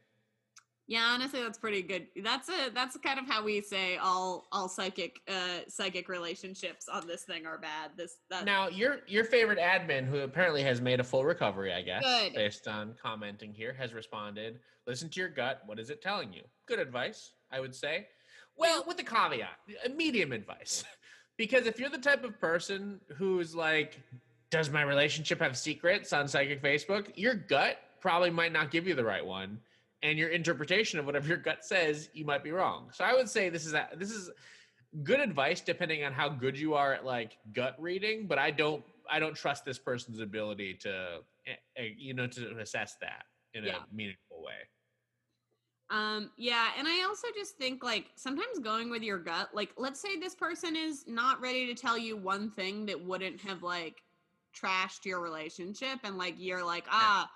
Yeah 0.87 1.11
honestly 1.13 1.41
that's 1.41 1.57
pretty 1.57 1.81
good 1.81 2.07
that's 2.23 2.49
a 2.49 2.69
that's 2.73 2.97
kind 2.97 3.19
of 3.19 3.27
how 3.27 3.43
we 3.43 3.61
say 3.61 3.97
all 3.97 4.47
all 4.51 4.69
psychic 4.69 5.19
uh 5.27 5.59
psychic 5.67 6.07
relationships 6.07 6.87
on 6.91 7.05
this 7.05 7.23
thing 7.23 7.45
are 7.45 7.57
bad 7.57 7.91
this 7.97 8.17
that 8.29 8.45
Now, 8.45 8.69
your 8.69 8.99
your 9.07 9.23
favorite 9.25 9.59
admin, 9.59 10.05
who 10.05 10.19
apparently 10.19 10.63
has 10.63 10.79
made 10.81 10.99
a 10.99 11.03
full 11.03 11.25
recovery, 11.25 11.73
I 11.73 11.81
guess, 11.81 12.03
Good. 12.03 12.33
based 12.33 12.67
on 12.67 12.95
commenting 13.01 13.53
here, 13.53 13.73
has 13.73 13.93
responded. 13.93 14.59
Listen 14.85 15.09
to 15.09 15.19
your 15.19 15.29
gut. 15.29 15.61
What 15.65 15.79
is 15.79 15.89
it 15.89 16.01
telling 16.01 16.31
you? 16.31 16.43
Good 16.65 16.79
advice, 16.79 17.33
I 17.51 17.59
would 17.59 17.75
say. 17.75 18.07
Well, 18.55 18.83
with 18.87 18.97
the 18.97 19.03
caveat, 19.03 19.57
medium 19.95 20.31
advice, 20.31 20.83
because 21.37 21.67
if 21.67 21.79
you're 21.79 21.89
the 21.89 21.97
type 21.97 22.23
of 22.23 22.39
person 22.39 22.99
who's 23.17 23.53
like, 23.53 23.99
"Does 24.49 24.69
my 24.69 24.83
relationship 24.83 25.39
have 25.41 25.57
secrets?" 25.57 26.13
on 26.13 26.27
psychic 26.27 26.61
Facebook, 26.63 27.11
your 27.15 27.35
gut 27.35 27.77
probably 27.99 28.29
might 28.29 28.53
not 28.53 28.71
give 28.71 28.87
you 28.87 28.95
the 28.95 29.03
right 29.03 29.25
one, 29.25 29.59
and 30.03 30.17
your 30.17 30.29
interpretation 30.29 30.99
of 30.99 31.05
whatever 31.05 31.27
your 31.27 31.37
gut 31.37 31.65
says, 31.65 32.09
you 32.13 32.25
might 32.25 32.43
be 32.43 32.51
wrong. 32.51 32.89
So 32.93 33.03
I 33.03 33.13
would 33.13 33.29
say 33.29 33.49
this 33.49 33.65
is 33.65 33.73
a, 33.73 33.87
this 33.95 34.11
is 34.11 34.29
good 35.03 35.19
advice 35.19 35.61
depending 35.61 36.03
on 36.03 36.13
how 36.13 36.29
good 36.29 36.57
you 36.57 36.73
are 36.73 36.93
at 36.93 37.05
like 37.05 37.37
gut 37.53 37.75
reading 37.77 38.25
but 38.25 38.39
i 38.39 38.49
don't 38.49 38.83
i 39.11 39.19
don't 39.19 39.35
trust 39.35 39.65
this 39.65 39.77
person's 39.77 40.19
ability 40.21 40.73
to 40.73 41.19
eh, 41.45 41.51
eh, 41.75 41.89
you 41.97 42.13
know 42.13 42.25
to 42.25 42.57
assess 42.59 42.95
that 43.01 43.25
in 43.53 43.65
Yeah. 43.65 43.77
a 43.77 43.85
meaningful 43.93 44.41
way 44.41 44.53
Um, 45.89 46.31
yeah, 46.37 46.71
and 46.77 46.85
I 46.85 47.05
also 47.07 47.27
just 47.33 47.55
think 47.57 47.81
like 47.81 48.07
sometimes 48.15 48.59
going 48.59 48.89
with 48.89 49.01
your 49.03 49.17
gut, 49.19 49.49
like 49.53 49.69
let's 49.77 50.01
say 50.01 50.19
this 50.19 50.35
person 50.35 50.75
is 50.75 51.05
not 51.07 51.39
ready 51.39 51.65
to 51.67 51.73
tell 51.73 51.97
you 51.97 52.17
one 52.17 52.51
thing 52.51 52.85
that 52.87 53.01
wouldn't 53.01 53.39
have 53.41 53.63
like 53.63 54.01
trashed 54.53 55.05
your 55.05 55.21
relationship 55.21 55.99
and 56.03 56.17
like 56.17 56.35
you're 56.37 56.65
like, 56.65 56.85
ah, 56.91 57.29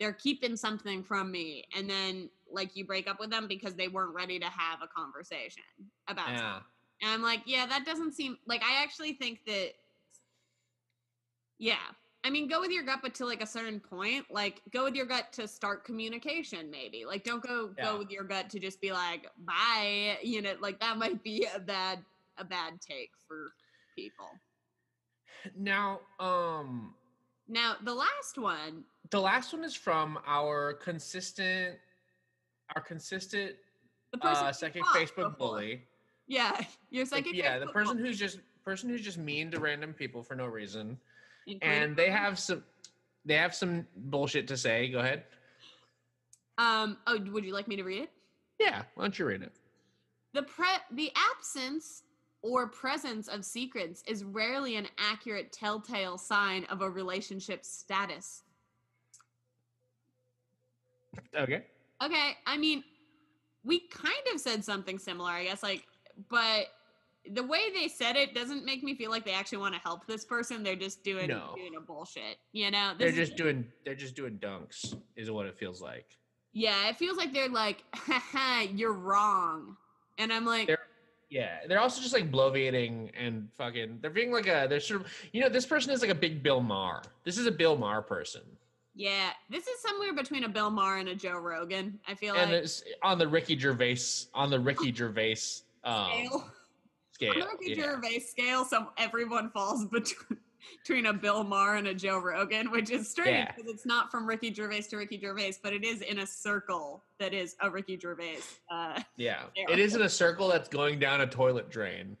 they're 0.00 0.12
keeping 0.12 0.56
something 0.56 1.02
from 1.02 1.30
me. 1.30 1.64
And 1.76 1.88
then 1.88 2.30
like 2.50 2.76
you 2.76 2.84
break 2.86 3.08
up 3.08 3.20
with 3.20 3.30
them 3.30 3.46
because 3.48 3.74
they 3.74 3.88
weren't 3.88 4.14
ready 4.14 4.38
to 4.38 4.46
have 4.46 4.80
a 4.82 4.88
conversation 4.88 5.62
about 6.08 6.30
yeah 6.32 6.38
something. 6.38 6.62
And 7.02 7.10
I'm 7.12 7.22
like, 7.22 7.42
yeah, 7.46 7.66
that 7.66 7.84
doesn't 7.84 8.12
seem 8.12 8.38
like 8.46 8.62
I 8.62 8.82
actually 8.82 9.12
think 9.14 9.44
that 9.46 9.72
yeah. 11.58 11.76
I 12.24 12.30
mean, 12.30 12.48
go 12.48 12.60
with 12.60 12.70
your 12.70 12.82
gut, 12.84 13.00
but 13.02 13.14
to 13.16 13.26
like 13.26 13.42
a 13.42 13.46
certain 13.46 13.80
point, 13.80 14.26
like 14.30 14.62
go 14.72 14.84
with 14.84 14.94
your 14.94 15.06
gut 15.06 15.32
to 15.34 15.46
start 15.48 15.84
communication, 15.84 16.70
maybe. 16.70 17.04
Like 17.06 17.24
don't 17.24 17.42
go 17.42 17.74
Yeah. 17.76 17.92
go 17.92 17.98
with 17.98 18.10
your 18.10 18.24
gut 18.24 18.50
to 18.50 18.58
just 18.60 18.80
be 18.80 18.92
like, 18.92 19.26
bye. 19.38 20.18
You 20.22 20.42
know, 20.42 20.54
like 20.60 20.80
that 20.80 20.98
might 20.98 21.22
be 21.22 21.46
a 21.54 21.58
bad 21.60 22.04
a 22.38 22.44
bad 22.44 22.80
take 22.80 23.10
for 23.26 23.52
people. 23.94 24.40
Now, 25.56 26.00
um, 26.18 26.94
Now, 27.48 27.76
the 27.82 27.94
last 27.94 28.36
one, 28.36 28.84
the 29.10 29.20
last 29.20 29.52
one 29.52 29.64
is 29.64 29.74
from 29.74 30.18
our 30.26 30.74
consistent, 30.74 31.76
our 32.74 32.82
consistent 32.82 33.52
the 34.12 34.18
person 34.18 34.46
uh, 34.46 34.52
second 34.52 34.82
Facebook 34.84 35.30
before. 35.30 35.30
bully. 35.30 35.82
Yeah, 36.26 36.58
your 36.90 37.06
psychic. 37.06 37.34
yeah, 37.34 37.58
the 37.58 37.66
person 37.66 37.96
bully, 37.96 38.08
who's 38.08 38.18
just 38.18 38.38
person 38.64 38.88
who's 38.88 39.02
just 39.02 39.18
mean 39.18 39.50
to 39.50 39.60
random 39.60 39.92
people 39.92 40.22
for 40.22 40.34
no 40.34 40.46
reason, 40.46 40.98
including 41.46 41.78
and 41.78 41.96
they 41.96 42.10
have 42.10 42.38
some, 42.38 42.62
they 43.24 43.34
have 43.34 43.54
some 43.54 43.86
bullshit 43.96 44.48
to 44.48 44.56
say. 44.56 44.88
Go 44.90 44.98
ahead. 45.00 45.24
Um. 46.58 46.98
Oh, 47.06 47.18
would 47.18 47.44
you 47.44 47.52
like 47.52 47.68
me 47.68 47.76
to 47.76 47.84
read 47.84 48.02
it? 48.02 48.10
Yeah, 48.58 48.82
why 48.94 49.04
don't 49.04 49.18
you 49.18 49.24
read 49.24 49.42
it? 49.42 49.52
The 50.34 50.42
pre 50.42 50.66
the 50.92 51.10
absence 51.36 52.02
or 52.42 52.68
presence 52.68 53.28
of 53.28 53.44
secrets 53.44 54.02
is 54.06 54.24
rarely 54.24 54.76
an 54.76 54.86
accurate 54.98 55.52
telltale 55.52 56.18
sign 56.18 56.64
of 56.64 56.82
a 56.82 56.90
relationship 56.90 57.64
status. 57.64 58.42
Okay. 61.36 61.64
Okay, 62.02 62.30
I 62.46 62.56
mean, 62.56 62.84
we 63.64 63.80
kind 63.88 64.14
of 64.32 64.40
said 64.40 64.64
something 64.64 64.98
similar, 64.98 65.30
I 65.30 65.44
guess, 65.44 65.62
like, 65.62 65.84
but 66.30 66.66
the 67.30 67.42
way 67.42 67.70
they 67.74 67.88
said 67.88 68.16
it 68.16 68.34
doesn't 68.34 68.64
make 68.64 68.82
me 68.82 68.94
feel 68.94 69.10
like 69.10 69.24
they 69.24 69.32
actually 69.32 69.58
want 69.58 69.74
to 69.74 69.80
help 69.80 70.06
this 70.06 70.24
person. 70.24 70.62
They're 70.62 70.76
just 70.76 71.02
doing 71.04 71.28
No. 71.28 71.54
doing 71.56 71.74
a 71.76 71.80
bullshit, 71.80 72.38
you 72.52 72.70
know. 72.70 72.92
They're 72.96 73.10
This 73.10 73.18
is- 73.18 73.28
just 73.28 73.36
doing 73.36 73.70
they're 73.84 73.94
just 73.96 74.14
doing 74.14 74.38
dunks 74.38 74.96
is 75.16 75.30
what 75.30 75.46
it 75.46 75.58
feels 75.58 75.82
like. 75.82 76.16
yeah. 76.52 76.88
It 76.88 76.96
feels 76.96 77.16
like 77.18 77.32
they're 77.32 77.48
like, 77.48 77.84
haha, 77.94 78.62
you're 78.72 78.92
wrong, 78.94 79.76
and 80.18 80.32
I'm 80.32 80.44
like, 80.46 80.68
They're- 80.68 80.78
Yeah, 81.30 81.66
they're 81.66 81.80
also 81.80 82.00
just 82.00 82.14
like 82.14 82.30
bloviating 82.32 83.10
and 83.14 83.50
fucking. 83.58 83.98
They're 84.00 84.08
being 84.10 84.32
like 84.32 84.46
a. 84.46 84.66
They're 84.66 84.80
sort 84.80 85.02
of. 85.02 85.12
You 85.32 85.42
know, 85.42 85.50
this 85.50 85.66
person 85.66 85.92
is 85.92 86.00
like 86.00 86.08
a 86.10 86.14
big 86.14 86.42
Bill 86.42 86.62
Maher. 86.62 87.02
This 87.24 87.36
is 87.36 87.44
a 87.46 87.52
Bill 87.52 87.76
Maher 87.76 88.00
person, 88.00 88.40
yeah, 88.98 89.30
this 89.48 89.68
is 89.68 89.80
somewhere 89.80 90.12
between 90.12 90.42
a 90.42 90.48
Bill 90.48 90.70
Maher 90.70 90.96
and 90.96 91.08
a 91.08 91.14
Joe 91.14 91.38
Rogan. 91.38 92.00
I 92.08 92.14
feel 92.14 92.34
and 92.34 92.50
like 92.50 92.62
it's 92.64 92.82
on 93.04 93.16
the 93.16 93.28
Ricky 93.28 93.56
Gervais 93.56 94.00
on 94.34 94.50
the 94.50 94.58
Ricky 94.58 94.92
Gervais 94.92 95.36
um, 95.84 96.10
scale. 96.10 96.50
scale. 97.12 97.32
On 97.32 97.38
the 97.38 97.46
Ricky 97.46 97.74
yeah. 97.74 97.84
Gervais 97.84 98.18
scale, 98.18 98.64
some 98.64 98.88
everyone 98.98 99.50
falls 99.50 99.84
between 99.92 100.40
between 100.82 101.06
a 101.06 101.12
Bill 101.12 101.44
Maher 101.44 101.76
and 101.76 101.86
a 101.86 101.94
Joe 101.94 102.18
Rogan, 102.18 102.72
which 102.72 102.90
is 102.90 103.08
strange 103.08 103.30
Yeah. 103.30 103.52
because 103.54 103.70
it's 103.70 103.86
not 103.86 104.10
from 104.10 104.26
Ricky 104.26 104.52
Gervais 104.52 104.82
to 104.82 104.96
Ricky 104.96 105.18
Gervais, 105.20 105.54
but 105.62 105.72
it 105.72 105.84
is 105.84 106.02
in 106.02 106.18
a 106.18 106.26
circle 106.26 107.02
that 107.20 107.32
is 107.32 107.54
a 107.60 107.70
Ricky 107.70 107.96
Gervais. 107.98 108.38
Uh, 108.68 109.00
Yeah, 109.16 109.44
it 109.54 109.78
is 109.78 109.94
in 109.94 110.02
a 110.02 110.08
circle 110.08 110.48
that's 110.48 110.68
going 110.68 110.98
down 110.98 111.20
a 111.20 111.26
toilet 111.26 111.70
drain. 111.70 112.16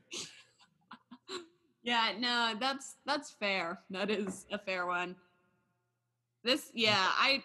yeah, 1.82 2.12
no, 2.18 2.54
that's 2.60 2.94
that's 3.04 3.32
fair. 3.32 3.80
That 3.90 4.10
is 4.10 4.46
a 4.52 4.58
fair 4.58 4.86
one. 4.86 5.16
This, 6.44 6.70
yeah, 6.74 6.96
I. 6.96 7.42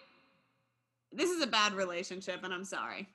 This 1.12 1.30
is 1.30 1.42
a 1.42 1.46
bad 1.46 1.74
relationship, 1.74 2.42
and 2.42 2.52
I'm 2.52 2.64
sorry. 2.64 3.08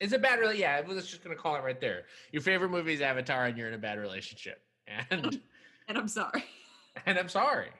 It's 0.00 0.12
a 0.12 0.18
bad, 0.18 0.38
really. 0.38 0.60
Yeah, 0.60 0.82
let's 0.86 1.08
just 1.08 1.24
gonna 1.24 1.36
call 1.36 1.56
it 1.56 1.62
right 1.62 1.80
there. 1.80 2.04
Your 2.32 2.42
favorite 2.42 2.70
movie 2.70 2.94
is 2.94 3.00
Avatar, 3.00 3.46
and 3.46 3.56
you're 3.56 3.68
in 3.68 3.74
a 3.74 3.78
bad 3.78 3.98
relationship, 3.98 4.62
and 5.10 5.40
And 5.88 5.96
I'm 5.96 6.08
sorry. 6.08 6.44
and 7.06 7.18
I'm 7.18 7.28
sorry. 7.28 7.70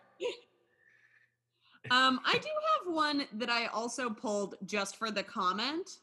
Um, 1.90 2.20
I 2.26 2.32
do 2.32 2.48
have 2.84 2.94
one 2.94 3.26
that 3.34 3.48
I 3.48 3.66
also 3.66 4.10
pulled 4.10 4.56
just 4.66 4.96
for 4.96 5.10
the 5.10 5.22
comment. 5.22 5.98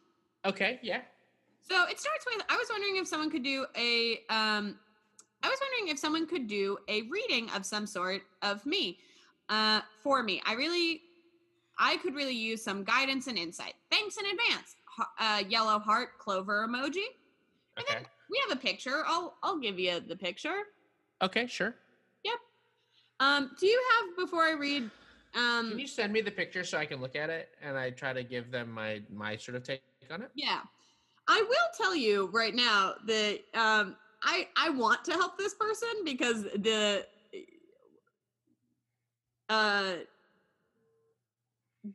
Okay, 0.45 0.79
yeah. 0.81 1.01
So 1.61 1.83
it 1.83 1.99
starts 1.99 2.25
with 2.25 2.43
I 2.49 2.55
was 2.55 2.67
wondering 2.71 2.97
if 2.97 3.07
someone 3.07 3.29
could 3.29 3.43
do 3.43 3.65
a 3.75 4.19
um 4.29 4.79
I 5.43 5.49
was 5.49 5.59
wondering 5.61 5.91
if 5.91 5.99
someone 5.99 6.25
could 6.25 6.47
do 6.47 6.77
a 6.87 7.03
reading 7.03 7.49
of 7.51 7.65
some 7.65 7.85
sort 7.85 8.21
of 8.41 8.65
me 8.65 8.99
uh 9.49 9.81
for 10.03 10.23
me. 10.23 10.41
I 10.45 10.53
really 10.53 11.01
I 11.77 11.97
could 11.97 12.15
really 12.15 12.35
use 12.35 12.63
some 12.63 12.83
guidance 12.83 13.27
and 13.27 13.37
insight. 13.37 13.73
Thanks 13.91 14.17
in 14.17 14.25
advance. 14.25 14.75
Uh, 15.19 15.43
yellow 15.49 15.77
heart 15.77 16.17
clover 16.19 16.65
emoji. 16.67 17.03
And 17.77 17.85
then 17.89 17.97
Okay. 17.97 18.05
we 18.29 18.41
have 18.47 18.57
a 18.57 18.61
picture. 18.61 19.03
I'll 19.05 19.37
I'll 19.43 19.59
give 19.59 19.77
you 19.77 19.99
the 19.99 20.15
picture. 20.15 20.63
Okay, 21.21 21.47
sure. 21.47 21.75
Yep. 22.23 22.39
Um 23.19 23.51
do 23.59 23.67
you 23.67 23.81
have 23.91 24.15
before 24.17 24.43
I 24.43 24.51
read 24.51 24.89
um 25.35 25.69
Can 25.71 25.79
you 25.79 25.87
send 25.87 26.13
me 26.13 26.21
the 26.21 26.31
picture 26.31 26.63
so 26.63 26.77
I 26.77 26.85
can 26.85 27.01
look 27.01 27.15
at 27.15 27.29
it 27.29 27.49
and 27.61 27.77
I 27.77 27.89
try 27.91 28.13
to 28.13 28.23
give 28.23 28.51
them 28.51 28.71
my 28.71 29.01
my 29.09 29.35
sort 29.35 29.55
of 29.57 29.63
take 29.63 29.81
on 30.09 30.21
it? 30.21 30.31
Yeah. 30.33 30.61
I 31.27 31.41
will 31.41 31.69
tell 31.75 31.95
you 31.95 32.29
right 32.31 32.53
now 32.55 32.95
that 33.05 33.39
um 33.53 33.97
I 34.23 34.47
I 34.55 34.69
want 34.69 35.03
to 35.05 35.11
help 35.11 35.37
this 35.37 35.55
person 35.55 35.89
because 36.05 36.43
the 36.43 37.05
uh 39.49 39.93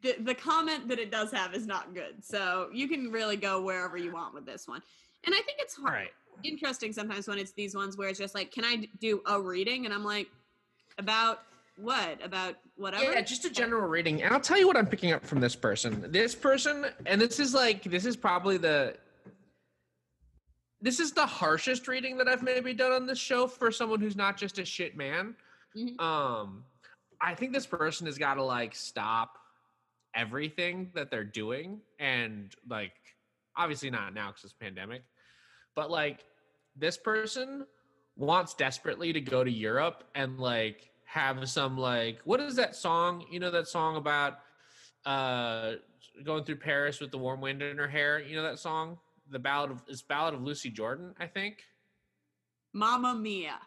the 0.03 0.16
the 0.20 0.34
comment 0.34 0.88
that 0.88 0.98
it 0.98 1.11
does 1.11 1.32
have 1.32 1.55
is 1.55 1.66
not 1.66 1.94
good. 1.94 2.24
So 2.24 2.68
you 2.72 2.88
can 2.88 3.11
really 3.11 3.36
go 3.36 3.61
wherever 3.61 3.96
you 3.96 4.12
want 4.12 4.34
with 4.34 4.46
this 4.46 4.68
one. 4.68 4.82
And 5.24 5.34
I 5.34 5.38
think 5.38 5.59
it's 5.59 5.76
hard 5.76 5.92
right. 5.92 6.11
interesting 6.44 6.92
sometimes 6.92 7.28
when 7.28 7.38
it's 7.38 7.53
these 7.53 7.74
ones 7.74 7.96
where 7.96 8.09
it's 8.09 8.18
just 8.18 8.34
like, 8.34 8.51
can 8.51 8.64
I 8.64 8.88
do 9.01 9.20
a 9.26 9.40
reading? 9.40 9.84
And 9.84 9.92
I'm 9.92 10.05
like, 10.05 10.28
about 10.98 11.42
what? 11.76 12.24
About 12.24 12.57
whatever? 12.76 13.05
Yeah, 13.05 13.20
just 13.20 13.44
a 13.44 13.51
general 13.51 13.88
reading. 13.88 14.22
And 14.22 14.32
I'll 14.32 14.40
tell 14.40 14.59
you 14.59 14.66
what 14.66 14.76
I'm 14.76 14.86
picking 14.86 15.12
up 15.12 15.24
from 15.26 15.40
this 15.40 15.57
person. 15.57 16.07
This 16.11 16.34
person, 16.34 16.86
and 17.07 17.20
this 17.20 17.40
is 17.40 17.55
like, 17.55 17.82
this 17.84 18.07
is 18.07 18.16
probably 18.16 18.59
the, 18.59 18.96
this 20.80 21.01
is 21.01 21.12
the 21.12 21.26
harshest 21.26 21.88
reading 21.88 22.16
that 22.18 22.28
I've 22.28 22.42
maybe 22.42 22.72
done 22.72 22.92
on 22.92 23.07
this 23.07 23.18
show 23.18 23.46
for 23.46 23.70
someone 23.70 24.01
who's 24.01 24.16
not 24.16 24.36
just 24.36 24.59
a 24.59 24.64
shit 24.64 24.96
man. 24.96 25.34
Mhm. 25.76 26.01
Um, 26.01 26.64
I 27.20 27.34
think 27.34 27.52
this 27.52 27.66
person 27.66 28.06
has 28.06 28.18
got 28.18 28.34
to 28.34 28.42
like 28.42 28.74
stop 28.74 29.38
everything 30.14 30.90
that 30.94 31.10
they're 31.10 31.24
doing 31.24 31.80
and 31.98 32.54
like, 32.68 32.92
obviously 33.56 33.90
not 33.90 34.14
now 34.14 34.28
because 34.28 34.44
it's 34.44 34.52
pandemic, 34.52 35.02
but 35.74 35.90
like 35.90 36.24
this 36.76 36.96
person 36.96 37.66
wants 38.16 38.54
desperately 38.54 39.12
to 39.12 39.20
go 39.20 39.44
to 39.44 39.50
Europe 39.50 40.04
and 40.14 40.38
like 40.38 40.90
have 41.04 41.48
some 41.48 41.76
like 41.76 42.20
what 42.24 42.40
is 42.40 42.56
that 42.56 42.76
song? 42.76 43.24
You 43.30 43.40
know 43.40 43.50
that 43.50 43.66
song 43.66 43.96
about 43.96 44.38
uh 45.04 45.72
going 46.24 46.44
through 46.44 46.56
Paris 46.56 47.00
with 47.00 47.10
the 47.10 47.18
warm 47.18 47.40
wind 47.40 47.62
in 47.62 47.78
her 47.78 47.88
hair. 47.88 48.20
You 48.20 48.36
know 48.36 48.42
that 48.42 48.58
song? 48.58 48.98
The 49.30 49.38
ballad 49.38 49.70
of 49.70 49.82
it's 49.88 50.02
ballad 50.02 50.34
of 50.34 50.42
Lucy 50.42 50.70
Jordan, 50.70 51.14
I 51.18 51.26
think. 51.26 51.64
Mamma 52.72 53.14
Mia. 53.14 53.58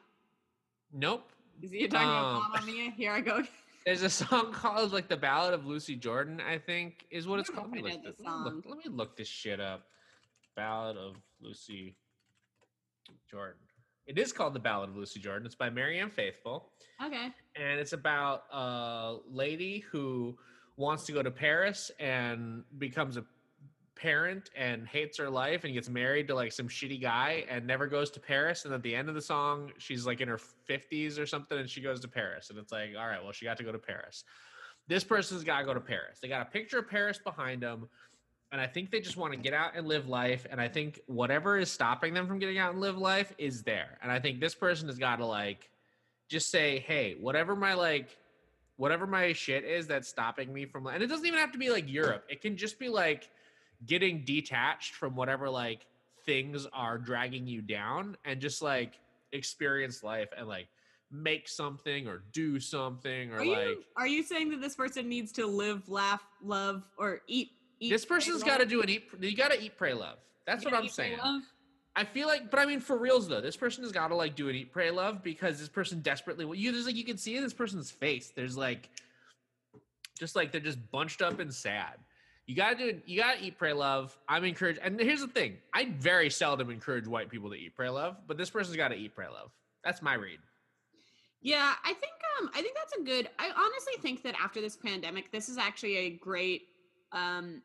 Nope. 0.94 1.33
Is 1.64 1.72
he 1.72 1.88
talking 1.88 2.08
Um, 2.08 2.16
about 2.38 2.52
Mamma 2.52 2.66
Mia? 2.66 2.92
Here 2.92 3.12
I 3.12 3.22
go. 3.22 3.42
There's 3.86 4.04
a 4.04 4.10
song 4.10 4.52
called 4.54 4.92
like 4.94 5.08
the 5.08 5.18
ballad 5.18 5.54
of 5.54 5.66
Lucy 5.66 5.96
Jordan, 5.96 6.40
I 6.42 6.58
think, 6.58 7.06
is 7.10 7.28
what 7.28 7.40
it's 7.40 7.50
called. 7.50 7.72
Let 7.72 7.84
me, 7.84 7.92
look, 7.92 8.04
the 8.04 8.24
let 8.24 8.38
me 8.38 8.44
look- 8.52 8.66
let 8.68 8.78
me 8.78 8.84
look 8.90 9.18
this 9.18 9.28
shit 9.28 9.60
up. 9.60 9.84
Ballad 10.56 10.98
of 10.98 11.16
Lucy 11.42 11.96
Jordan. 13.30 13.58
It 14.06 14.18
is 14.20 14.32
called 14.34 14.54
the 14.54 14.60
Ballad 14.60 14.90
of 14.90 14.96
Lucy 14.98 15.20
Jordan. 15.20 15.46
It's 15.46 15.56
by 15.56 15.70
Marianne 15.70 16.12
Faithfull. 16.12 16.70
Okay. 17.04 17.30
and 17.56 17.80
it's 17.80 17.94
about 17.94 18.44
a 18.52 19.16
lady 19.30 19.80
who 19.92 20.38
wants 20.78 21.06
to 21.06 21.12
go 21.12 21.22
to 21.24 21.32
Paris 21.32 21.92
and 22.00 22.64
becomes 22.78 23.18
a 23.18 23.26
parent 24.04 24.50
and 24.54 24.86
hates 24.86 25.18
her 25.18 25.30
life 25.30 25.64
and 25.64 25.74
gets 25.74 25.88
married 25.88 26.28
to 26.28 26.36
like 26.36 26.52
some 26.52 26.68
shitty 26.68 27.02
guy 27.02 27.46
and 27.50 27.66
never 27.66 27.88
goes 27.88 28.12
to 28.12 28.20
Paris 28.20 28.66
and 28.66 28.74
at 28.74 28.84
the 28.84 28.94
end 28.94 29.08
of 29.08 29.16
the 29.16 29.22
song 29.22 29.72
she's 29.78 30.06
like 30.06 30.20
in 30.20 30.28
her 30.28 30.40
50s 30.70 31.18
or 31.18 31.26
something 31.26 31.58
and 31.58 31.70
she 31.70 31.80
goes 31.80 32.02
to 32.02 32.10
Paris 32.10 32.50
and 32.50 32.60
it's 32.60 32.74
like 32.74 32.90
all 33.00 33.08
right 33.08 33.24
well 33.24 33.32
she 33.32 33.46
got 33.46 33.56
to 33.56 33.64
go 33.64 33.72
to 33.72 33.80
Paris. 33.80 34.26
This 34.90 35.06
person's 35.06 35.46
got 35.46 35.60
to 35.60 35.66
go 35.66 35.74
to 35.74 35.80
Paris. 35.80 36.20
They 36.22 36.28
got 36.28 36.42
a 36.42 36.50
picture 36.52 36.80
of 36.80 36.90
Paris 36.90 37.18
behind 37.18 37.64
them 37.64 37.88
and 38.52 38.60
I 38.60 38.68
think 38.68 38.92
they 38.92 39.00
just 39.00 39.16
want 39.16 39.32
to 39.32 39.40
get 39.40 39.54
out 39.54 39.72
and 39.74 39.88
live 39.88 40.10
life 40.10 40.46
and 40.52 40.60
I 40.60 40.68
think 40.68 41.00
whatever 41.06 41.58
is 41.58 41.72
stopping 41.72 42.14
them 42.14 42.28
from 42.28 42.40
getting 42.40 42.58
out 42.58 42.74
and 42.74 42.82
live 42.82 42.98
life 42.98 43.32
is 43.38 43.64
there. 43.64 44.00
And 44.04 44.12
I 44.12 44.20
think 44.20 44.42
this 44.42 44.54
person 44.54 44.90
has 44.90 44.98
got 44.98 45.16
to 45.20 45.26
like 45.26 45.70
just 46.28 46.52
say, 46.52 46.80
hey, 46.80 47.16
whatever 47.22 47.56
my 47.56 47.74
like, 47.74 48.18
whatever 48.76 49.08
my 49.08 49.32
shit 49.32 49.64
is 49.64 49.88
that's 49.88 50.10
stopping 50.10 50.52
me 50.52 50.66
from, 50.66 50.88
and 50.88 51.02
it 51.02 51.08
doesn't 51.08 51.26
even 51.26 51.40
have 51.40 51.54
to 51.54 51.58
be 51.58 51.70
like 51.70 51.90
Europe. 51.90 52.26
It 52.28 52.42
can 52.42 52.58
just 52.58 52.78
be 52.80 52.90
like 52.90 53.30
getting 53.86 54.24
detached 54.26 54.96
from 54.96 55.16
whatever 55.16 55.50
like 55.50 55.86
things 56.26 56.68
are 56.74 56.98
dragging 56.98 57.48
you 57.48 57.62
down 57.62 58.16
and 58.26 58.40
just 58.40 58.62
like 58.62 59.00
experience 59.32 60.04
life 60.04 60.30
and 60.38 60.48
like 60.48 60.68
make 61.12 61.48
something 61.48 62.08
or 62.08 62.24
do 62.32 62.60
something 62.60 63.32
or 63.32 63.38
Are 63.38 63.46
like 63.46 63.68
you 63.68 63.84
are 63.98 64.08
you 64.08 64.24
saying 64.24 64.50
that 64.52 64.62
this 64.62 64.76
person 64.76 65.08
needs 65.08 65.32
to 65.34 65.46
live, 65.46 65.88
laugh, 65.90 66.24
love, 66.42 66.88
or 66.98 67.22
eat? 67.28 67.52
eat 67.80 67.90
this 67.90 68.06
person's 68.06 68.44
got 68.44 68.60
to 68.60 68.66
do 68.66 68.82
an 68.82 68.90
eat. 68.90 69.10
You 69.20 69.36
got 69.36 69.52
to 69.52 69.62
eat, 69.62 69.78
pray, 69.78 69.94
love. 69.94 70.18
That's 70.46 70.64
You 70.64 70.72
what 70.72 70.80
I'm 70.80 70.86
eat, 70.86 70.94
saying. 70.94 71.18
I 71.96 72.04
feel 72.04 72.28
like, 72.28 72.50
but 72.50 72.60
I 72.60 72.66
mean, 72.66 72.80
for 72.80 72.98
reals 72.98 73.28
though, 73.28 73.42
this 73.42 73.56
person 73.56 73.84
has 73.84 73.92
got 73.92 74.08
to 74.08 74.16
like 74.16 74.36
do 74.36 74.50
an 74.50 74.56
eat, 74.56 74.72
pray, 74.72 74.90
love 74.90 75.22
because 75.24 75.60
this 75.60 75.70
person 75.70 76.00
desperately. 76.02 76.58
You 76.58 76.72
there's 76.72 76.88
like 76.88 76.96
you 76.96 77.04
can 77.04 77.18
see 77.18 77.36
in 77.38 77.44
this 77.44 77.54
person's 77.54 77.92
face. 77.92 78.32
There's 78.36 78.58
like, 78.58 78.90
just 80.18 80.36
like 80.36 80.52
they're 80.52 80.62
just 80.62 80.80
bunched 80.92 81.22
up 81.22 81.40
and 81.40 81.54
sad. 81.54 81.98
You 82.46 82.56
gotta 82.56 82.76
do. 82.76 83.02
You 83.06 83.22
gotta 83.22 83.44
eat, 83.44 83.58
pray, 83.58 83.74
love. 83.74 84.18
I'm 84.28 84.44
encouraged. 84.44 84.80
And 84.84 85.00
here's 85.00 85.22
the 85.22 85.28
thing: 85.28 85.58
I 85.74 85.94
very 85.98 86.30
seldom 86.30 86.70
encourage 86.70 87.08
white 87.08 87.30
people 87.30 87.50
to 87.50 87.56
eat, 87.56 87.76
pray, 87.76 87.90
love. 87.90 88.18
But 88.28 88.38
this 88.38 88.50
person's 88.50 88.76
got 88.76 88.90
to 88.90 88.96
eat, 88.96 89.16
pray, 89.16 89.28
love. 89.28 89.52
That's 89.84 90.02
my 90.02 90.16
read. 90.16 90.40
Yeah, 91.42 91.74
I 91.84 91.94
think 91.94 92.14
um 92.40 92.50
I 92.54 92.62
think 92.62 92.76
that's 92.76 92.94
a 93.00 93.04
good 93.04 93.30
I 93.38 93.50
honestly 93.50 93.94
think 94.02 94.24
that 94.24 94.36
after 94.42 94.62
this 94.62 94.78
pandemic, 94.78 95.32
this 95.32 95.50
is 95.50 95.58
actually 95.58 95.98
a 95.98 96.10
great 96.12 96.64
um 97.12 97.62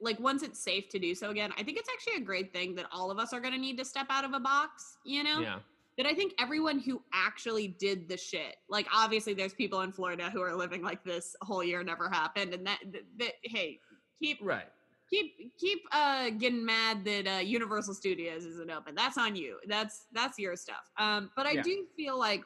like 0.00 0.20
once 0.20 0.42
it's 0.42 0.60
safe 0.60 0.88
to 0.90 0.98
do 0.98 1.14
so 1.14 1.30
again, 1.30 1.52
I 1.58 1.62
think 1.62 1.78
it's 1.78 1.88
actually 1.88 2.22
a 2.22 2.24
great 2.24 2.52
thing 2.52 2.74
that 2.74 2.86
all 2.92 3.10
of 3.10 3.18
us 3.18 3.32
are 3.32 3.40
gonna 3.40 3.58
need 3.58 3.78
to 3.78 3.84
step 3.84 4.06
out 4.10 4.24
of 4.24 4.34
a 4.34 4.40
box, 4.40 4.98
you 5.04 5.24
know? 5.24 5.40
Yeah. 5.40 5.58
That 5.96 6.04
I 6.04 6.14
think 6.14 6.34
everyone 6.38 6.78
who 6.78 7.00
actually 7.14 7.68
did 7.68 8.06
the 8.06 8.18
shit, 8.18 8.56
like 8.68 8.86
obviously 8.94 9.32
there's 9.32 9.54
people 9.54 9.80
in 9.80 9.92
Florida 9.92 10.28
who 10.28 10.42
are 10.42 10.54
living 10.54 10.82
like 10.82 11.02
this 11.02 11.34
whole 11.40 11.64
year 11.64 11.82
never 11.82 12.10
happened, 12.10 12.52
and 12.52 12.66
that 12.66 12.80
that, 12.92 13.02
that 13.18 13.32
hey, 13.44 13.80
keep 14.20 14.38
Right. 14.42 14.66
keep 15.08 15.56
keep 15.58 15.80
uh 15.92 16.30
getting 16.30 16.64
mad 16.64 17.04
that 17.04 17.26
uh 17.26 17.38
Universal 17.40 17.94
Studios 17.94 18.44
isn't 18.44 18.70
open. 18.70 18.94
That's 18.94 19.18
on 19.18 19.36
you. 19.36 19.58
That's 19.68 20.06
that's 20.12 20.38
your 20.38 20.56
stuff. 20.56 20.90
Um, 20.98 21.30
but 21.36 21.46
I 21.46 21.54
Yeah. 21.54 21.62
do 21.62 21.86
feel 21.96 22.18
like 22.18 22.44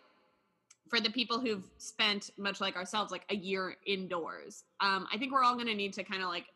for 0.89 1.01
the 1.01 1.11
people 1.11 1.39
who've 1.41 1.65
spent 1.79 2.31
much 2.37 2.61
like 2.61 2.77
ourselves 2.77 3.13
like 3.13 3.25
a 3.31 3.35
year 3.37 3.77
indoors, 3.87 4.65
um, 4.81 5.07
I 5.13 5.19
think 5.19 5.33
we're 5.33 5.45
all 5.45 5.57
gonna 5.57 5.75
need 5.75 5.93
to 5.95 6.05
kind 6.05 6.23
of 6.23 6.29
like 6.29 6.47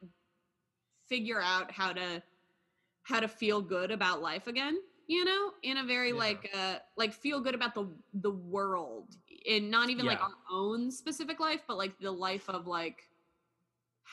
figure 1.09 1.41
out 1.41 1.71
how 1.71 1.93
to 1.93 2.23
how 3.03 3.21
to 3.21 3.29
feel 3.29 3.61
good 3.61 3.91
about 3.91 4.23
life 4.23 4.47
again 4.47 4.79
you 5.07 5.25
know 5.25 5.51
in 5.63 5.77
a 5.77 5.85
very 5.85 6.13
Yeah. 6.13 6.19
like 6.19 6.51
uh 6.57 6.77
like 6.97 7.13
feel 7.13 7.41
good 7.41 7.55
about 7.55 7.75
the 7.75 7.87
the 8.15 8.31
world 8.31 9.17
and 9.51 9.71
not 9.71 9.91
even 9.91 10.07
like 10.07 10.21
our 10.23 10.33
own 10.51 10.91
specific 10.91 11.39
life 11.41 11.61
but 11.69 11.77
like 11.77 11.99
the 11.99 12.11
life 12.11 12.49
of 12.49 12.67
like 12.67 13.03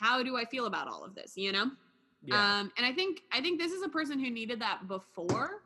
how 0.02 0.22
do 0.22 0.36
i 0.36 0.44
feel 0.44 0.66
about 0.66 0.88
all 0.88 1.04
of 1.04 1.14
this 1.14 1.32
you 1.36 1.52
know 1.52 1.70
Yeah. 2.24 2.60
um 2.60 2.72
and 2.76 2.84
i 2.86 2.92
think 2.92 3.22
i 3.32 3.40
think 3.40 3.60
this 3.60 3.72
is 3.72 3.82
a 3.82 3.88
person 3.88 4.18
who 4.18 4.30
needed 4.30 4.60
that 4.60 4.86
before 4.88 5.62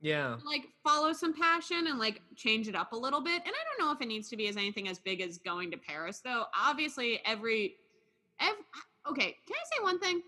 yeah. 0.00 0.36
like 0.46 0.68
follow 0.84 1.12
some 1.12 1.32
passion 1.34 1.86
and 1.88 1.98
like 1.98 2.20
change 2.36 2.68
it 2.68 2.76
up 2.76 2.92
a 2.92 2.96
little 2.96 3.20
bit 3.20 3.42
and 3.44 3.52
i 3.54 3.62
don't 3.78 3.86
know 3.86 3.92
if 3.92 4.00
it 4.00 4.06
needs 4.06 4.28
to 4.28 4.36
be 4.36 4.46
as 4.46 4.56
anything 4.56 4.88
as 4.88 4.98
big 4.98 5.20
as 5.20 5.38
going 5.38 5.70
to 5.70 5.76
paris 5.76 6.20
though 6.24 6.44
obviously 6.58 7.20
every 7.24 7.76
every 8.40 8.62
okay 9.08 9.36
can 9.46 9.56
i 9.56 9.64
say 9.76 9.82
one 9.82 9.98
thing 9.98 10.20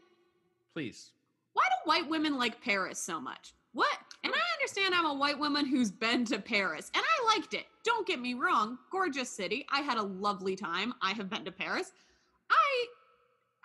Please. 0.75 1.11
why 1.53 1.63
do 1.65 1.91
white 1.91 2.09
women 2.09 2.37
like 2.39 2.61
Paris 2.63 2.99
so 3.01 3.21
much? 3.21 3.53
What? 3.73 3.99
And 4.25 4.33
I 4.33 4.39
understand 4.61 4.95
I'm 4.95 5.07
a 5.07 5.15
white 5.15 5.39
woman 5.39 5.67
who's 5.67 5.91
been 5.91 6.25
to 6.27 6.39
Paris 6.39 6.91
and 6.95 7.03
I 7.05 7.37
liked 7.37 7.55
it. 7.55 7.65
Don't 7.85 8.07
get 8.07 8.21
me 8.21 8.35
wrong, 8.35 8.79
gorgeous 8.91 9.29
city. 9.31 9.67
I 9.73 9.81
had 9.81 9.99
a 9.99 10.03
lovely 10.03 10.55
time. 10.57 10.95
I 11.03 11.13
have 11.13 11.29
been 11.31 11.45
to 11.45 11.53
Paris. 11.53 11.93
I, 12.51 12.87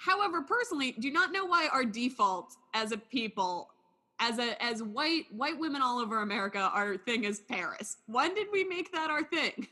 however, 0.04 0.42
personally 0.42 0.92
do 1.00 1.12
not 1.12 1.32
know 1.32 1.46
why 1.46 1.68
our 1.72 1.86
default 1.86 2.56
as 2.74 2.92
a 2.92 2.98
people, 2.98 3.70
as 4.20 4.40
a 4.40 4.62
as 4.64 4.84
white 4.84 5.26
white 5.32 5.58
women 5.60 5.82
all 5.82 6.00
over 6.00 6.22
America, 6.22 6.60
our 6.74 6.98
thing 6.98 7.24
is 7.24 7.40
Paris. 7.40 7.98
When 8.08 8.34
did 8.36 8.48
we 8.52 8.64
make 8.64 8.92
that 8.92 9.10
our 9.10 9.24
thing? 9.24 9.68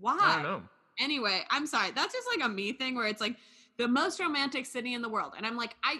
Why? 0.00 0.18
I 0.20 0.34
don't 0.34 0.42
know. 0.44 0.62
anyway, 1.00 1.42
I'm 1.50 1.66
sorry. 1.66 1.90
That's 1.94 2.12
just 2.14 2.28
like 2.36 2.46
a 2.46 2.48
me 2.48 2.72
thing 2.72 2.94
where 2.94 3.06
it's 3.06 3.20
like 3.20 3.36
the 3.78 3.88
most 3.88 4.20
romantic 4.20 4.66
city 4.66 4.94
in 4.94 5.02
the 5.02 5.08
world. 5.08 5.32
And 5.36 5.46
I'm 5.46 5.56
like, 5.56 5.74
I 5.82 5.96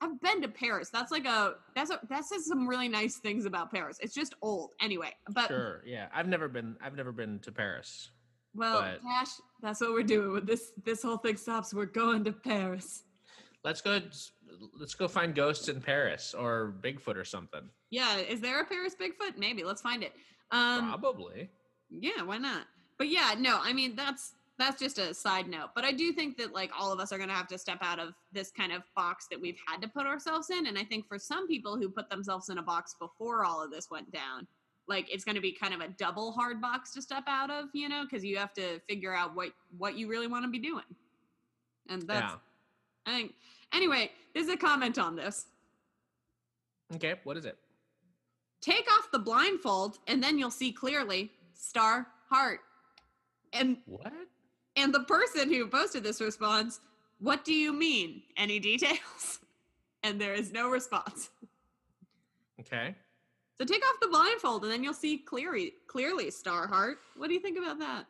I've 0.00 0.20
been 0.20 0.42
to 0.42 0.48
Paris. 0.48 0.90
That's 0.90 1.12
like 1.12 1.24
a 1.26 1.54
that's 1.74 1.90
a 1.90 2.00
that 2.08 2.24
says 2.24 2.46
some 2.46 2.66
really 2.68 2.88
nice 2.88 3.16
things 3.16 3.46
about 3.46 3.72
Paris. 3.72 3.98
It's 4.00 4.14
just 4.14 4.34
old. 4.42 4.70
Anyway, 4.80 5.12
but 5.30 5.48
Sure. 5.48 5.82
Yeah. 5.86 6.08
I've 6.14 6.28
never 6.28 6.48
been. 6.48 6.76
I've 6.82 6.96
never 6.96 7.12
been 7.12 7.38
to 7.40 7.52
Paris. 7.52 8.10
Well, 8.54 8.80
but- 8.80 9.02
Dash, 9.02 9.28
that's 9.62 9.80
what 9.80 9.92
we're 9.92 10.02
doing 10.02 10.32
when 10.32 10.46
this 10.46 10.72
this 10.84 11.02
whole 11.02 11.16
thing 11.16 11.36
stops. 11.36 11.72
We're 11.74 11.86
going 11.86 12.24
to 12.24 12.32
Paris. 12.32 13.02
Let's 13.62 13.80
go. 13.80 14.00
Let's 14.78 14.94
go 14.94 15.08
find 15.08 15.34
ghosts 15.34 15.68
in 15.68 15.80
Paris 15.80 16.34
or 16.34 16.74
Bigfoot 16.80 17.16
or 17.16 17.24
something. 17.24 17.68
Yeah, 17.90 18.18
is 18.18 18.40
there 18.40 18.60
a 18.60 18.64
Paris 18.64 18.94
Bigfoot? 19.00 19.36
Maybe. 19.36 19.64
Let's 19.64 19.82
find 19.82 20.02
it. 20.02 20.12
Um 20.50 20.88
Probably. 20.90 21.50
Yeah, 21.90 22.22
why 22.22 22.38
not? 22.38 22.66
But 22.98 23.08
yeah, 23.08 23.34
no, 23.38 23.58
I 23.62 23.72
mean 23.72 23.96
that's 23.96 24.34
that's 24.58 24.78
just 24.78 24.98
a 24.98 25.12
side 25.12 25.48
note. 25.48 25.70
But 25.74 25.84
I 25.84 25.92
do 25.92 26.12
think 26.12 26.36
that 26.36 26.52
like 26.52 26.70
all 26.78 26.92
of 26.92 27.00
us 27.00 27.10
are 27.12 27.18
gonna 27.18 27.32
have 27.34 27.48
to 27.48 27.58
step 27.58 27.78
out 27.80 27.98
of 27.98 28.14
this 28.32 28.50
kind 28.52 28.72
of 28.72 28.82
box 28.94 29.26
that 29.30 29.40
we've 29.40 29.58
had 29.66 29.80
to 29.82 29.88
put 29.88 30.06
ourselves 30.06 30.50
in. 30.50 30.66
And 30.66 30.78
I 30.78 30.84
think 30.84 31.08
for 31.08 31.18
some 31.18 31.48
people 31.48 31.76
who 31.76 31.88
put 31.88 32.08
themselves 32.10 32.50
in 32.50 32.58
a 32.58 32.62
box 32.62 32.94
before 33.00 33.44
all 33.44 33.64
of 33.64 33.70
this 33.72 33.90
went 33.90 34.12
down, 34.12 34.46
like 34.88 35.12
it's 35.12 35.24
gonna 35.24 35.40
be 35.40 35.52
kind 35.52 35.74
of 35.74 35.80
a 35.80 35.88
double 35.88 36.32
hard 36.32 36.60
box 36.60 36.92
to 36.92 37.02
step 37.02 37.24
out 37.26 37.50
of, 37.50 37.66
you 37.72 37.88
know, 37.88 38.04
because 38.04 38.24
you 38.24 38.36
have 38.36 38.52
to 38.54 38.80
figure 38.88 39.14
out 39.14 39.34
what 39.34 39.50
what 39.78 39.96
you 39.96 40.08
really 40.08 40.26
want 40.26 40.44
to 40.44 40.50
be 40.50 40.58
doing. 40.58 40.84
And 41.88 42.02
that's 42.02 42.32
yeah. 42.32 42.38
I 43.06 43.10
think 43.16 43.34
anyway, 43.72 44.10
there's 44.34 44.48
a 44.48 44.56
comment 44.56 44.98
on 44.98 45.16
this. 45.16 45.46
Okay. 46.94 47.14
What 47.24 47.36
is 47.36 47.44
it? 47.44 47.58
Take 48.60 48.90
off 48.92 49.10
the 49.12 49.18
blindfold 49.18 49.98
and 50.06 50.22
then 50.22 50.38
you'll 50.38 50.50
see 50.50 50.72
clearly. 50.72 51.30
Star 51.54 52.06
heart. 52.28 52.60
And 53.52 53.78
What? 53.86 54.12
And 54.76 54.92
the 54.92 55.04
person 55.04 55.52
who 55.52 55.66
posted 55.68 56.02
this 56.02 56.20
response, 56.20 56.80
What 57.20 57.44
do 57.44 57.54
you 57.54 57.72
mean? 57.72 58.22
Any 58.36 58.58
details? 58.58 59.40
And 60.02 60.20
there 60.20 60.34
is 60.34 60.52
no 60.52 60.68
response. 60.68 61.30
Okay. 62.60 62.94
So 63.58 63.64
take 63.64 63.82
off 63.88 63.96
the 64.00 64.08
blindfold 64.08 64.64
and 64.64 64.72
then 64.72 64.82
you'll 64.82 64.94
see 64.94 65.18
clearly 65.18 65.74
clearly 65.86 66.26
Starheart. 66.26 66.96
What 67.16 67.28
do 67.28 67.34
you 67.34 67.40
think 67.40 67.58
about 67.58 67.78
that? 67.78 68.06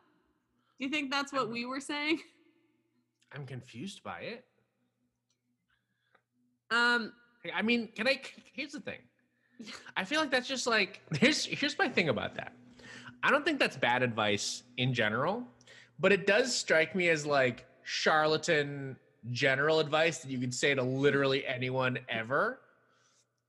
Do 0.79 0.85
you 0.85 0.91
think 0.91 1.11
that's 1.11 1.31
what 1.31 1.49
we 1.49 1.65
were 1.65 1.79
saying? 1.79 2.19
I'm 3.31 3.45
confused 3.45 4.03
by 4.03 4.19
it. 4.21 4.45
Um 6.71 7.13
I 7.53 7.61
mean, 7.61 7.89
can 7.95 8.07
I? 8.07 8.21
Here's 8.53 8.71
the 8.71 8.79
thing. 8.79 8.99
I 9.97 10.03
feel 10.03 10.19
like 10.19 10.31
that's 10.31 10.47
just 10.47 10.67
like 10.67 11.01
here's 11.19 11.45
here's 11.45 11.77
my 11.77 11.89
thing 11.89 12.09
about 12.09 12.35
that. 12.35 12.53
I 13.23 13.31
don't 13.31 13.45
think 13.45 13.59
that's 13.59 13.77
bad 13.77 14.03
advice 14.03 14.63
in 14.77 14.93
general, 14.93 15.43
but 15.99 16.11
it 16.11 16.27
does 16.27 16.55
strike 16.55 16.95
me 16.95 17.09
as 17.09 17.25
like 17.25 17.65
charlatan 17.83 18.97
general 19.31 19.79
advice 19.79 20.19
that 20.19 20.29
you 20.29 20.39
could 20.39 20.53
say 20.53 20.73
to 20.75 20.83
literally 20.83 21.45
anyone 21.45 21.97
ever. 22.09 22.59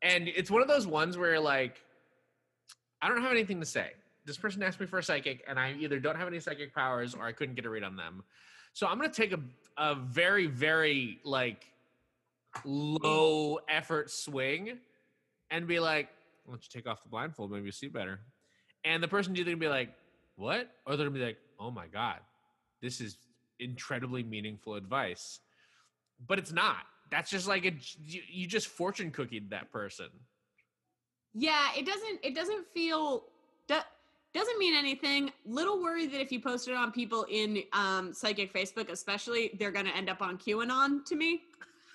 And 0.03 0.29
it's 0.29 0.51
one 0.51 0.63
of 0.63 0.69
those 0.69 0.87
ones 0.87 1.19
where 1.19 1.39
like 1.41 1.83
I 3.03 3.09
don't 3.09 3.23
have 3.23 3.31
anything 3.31 3.61
to 3.61 3.67
say. 3.67 3.91
This 4.25 4.37
person 4.37 4.63
asked 4.63 4.81
me 4.81 4.87
for 4.87 4.99
a 4.99 5.03
psychic, 5.03 5.45
and 5.47 5.59
I 5.59 5.75
either 5.79 6.01
don't 6.01 6.17
have 6.17 6.27
any 6.27 6.41
psychic 6.41 6.75
powers 6.75 7.15
or 7.15 7.25
I 7.25 7.33
couldn't 7.33 7.55
get 7.55 7.65
a 7.65 7.71
read 7.71 7.85
on 7.85 7.97
them. 7.97 8.23
So 8.73 8.87
I'm 8.87 8.99
gonna 8.99 9.13
take 9.13 9.33
a 9.33 9.41
a 9.79 9.95
very 9.95 10.47
very 10.47 11.19
like 11.25 11.67
low 12.65 13.59
effort 13.69 14.11
swing 14.11 14.79
and 15.51 15.67
be 15.67 15.79
like, 15.79 16.09
why 16.45 16.53
don't 16.53 16.63
you 16.63 16.69
take 16.73 16.89
off 16.89 17.03
the 17.03 17.09
blindfold? 17.09 17.53
Maybe 17.53 17.67
you 17.67 17.73
see 17.73 17.89
better. 17.89 18.21
And 18.85 19.03
the 19.03 19.09
person 19.09 19.37
either 19.37 19.45
gonna 19.45 19.57
be 19.57 19.69
like, 19.69 19.91
what? 20.37 20.71
Or 20.87 20.97
they're 20.97 21.07
gonna 21.07 21.19
be 21.19 21.25
like, 21.25 21.39
oh 21.59 21.71
my 21.71 21.87
God, 21.87 22.19
this 22.83 23.01
is 23.01 23.17
incredibly 23.59 24.23
meaningful 24.23 24.75
advice. 24.75 25.41
But 26.27 26.39
it's 26.39 26.53
not. 26.53 26.79
That's 27.11 27.31
just 27.31 27.47
like 27.47 27.65
a, 27.65 27.73
you, 28.05 28.23
you 28.29 28.47
just 28.47 28.69
fortune 28.69 29.11
cookied 29.11 29.51
that 29.51 29.71
person. 29.71 30.09
Yeah, 31.39 31.69
it 31.77 31.85
doesn't 31.85 32.21
it 32.25 32.35
doesn't 32.35 32.67
feel 32.73 33.25
do, 33.69 33.77
doesn't 34.33 34.59
mean 34.59 34.75
anything. 34.75 35.31
Little 35.45 35.83
worried 35.83 36.11
that 36.13 36.21
if 36.21 36.33
you 36.33 36.41
post 36.41 36.67
it 36.69 36.75
on 36.75 36.93
people 36.93 37.27
in 37.31 37.63
um 37.73 38.13
psychic 38.15 38.53
Facebook, 38.55 38.89
especially, 38.91 39.51
they're 39.59 39.71
gonna 39.73 39.91
end 39.91 40.09
up 40.09 40.23
on 40.23 40.39
QAnon 40.39 41.05
to 41.07 41.15
me. 41.17 41.43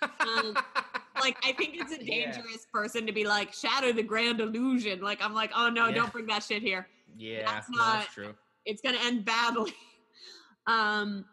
Um, 0.01 0.55
like 1.19 1.37
I 1.43 1.53
think 1.53 1.75
it's 1.75 1.91
a 1.91 1.97
Yeah. 2.03 2.31
dangerous 2.31 2.65
person 2.73 3.05
to 3.07 3.11
be 3.13 3.25
like 3.25 3.53
shatter 3.53 3.91
the 3.93 4.03
grand 4.03 4.39
illusion. 4.41 5.01
Like 5.01 5.23
I'm 5.23 5.33
like, 5.33 5.51
oh 5.55 5.69
no, 5.69 5.87
Yeah. 5.87 5.95
don't 5.95 6.11
bring 6.11 6.25
that 6.27 6.43
shit 6.43 6.61
here. 6.61 6.87
yeah, 7.17 7.45
That's 7.45 7.69
no, 7.69 7.77
not- 7.77 7.99
that's 8.01 8.13
true. 8.13 8.35
It's 8.65 8.81
gonna 8.81 8.99
end 9.01 9.25
badly. 9.25 9.73
um, 10.67 11.25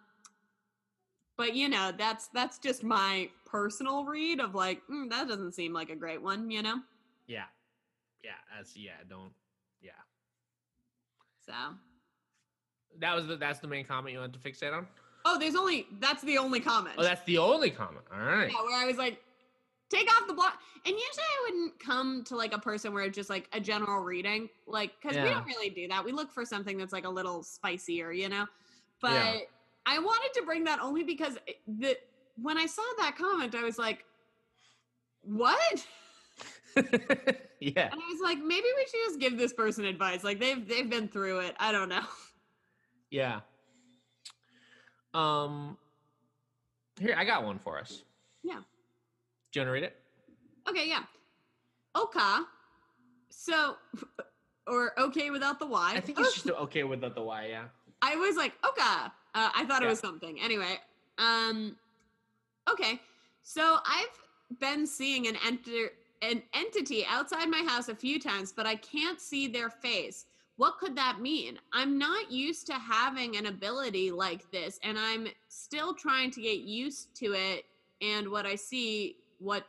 but 1.37 1.55
you 1.55 1.69
know, 1.69 1.93
that's 1.97 2.29
that's 2.29 2.59
just 2.59 2.83
my 2.83 3.29
personal 3.47 4.05
read 4.05 4.41
of 4.41 4.55
like 4.55 4.81
mm, 4.91 5.09
that 5.11 5.29
doesn't 5.29 5.53
seem 5.53 5.73
like 5.73 5.91
a 5.91 5.97
great 5.97 6.21
one. 6.23 6.51
You 6.51 6.63
know, 6.63 6.81
Yeah, 7.27 7.45
yeah, 8.23 8.31
that's 8.57 8.77
yeah. 8.77 8.93
Don't 9.09 9.33
yeah. 9.81 9.91
so. 11.45 11.53
That 13.01 13.15
was 13.15 13.27
the 13.27 13.37
that's 13.37 13.61
the 13.61 13.69
main 13.69 13.85
comment 13.85 14.13
you 14.13 14.21
wanted 14.21 14.43
to 14.43 14.49
fixate 14.49 14.73
on. 14.73 14.87
Oh, 15.25 15.39
there's 15.39 15.55
only 15.55 15.87
that's 16.01 16.23
the 16.23 16.39
only 16.39 16.61
comment. 16.61 16.97
Oh, 16.99 17.03
that's 17.03 17.25
the 17.25 17.39
only 17.39 17.71
comment. 17.71 18.05
All 18.13 18.21
right. 18.21 18.51
yeah, 18.51 18.63
where 18.63 18.83
I 18.83 18.87
was 18.87 18.97
like, 18.97 19.21
take 19.91 20.09
off 20.17 20.27
the 20.27 20.35
block. 20.35 20.59
And 20.87 20.95
usually 20.95 21.03
I 21.03 21.51
wouldn't 21.51 21.81
come 21.81 22.25
to 22.25 22.37
like 22.37 22.55
a 22.55 22.59
person 22.59 22.95
where 22.95 23.05
it's 23.05 23.17
just 23.17 23.31
like 23.31 23.49
a 23.53 23.61
general 23.61 24.03
reading, 24.03 24.49
like 24.67 24.93
because 25.01 25.17
we 25.17 25.29
don't 25.29 25.45
really 25.45 25.71
do 25.71 25.89
that. 25.89 26.05
We 26.05 26.13
look 26.13 26.33
for 26.33 26.45
something 26.45 26.79
that's 26.79 26.93
like 26.93 27.05
a 27.05 27.11
little 27.11 27.43
spicier, 27.43 28.13
you 28.13 28.29
know. 28.29 28.47
But 29.01 29.13
Yeah. 29.13 29.41
I 29.87 29.99
wanted 29.99 30.39
to 30.41 30.47
bring 30.47 30.65
that 30.65 30.81
only 30.81 31.05
because 31.05 31.37
the 31.67 31.97
when 32.41 32.57
I 32.57 32.67
saw 32.67 32.83
that 32.99 33.17
comment, 33.17 33.55
I 33.55 33.63
was 33.65 33.79
like, 33.79 34.05
what? 35.23 35.87
yeah. 37.61 37.89
And 37.91 37.95
I 37.95 38.13
was 38.13 38.21
like, 38.23 38.39
maybe 38.39 38.67
we 38.77 38.85
should 38.85 39.01
just 39.07 39.21
give 39.21 39.37
this 39.37 39.53
person 39.53 39.85
advice. 39.85 40.25
Like 40.25 40.39
they've 40.39 40.67
they've 40.67 40.89
been 40.89 41.09
through 41.09 41.41
it. 41.41 41.57
I 41.59 41.73
don't 41.73 41.89
know. 41.89 42.05
Yeah. 43.11 43.41
Um 45.15 45.79
here, 47.01 47.15
I 47.17 47.25
got 47.25 47.45
one 47.45 47.59
for 47.59 47.79
us. 47.79 48.03
Yeah. 48.43 48.61
Do 49.53 49.61
you 49.61 49.61
want 49.63 49.69
to 49.69 49.73
read 49.73 49.83
it? 49.85 49.97
Okay, 50.69 50.89
yeah. 50.89 51.03
Oka. 51.95 52.45
So 53.31 53.77
or 54.67 54.99
okay 54.99 55.31
without 55.31 55.59
the 55.59 55.67
Y. 55.67 55.93
I 55.95 56.01
think 56.01 56.19
it's 56.21 56.35
just 56.35 56.51
okay 56.51 56.85
with 56.85 57.01
the, 57.01 57.23
Y, 57.23 57.47
yeah. 57.51 57.65
I 58.03 58.17
was 58.17 58.37
like, 58.37 58.53
Oka. 58.65 59.13
Uh, 59.35 59.51
I 59.55 59.65
thought 59.67 59.83
it 59.83 59.89
was 59.89 60.01
something. 60.01 60.39
Anyway, 60.41 60.79
um, 61.19 61.77
okay. 62.71 63.01
So 63.43 63.79
I've 63.87 64.59
been 64.59 64.87
seeing 64.87 65.27
an 65.27 65.37
enter 65.47 65.91
an 66.23 66.43
entity 66.55 67.05
outside 67.09 67.47
my 67.47 67.65
house 67.67 67.89
a 67.89 67.95
few 67.95 68.19
times, 68.19 68.53
but 68.53 68.67
I 68.67 68.77
can't 68.77 69.21
see 69.21 69.47
their 69.47 69.71
face. 69.71 70.27
What 70.57 70.79
could 70.79 70.97
that 70.97 71.21
mean? 71.21 71.59
I'm 71.73 71.99
not 71.99 72.33
used 72.33 72.67
to 72.67 72.75
having 72.75 73.37
an 73.37 73.47
ability 73.47 74.11
like 74.11 74.51
this, 74.51 74.81
and 74.83 74.99
I'm 74.99 75.29
still 75.49 75.95
trying 75.95 76.33
to 76.33 76.43
get 76.43 76.59
used 76.59 77.15
to 77.17 77.35
it. 77.35 77.65
And 78.03 78.29
what 78.29 78.47
I 78.47 78.57
see, 78.57 79.17
what 79.39 79.65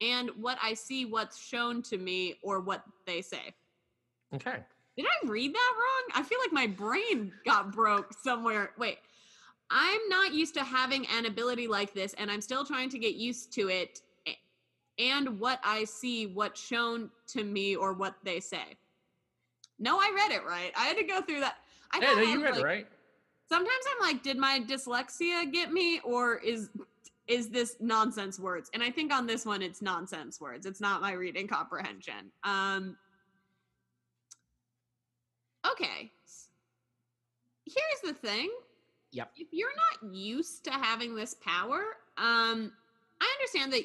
and 0.00 0.30
what 0.40 0.58
I 0.62 0.74
see, 0.74 1.04
what's 1.04 1.38
shown 1.38 1.82
to 1.82 1.98
me, 1.98 2.36
or 2.42 2.60
what 2.60 2.84
they 3.06 3.20
say. 3.20 3.52
Okay. 4.34 4.58
Did 4.96 5.06
I 5.06 5.28
read 5.28 5.54
that 5.54 5.72
wrong? 5.76 6.20
I 6.20 6.26
feel 6.26 6.38
like 6.40 6.52
my 6.52 6.66
brain 6.66 7.32
got 7.44 7.72
broke 7.72 8.12
somewhere. 8.22 8.70
Wait. 8.78 8.98
I'm 9.70 10.00
not 10.08 10.34
used 10.34 10.54
to 10.54 10.62
having 10.62 11.06
an 11.16 11.26
ability 11.26 11.66
like 11.66 11.94
this, 11.94 12.14
and 12.14 12.30
I'm 12.30 12.40
still 12.40 12.64
trying 12.64 12.90
to 12.90 12.98
get 12.98 13.14
used 13.14 13.52
to 13.54 13.68
it 13.68 14.02
and 14.98 15.40
what 15.40 15.60
I 15.64 15.84
see, 15.84 16.26
what's 16.26 16.60
shown 16.60 17.10
to 17.28 17.44
me, 17.44 17.76
or 17.76 17.92
what 17.92 18.14
they 18.24 18.40
say. 18.40 18.76
No, 19.78 19.98
I 19.98 20.12
read 20.14 20.36
it 20.36 20.44
right. 20.46 20.72
I 20.76 20.84
had 20.84 20.96
to 20.96 21.04
go 21.04 21.20
through 21.20 21.40
that. 21.40 21.56
I 21.92 22.00
thought 22.00 22.16
no, 22.16 22.22
you 22.22 22.42
read 22.42 22.56
it 22.56 22.64
right. 22.64 22.86
Sometimes 23.48 23.84
I'm 23.92 24.08
like, 24.08 24.22
did 24.22 24.38
my 24.38 24.60
dyslexia 24.66 25.52
get 25.52 25.72
me, 25.72 26.00
or 26.04 26.36
is 26.38 26.70
is 27.26 27.48
this 27.48 27.76
nonsense 27.80 28.38
words? 28.38 28.70
And 28.74 28.82
I 28.82 28.90
think 28.90 29.12
on 29.12 29.26
this 29.26 29.46
one, 29.46 29.62
it's 29.62 29.80
nonsense 29.80 30.40
words. 30.40 30.66
It's 30.66 30.80
not 30.80 31.00
my 31.00 31.12
reading 31.12 31.48
comprehension. 31.48 32.30
Um, 32.42 32.96
okay. 35.66 36.10
Here's 37.64 38.00
the 38.04 38.12
thing. 38.12 38.50
Yep. 39.12 39.30
If 39.36 39.48
you're 39.52 39.70
not 40.02 40.14
used 40.14 40.64
to 40.64 40.70
having 40.72 41.14
this 41.14 41.34
power, 41.34 41.82
um, 42.18 42.72
I 43.24 43.36
understand 43.40 43.72
that 43.72 43.82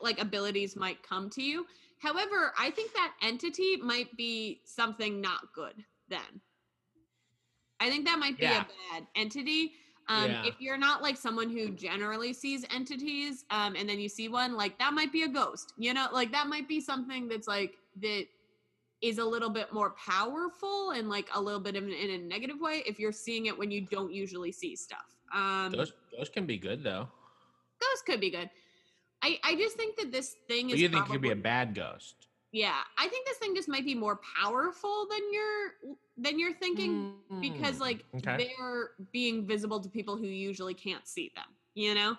like 0.00 0.20
abilities 0.20 0.76
might 0.76 1.02
come 1.02 1.30
to 1.30 1.42
you. 1.42 1.66
However, 2.00 2.52
I 2.58 2.70
think 2.70 2.92
that 2.92 3.12
entity 3.22 3.76
might 3.76 4.14
be 4.16 4.60
something 4.64 5.20
not 5.20 5.52
good 5.54 5.74
then. 6.08 6.40
I 7.80 7.88
think 7.90 8.04
that 8.04 8.18
might 8.18 8.36
be 8.38 8.44
Yeah. 8.44 8.62
a 8.62 8.66
bad 8.92 9.06
entity. 9.14 9.72
Um, 10.08 10.30
Yeah. 10.32 10.44
If 10.44 10.60
you're 10.60 10.76
not 10.76 11.00
like 11.02 11.16
someone 11.16 11.48
who 11.48 11.70
generally 11.70 12.34
sees 12.34 12.64
entities, 12.70 13.46
um, 13.50 13.74
and 13.74 13.88
then 13.88 13.98
you 13.98 14.08
see 14.08 14.28
one, 14.28 14.54
like 14.54 14.78
that 14.78 14.92
might 14.92 15.12
be 15.12 15.22
a 15.22 15.28
ghost. 15.28 15.72
You 15.78 15.94
know, 15.94 16.08
like 16.12 16.30
that 16.32 16.46
might 16.46 16.68
be 16.68 16.80
something 16.80 17.26
that's 17.26 17.48
like 17.48 17.78
that 18.02 18.26
is 19.00 19.16
a 19.18 19.24
little 19.24 19.50
bit 19.50 19.72
more 19.72 19.90
powerful 19.92 20.90
and 20.90 21.08
like 21.08 21.28
a 21.34 21.40
little 21.40 21.60
bit 21.60 21.74
of, 21.76 21.84
in 21.88 22.10
a 22.10 22.18
negative 22.18 22.60
way. 22.60 22.82
If 22.86 22.98
you're 22.98 23.12
seeing 23.12 23.46
it 23.46 23.56
when 23.58 23.70
you 23.70 23.80
don't 23.80 24.12
usually 24.12 24.52
see 24.52 24.76
stuff, 24.76 25.16
um, 25.32 25.72
Those 25.72 25.94
those 26.16 26.28
can 26.28 26.44
be 26.44 26.58
good 26.58 26.82
though. 26.84 27.08
ghost 27.80 28.04
could 28.06 28.20
be 28.20 28.30
good. 28.30 28.50
I 29.24 29.38
I 29.42 29.54
just 29.56 29.76
think 29.76 29.96
that 29.96 30.12
this 30.12 30.36
thing 30.48 30.70
But 30.70 30.76
is. 30.76 30.82
you 30.82 30.88
think 30.88 31.06
it 31.06 31.12
could 31.12 31.22
be 31.22 31.30
a 31.30 31.36
bad 31.36 31.74
ghost? 31.74 32.16
Yeah, 32.52 32.80
I 32.98 33.08
think 33.08 33.26
this 33.26 33.38
thing 33.38 33.54
just 33.54 33.68
might 33.68 33.84
be 33.84 33.94
more 33.94 34.20
powerful 34.40 35.06
than 35.10 35.20
you're 35.32 35.96
than 36.16 36.38
you're 36.38 36.54
thinking 36.54 37.08
because 37.40 37.78
Mm, 37.78 37.80
like 37.80 38.04
okay. 38.16 38.36
they're 38.38 38.90
being 39.12 39.46
visible 39.46 39.80
to 39.80 39.88
people 39.88 40.16
who 40.16 40.26
usually 40.26 40.74
can't 40.74 41.06
see 41.06 41.32
them 41.34 41.44
you 41.74 41.94
know 41.94 42.16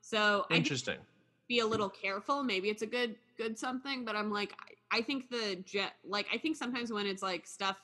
so 0.00 0.46
i 0.50 0.56
Interesting. 0.56 0.98
be 1.48 1.60
a 1.60 1.66
little 1.66 1.90
careful 1.90 2.42
maybe 2.42 2.70
it's 2.70 2.82
a 2.82 2.86
good 2.86 3.16
good 3.36 3.58
something 3.58 4.04
but 4.04 4.16
i'm 4.16 4.30
like 4.32 4.54
i, 4.92 4.98
I 4.98 5.02
think 5.02 5.28
the 5.30 5.56
jet 5.64 5.92
like 6.04 6.26
i 6.32 6.38
think 6.38 6.56
sometimes 6.56 6.92
when 6.92 7.06
it's 7.06 7.22
like 7.22 7.46
stuff 7.46 7.76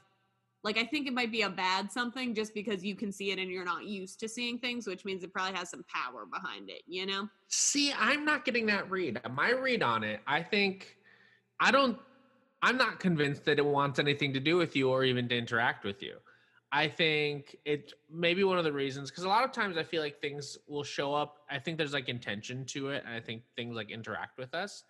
like 0.62 0.78
i 0.78 0.84
think 0.84 1.06
it 1.06 1.12
might 1.12 1.32
be 1.32 1.42
a 1.42 1.50
bad 1.50 1.90
something 1.90 2.34
just 2.34 2.54
because 2.54 2.84
you 2.84 2.94
can 2.94 3.10
see 3.10 3.30
it 3.30 3.38
and 3.38 3.50
you're 3.50 3.64
not 3.64 3.84
used 3.84 4.20
to 4.20 4.28
seeing 4.28 4.58
things 4.58 4.86
which 4.86 5.04
means 5.04 5.24
it 5.24 5.32
probably 5.32 5.56
has 5.56 5.70
some 5.70 5.84
power 5.92 6.26
behind 6.26 6.68
it 6.70 6.82
you 6.86 7.06
know 7.06 7.28
See, 7.52 7.92
I'm 7.92 8.24
not 8.24 8.44
getting 8.44 8.66
that 8.66 8.88
read. 8.88 9.20
My 9.32 9.50
read 9.50 9.82
on 9.82 10.04
it, 10.04 10.20
I 10.24 10.40
think, 10.40 10.96
I 11.58 11.72
don't, 11.72 11.98
I'm 12.62 12.76
not 12.76 13.00
convinced 13.00 13.44
that 13.46 13.58
it 13.58 13.66
wants 13.66 13.98
anything 13.98 14.32
to 14.34 14.40
do 14.40 14.56
with 14.56 14.76
you 14.76 14.88
or 14.88 15.02
even 15.02 15.28
to 15.30 15.36
interact 15.36 15.84
with 15.84 16.00
you. 16.00 16.14
I 16.70 16.86
think 16.86 17.56
it 17.64 17.92
maybe 18.08 18.44
one 18.44 18.56
of 18.56 18.62
the 18.62 18.72
reasons, 18.72 19.10
because 19.10 19.24
a 19.24 19.28
lot 19.28 19.42
of 19.42 19.50
times 19.50 19.76
I 19.76 19.82
feel 19.82 20.00
like 20.00 20.20
things 20.20 20.56
will 20.68 20.84
show 20.84 21.12
up. 21.12 21.38
I 21.50 21.58
think 21.58 21.76
there's 21.76 21.92
like 21.92 22.08
intention 22.08 22.64
to 22.66 22.90
it, 22.90 23.02
and 23.04 23.12
I 23.12 23.18
think 23.18 23.42
things 23.56 23.74
like 23.74 23.90
interact 23.90 24.38
with 24.38 24.54
us. 24.54 24.84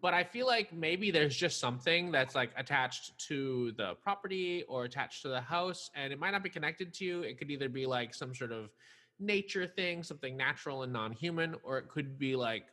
But 0.00 0.14
I 0.14 0.24
feel 0.24 0.46
like 0.46 0.72
maybe 0.72 1.10
there's 1.10 1.36
just 1.36 1.58
something 1.60 2.10
that's 2.10 2.34
like 2.34 2.50
attached 2.56 3.18
to 3.28 3.72
the 3.76 3.94
property 4.02 4.64
or 4.68 4.84
attached 4.84 5.22
to 5.22 5.28
the 5.28 5.40
house, 5.40 5.90
and 5.94 6.12
it 6.12 6.18
might 6.18 6.30
not 6.30 6.42
be 6.42 6.50
connected 6.50 6.92
to 6.94 7.04
you. 7.04 7.22
It 7.22 7.38
could 7.38 7.50
either 7.50 7.68
be 7.68 7.86
like 7.86 8.14
some 8.14 8.34
sort 8.34 8.52
of 8.52 8.70
nature 9.18 9.66
thing, 9.66 10.02
something 10.02 10.36
natural 10.36 10.82
and 10.82 10.92
non-human, 10.92 11.56
or 11.62 11.78
it 11.78 11.88
could 11.88 12.18
be 12.18 12.36
like 12.36 12.66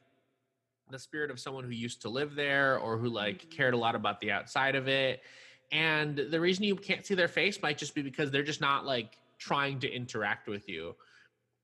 the 0.89 0.99
spirit 0.99 1.31
of 1.31 1.39
someone 1.39 1.63
who 1.63 1.69
used 1.71 2.01
to 2.01 2.09
live 2.09 2.35
there 2.35 2.77
or 2.77 2.97
who 2.97 3.07
like 3.07 3.43
Mhm. 3.43 3.51
cared 3.51 3.73
a 3.73 3.77
lot 3.77 3.95
about 3.95 4.19
the 4.19 4.31
outside 4.31 4.75
of 4.75 4.87
it. 4.87 5.23
And 5.71 6.17
the 6.17 6.39
reason 6.39 6.65
you 6.65 6.75
can't 6.75 7.05
see 7.05 7.15
their 7.15 7.29
face 7.29 7.61
might 7.61 7.77
just 7.77 7.95
be 7.95 8.01
because 8.01 8.29
they're 8.29 8.43
just 8.43 8.59
not 8.59 8.85
like 8.85 9.17
trying 9.37 9.79
to 9.79 9.89
interact 9.89 10.47
with 10.47 10.67
you. 10.67 10.95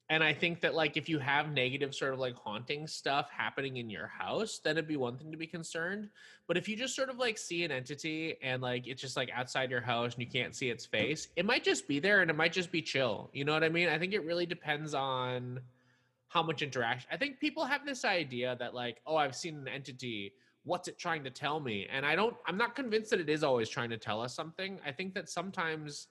And 0.09 0.23
I 0.23 0.33
think 0.33 0.61
that 0.61 0.73
like 0.73 0.95
if 0.95 1.09
you 1.09 1.19
have 1.19 1.51
negative 1.51 1.93
sort 1.93 2.13
of 2.13 2.19
like 2.19 2.35
haunting 2.35 2.87
stuff 2.87 3.29
happening 3.29 3.77
in 3.77 3.89
your 3.89 4.07
house, 4.07 4.59
then 4.63 4.77
it'd 4.77 4.87
be 4.87 4.95
one 4.95 5.17
thing 5.17 5.31
to 5.31 5.37
be 5.37 5.47
concerned. 5.47 6.09
But 6.47 6.55
if 6.55 6.69
you 6.69 6.77
just 6.77 6.95
sort 6.95 7.09
of 7.09 7.17
like 7.17 7.37
see 7.37 7.65
an 7.65 7.71
entity 7.71 8.37
and 8.41 8.61
like 8.61 8.87
it's 8.87 9.01
just 9.01 9.17
like 9.17 9.29
outside 9.33 9.69
your 9.69 9.81
house 9.81 10.13
and 10.13 10.23
you 10.23 10.29
can't 10.29 10.55
see 10.55 10.69
its 10.69 10.85
face, 10.85 11.27
it 11.35 11.45
might 11.45 11.63
just 11.63 11.89
be 11.89 11.99
there 11.99 12.21
and 12.21 12.31
it 12.31 12.37
might 12.37 12.53
just 12.53 12.71
be 12.71 12.81
chill. 12.81 13.29
You 13.33 13.43
know 13.43 13.51
what 13.51 13.65
I 13.65 13.69
mean? 13.69 13.89
I 13.89 13.99
think 13.99 14.13
it 14.13 14.23
really 14.25 14.45
depends 14.45 14.93
on 14.93 15.59
how 16.29 16.41
much 16.41 16.61
interaction. 16.61 17.09
I 17.11 17.17
think 17.17 17.39
people 17.41 17.65
have 17.65 17.85
this 17.85 18.05
idea 18.05 18.55
that 18.59 18.73
like, 18.73 19.01
oh, 19.05 19.17
I've 19.17 19.35
seen 19.35 19.55
an 19.55 19.67
entity. 19.67 20.33
What's 20.63 20.87
it 20.87 20.97
trying 20.97 21.23
to 21.25 21.29
tell 21.29 21.59
me? 21.59 21.85
And 21.91 22.05
I 22.05 22.15
don't. 22.15 22.35
I'm 22.45 22.57
not 22.57 22.75
convinced 22.75 23.09
that 23.09 23.19
it 23.19 23.29
is 23.29 23.43
always 23.43 23.67
trying 23.67 23.89
to 23.89 23.97
tell 23.97 24.21
us 24.21 24.33
something. 24.33 24.79
I 24.85 24.93
think 24.93 25.13
that 25.15 25.29
sometimes, 25.29 26.07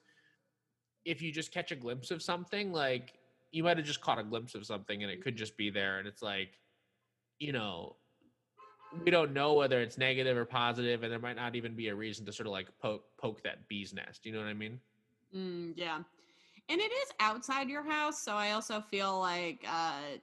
if 1.03 1.19
you 1.19 1.31
just 1.31 1.51
catch 1.51 1.71
a 1.71 1.75
glimpse 1.75 2.11
of 2.11 2.21
something, 2.21 2.71
like 2.71 3.16
you 3.51 3.63
might 3.63 3.77
have 3.77 3.85
just 3.85 4.01
caught 4.01 4.19
a 4.19 4.23
glimpse 4.23 4.55
of 4.55 4.65
something, 4.65 5.03
and 5.03 5.11
it 5.11 5.23
could 5.23 5.35
just 5.35 5.57
be 5.57 5.69
there, 5.69 5.99
and 5.99 6.07
it's 6.07 6.21
like, 6.21 6.59
you 7.39 7.51
know, 7.51 7.95
we 9.03 9.11
don't 9.11 9.33
know 9.33 9.53
whether 9.53 9.81
it's 9.81 9.97
negative 9.97 10.37
or 10.37 10.45
positive, 10.45 11.03
and 11.03 11.11
there 11.11 11.19
might 11.19 11.35
not 11.35 11.55
even 11.55 11.75
be 11.75 11.89
a 11.89 11.95
reason 11.95 12.25
to 12.25 12.33
sort 12.33 12.47
of 12.47 12.51
like 12.51 12.67
poke 12.79 13.03
poke 13.17 13.43
that 13.43 13.67
bee's 13.67 13.93
nest. 13.93 14.25
You 14.25 14.33
know 14.33 14.39
what 14.39 14.47
I 14.47 14.53
mean? 14.53 14.79
Mm, 15.35 15.73
yeah. 15.75 15.99
And 16.69 16.81
it 16.81 16.91
is 16.91 17.09
outside 17.19 17.69
your 17.69 17.83
house, 17.83 18.21
so 18.21 18.33
I 18.33 18.51
also 18.51 18.81
feel 18.81 19.19
like 19.19 19.65
uh 19.69 20.17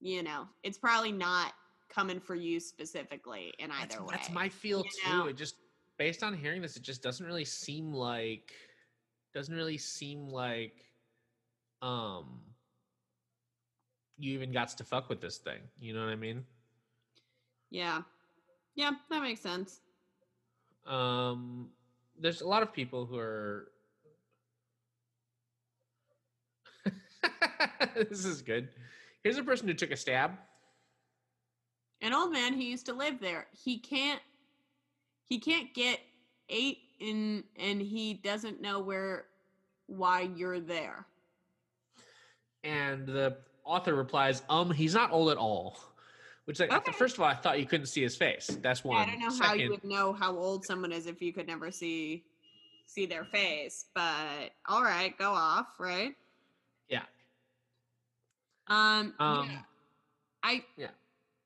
you 0.00 0.22
know, 0.22 0.48
it's 0.64 0.78
probably 0.78 1.12
not 1.12 1.52
coming 1.88 2.18
for 2.18 2.34
you 2.34 2.58
specifically 2.58 3.52
in 3.60 3.70
either 3.70 3.88
that's, 3.88 4.00
way. 4.00 4.06
that's 4.10 4.30
my 4.30 4.48
feel 4.48 4.82
too. 4.82 5.10
know? 5.10 5.26
It 5.26 5.36
just 5.36 5.54
based 5.96 6.22
on 6.22 6.34
hearing 6.34 6.60
this, 6.60 6.76
it 6.76 6.82
just 6.82 7.02
doesn't 7.02 7.24
really 7.24 7.44
seem 7.44 7.92
like 7.92 8.52
doesn't 9.32 9.54
really 9.54 9.78
seem 9.78 10.26
like 10.28 10.74
um 11.82 12.40
you 14.18 14.32
even 14.34 14.52
got 14.52 14.68
to 14.68 14.84
fuck 14.84 15.08
with 15.08 15.20
this 15.20 15.38
thing. 15.38 15.58
You 15.80 15.94
know 15.94 16.00
what 16.00 16.10
I 16.10 16.16
mean? 16.16 16.44
Yeah. 17.70 18.02
Yeah, 18.74 18.92
that 19.10 19.22
makes 19.22 19.40
sense. 19.40 19.80
Um 20.86 21.70
there's 22.18 22.40
a 22.40 22.48
lot 22.48 22.62
of 22.62 22.72
people 22.72 23.04
who 23.04 23.18
are 23.18 23.68
this 27.96 28.24
is 28.24 28.42
good. 28.42 28.68
Here's 29.22 29.38
a 29.38 29.42
person 29.42 29.68
who 29.68 29.74
took 29.74 29.90
a 29.90 29.96
stab. 29.96 30.32
An 32.00 32.12
old 32.12 32.32
man 32.32 32.54
who 32.54 32.62
used 32.62 32.86
to 32.86 32.92
live 32.92 33.20
there, 33.20 33.46
he 33.52 33.78
can't 33.78 34.20
he 35.24 35.38
can't 35.38 35.72
get 35.72 36.00
eight 36.48 36.78
in 37.00 37.44
and 37.56 37.80
he 37.80 38.14
doesn't 38.14 38.60
know 38.60 38.80
where 38.80 39.26
why 39.86 40.28
you're 40.36 40.60
there. 40.60 41.06
And 42.64 43.06
the 43.06 43.36
author 43.64 43.94
replies, 43.94 44.42
um, 44.48 44.70
he's 44.70 44.94
not 44.94 45.12
old 45.12 45.30
at 45.30 45.36
all. 45.36 45.78
Which 46.44 46.58
like 46.58 46.72
Okay. 46.72 46.92
first 46.92 47.14
of 47.16 47.20
all, 47.20 47.28
I 47.28 47.34
thought 47.34 47.60
you 47.60 47.66
couldn't 47.66 47.86
see 47.86 48.02
his 48.02 48.16
face. 48.16 48.58
That's 48.62 48.82
one. 48.82 49.08
I 49.08 49.10
don't 49.10 49.20
know 49.20 49.46
how 49.46 49.54
you 49.54 49.70
would 49.70 49.84
know 49.84 50.12
how 50.12 50.36
old 50.36 50.64
someone 50.64 50.90
is 50.90 51.06
if 51.06 51.22
you 51.22 51.32
could 51.32 51.46
never 51.46 51.70
see 51.70 52.24
see 52.86 53.06
their 53.06 53.24
face, 53.24 53.86
but 53.94 54.50
all 54.66 54.82
right, 54.82 55.16
go 55.16 55.30
off, 55.30 55.68
right? 55.78 56.14
Yeah. 56.88 57.04
Um, 58.66 59.14
Um, 59.18 59.48
yeah. 59.48 59.62
I 60.42 60.64
yeah. 60.76 60.88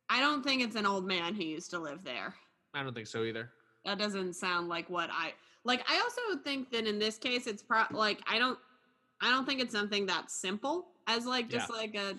I 0.09 0.21
don't 0.21 0.43
think 0.43 0.62
it's 0.62 0.77
an 0.77 0.87
old 0.87 1.07
man 1.07 1.35
who 1.35 1.45
used 1.45 1.71
to 1.71 1.79
live 1.79 2.03
there. 2.03 2.35
I 2.73 2.83
don't 2.83 2.95
think 2.95 3.07
so 3.07 3.25
either. 3.25 3.51
That 3.85 3.99
doesn't 3.99 4.35
sound 4.35 4.69
like 4.69 4.89
what 4.89 5.11
I 5.12 5.35
like. 5.64 5.85
I 5.91 6.01
also 6.01 6.41
think 6.43 6.71
that 6.73 6.87
in 6.87 6.99
this 6.99 7.19
case, 7.19 7.47
it's 7.47 7.62
pro 7.62 7.83
like 7.91 8.21
I 8.27 8.39
don't, 8.39 8.59
I 9.21 9.31
don't 9.31 9.45
think 9.47 9.61
it's 9.61 9.73
something 9.75 10.07
that 10.07 10.31
simple 10.31 10.89
as 11.07 11.27
like 11.27 11.49
just 11.49 11.71
like 11.71 11.95
a. 11.95 12.17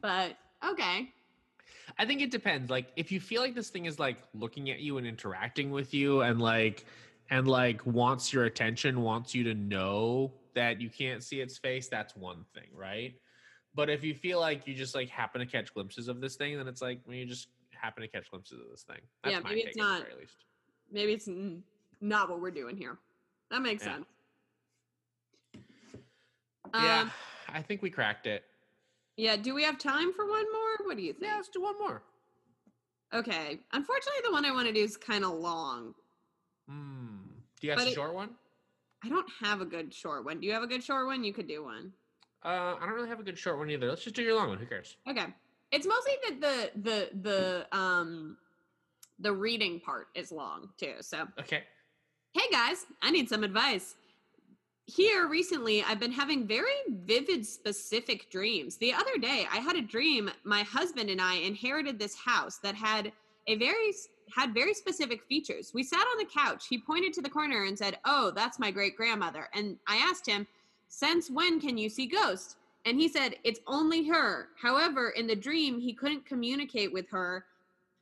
But 0.00 0.36
okay, 0.64 1.10
I 1.98 2.04
think 2.06 2.20
it 2.20 2.30
depends. 2.30 2.70
Like 2.70 2.88
if 2.96 3.10
you 3.10 3.20
feel 3.20 3.40
like 3.42 3.54
this 3.54 3.70
thing 3.70 3.86
is 3.86 3.98
like 3.98 4.18
looking 4.34 4.70
at 4.70 4.80
you 4.80 4.98
and 4.98 5.06
interacting 5.06 5.70
with 5.70 5.94
you 5.94 6.20
and 6.22 6.40
like 6.40 6.84
and 7.30 7.48
like 7.48 7.84
wants 7.86 8.32
your 8.32 8.44
attention, 8.44 9.00
wants 9.02 9.34
you 9.34 9.42
to 9.44 9.54
know 9.54 10.32
that 10.54 10.80
you 10.80 10.88
can't 10.88 11.22
see 11.22 11.40
its 11.40 11.58
face, 11.58 11.88
that's 11.88 12.14
one 12.16 12.44
thing, 12.54 12.68
right? 12.74 13.14
But 13.74 13.90
if 13.90 14.02
you 14.04 14.14
feel 14.14 14.40
like 14.40 14.66
you 14.66 14.74
just 14.74 14.94
like 14.94 15.08
happen 15.10 15.40
to 15.40 15.46
catch 15.46 15.74
glimpses 15.74 16.08
of 16.08 16.20
this 16.20 16.36
thing, 16.36 16.56
then 16.56 16.66
it's 16.68 16.80
like 16.80 17.00
when 17.04 17.18
you 17.18 17.26
just 17.26 17.48
happen 17.72 18.02
to 18.02 18.08
catch 18.08 18.30
glimpses 18.30 18.58
of 18.60 18.70
this 18.70 18.82
thing. 18.84 19.00
That's 19.22 19.34
Yeah, 19.34 19.40
maybe 19.40 19.60
it's 19.62 19.76
not- 19.76 20.02
very 20.02 20.14
least. 20.20 20.36
maybe 20.90 21.12
it's 21.12 21.28
not 22.00 22.30
what 22.30 22.40
we're 22.40 22.50
doing 22.52 22.76
here. 22.76 22.96
That 23.50 23.60
makes 23.60 23.84
Yeah. 23.84 23.96
sense. 23.96 24.06
yeah, 26.74 27.00
Um, 27.02 27.10
I 27.52 27.62
think 27.62 27.82
we 27.82 27.90
cracked 27.90 28.26
it. 28.26 28.44
yeah. 29.16 29.36
Do 29.36 29.54
we 29.54 29.62
have 29.64 29.78
time 29.78 30.12
for 30.12 30.26
one 30.26 30.44
more? 30.52 30.86
What 30.86 30.96
do 30.96 31.02
you 31.02 31.12
think? 31.12 31.24
Yeah, 31.26 31.36
let's 31.36 31.48
do 31.48 31.62
one 31.62 31.78
more. 31.78 32.02
Okay. 33.14 33.60
Unfortunately, 33.72 34.20
the 34.24 34.32
one 34.32 34.44
I 34.44 34.52
want 34.52 34.66
to 34.66 34.72
do 34.72 34.82
is 34.82 34.96
kind 34.96 35.24
of 35.24 35.32
long. 35.32 35.94
Hmm. 36.68 37.16
Do 37.60 37.66
you 37.66 37.70
have 37.70 37.78
But 37.78 37.88
a 37.88 37.90
it- 37.90 37.94
short 37.94 38.14
one? 38.14 38.30
I 39.04 39.08
don't 39.08 39.28
have 39.40 39.60
a 39.60 39.64
good 39.64 39.94
short 39.94 40.24
one. 40.24 40.40
Do 40.40 40.46
you 40.46 40.52
have 40.54 40.62
a 40.62 40.66
good 40.66 40.82
short 40.82 41.06
one? 41.06 41.22
You 41.22 41.32
could 41.32 41.46
do 41.46 41.62
one. 41.62 41.92
Uh, 42.44 42.74
I 42.80 42.80
don't 42.80 42.94
really 42.94 43.08
have 43.08 43.20
a 43.20 43.22
good 43.22 43.38
short 43.38 43.58
one 43.58 43.70
either. 43.70 43.88
Let's 43.88 44.02
just 44.02 44.16
do 44.16 44.22
your 44.22 44.34
long 44.34 44.48
one. 44.48 44.58
Who 44.58 44.66
cares? 44.66 44.96
Okay. 45.08 45.26
It's 45.70 45.86
mostly 45.86 46.12
that 46.28 46.40
the 46.40 46.80
the 46.80 47.10
the 47.22 47.76
um 47.76 48.36
the 49.18 49.32
reading 49.32 49.80
part 49.80 50.08
is 50.14 50.32
long 50.32 50.70
too. 50.78 50.94
So 51.00 51.26
Okay. 51.40 51.62
Hey 52.32 52.48
guys, 52.50 52.86
I 53.02 53.10
need 53.10 53.28
some 53.28 53.44
advice. 53.44 53.94
Here 54.86 55.26
recently, 55.26 55.82
I've 55.82 55.98
been 55.98 56.12
having 56.12 56.46
very 56.46 56.70
vivid, 56.88 57.44
specific 57.44 58.30
dreams. 58.30 58.76
The 58.76 58.94
other 58.94 59.18
day, 59.18 59.46
I 59.50 59.56
had 59.56 59.74
a 59.74 59.82
dream 59.82 60.30
my 60.44 60.62
husband 60.62 61.10
and 61.10 61.20
I 61.20 61.34
inherited 61.34 61.98
this 61.98 62.14
house 62.14 62.58
that 62.58 62.76
had 62.76 63.12
a 63.48 63.56
very 63.56 63.92
had 64.34 64.54
very 64.54 64.74
specific 64.74 65.24
features. 65.24 65.72
We 65.74 65.82
sat 65.82 66.06
on 66.06 66.18
the 66.18 66.24
couch. 66.24 66.66
He 66.68 66.78
pointed 66.78 67.12
to 67.14 67.22
the 67.22 67.30
corner 67.30 67.64
and 67.64 67.76
said, 67.76 67.98
"Oh, 68.04 68.30
that's 68.30 68.60
my 68.60 68.70
great 68.70 68.96
grandmother." 68.96 69.48
And 69.54 69.76
I 69.88 69.96
asked 69.96 70.26
him, 70.26 70.46
"Since 70.88 71.30
when 71.30 71.60
can 71.60 71.76
you 71.78 71.88
see 71.88 72.06
ghosts?" 72.06 72.56
And 72.84 73.00
he 73.00 73.08
said, 73.08 73.38
"It's 73.42 73.60
only 73.66 74.06
her." 74.06 74.50
However, 74.56 75.10
in 75.10 75.26
the 75.26 75.36
dream, 75.36 75.80
he 75.80 75.94
couldn't 75.94 76.26
communicate 76.26 76.92
with 76.92 77.08
her, 77.10 77.46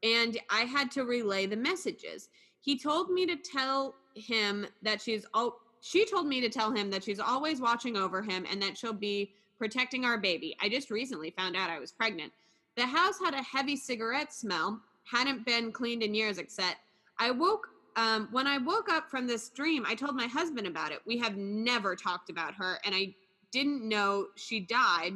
and 0.02 0.38
I 0.50 0.66
had 0.66 0.90
to 0.92 1.04
relay 1.04 1.46
the 1.46 1.56
messages. 1.56 2.28
He 2.60 2.78
told 2.78 3.10
me 3.10 3.24
to 3.26 3.36
tell 3.36 3.94
him 4.14 4.66
that 4.82 5.00
she's 5.00 5.24
all 5.32 5.63
she 5.84 6.06
told 6.06 6.26
me 6.26 6.40
to 6.40 6.48
tell 6.48 6.72
him 6.72 6.90
that 6.90 7.04
she's 7.04 7.20
always 7.20 7.60
watching 7.60 7.94
over 7.94 8.22
him 8.22 8.46
and 8.50 8.62
that 8.62 8.78
she'll 8.78 8.94
be 8.94 9.34
protecting 9.58 10.06
our 10.06 10.16
baby. 10.16 10.56
I 10.62 10.70
just 10.70 10.90
recently 10.90 11.28
found 11.28 11.56
out 11.56 11.68
I 11.68 11.78
was 11.78 11.92
pregnant. 11.92 12.32
The 12.74 12.86
house 12.86 13.18
had 13.22 13.34
a 13.34 13.42
heavy 13.42 13.76
cigarette 13.76 14.32
smell, 14.32 14.80
hadn't 15.04 15.44
been 15.44 15.72
cleaned 15.72 16.02
in 16.02 16.14
years, 16.14 16.38
except 16.38 16.78
I 17.18 17.32
woke 17.32 17.68
um, 17.96 18.28
when 18.32 18.46
I 18.46 18.56
woke 18.56 18.90
up 18.90 19.10
from 19.10 19.26
this 19.26 19.50
dream, 19.50 19.84
I 19.86 19.94
told 19.94 20.16
my 20.16 20.26
husband 20.26 20.66
about 20.66 20.90
it. 20.90 21.00
We 21.06 21.18
have 21.18 21.36
never 21.36 21.94
talked 21.94 22.30
about 22.30 22.54
her, 22.54 22.78
and 22.86 22.94
I 22.94 23.14
didn't 23.52 23.86
know 23.86 24.28
she 24.36 24.60
died, 24.60 25.12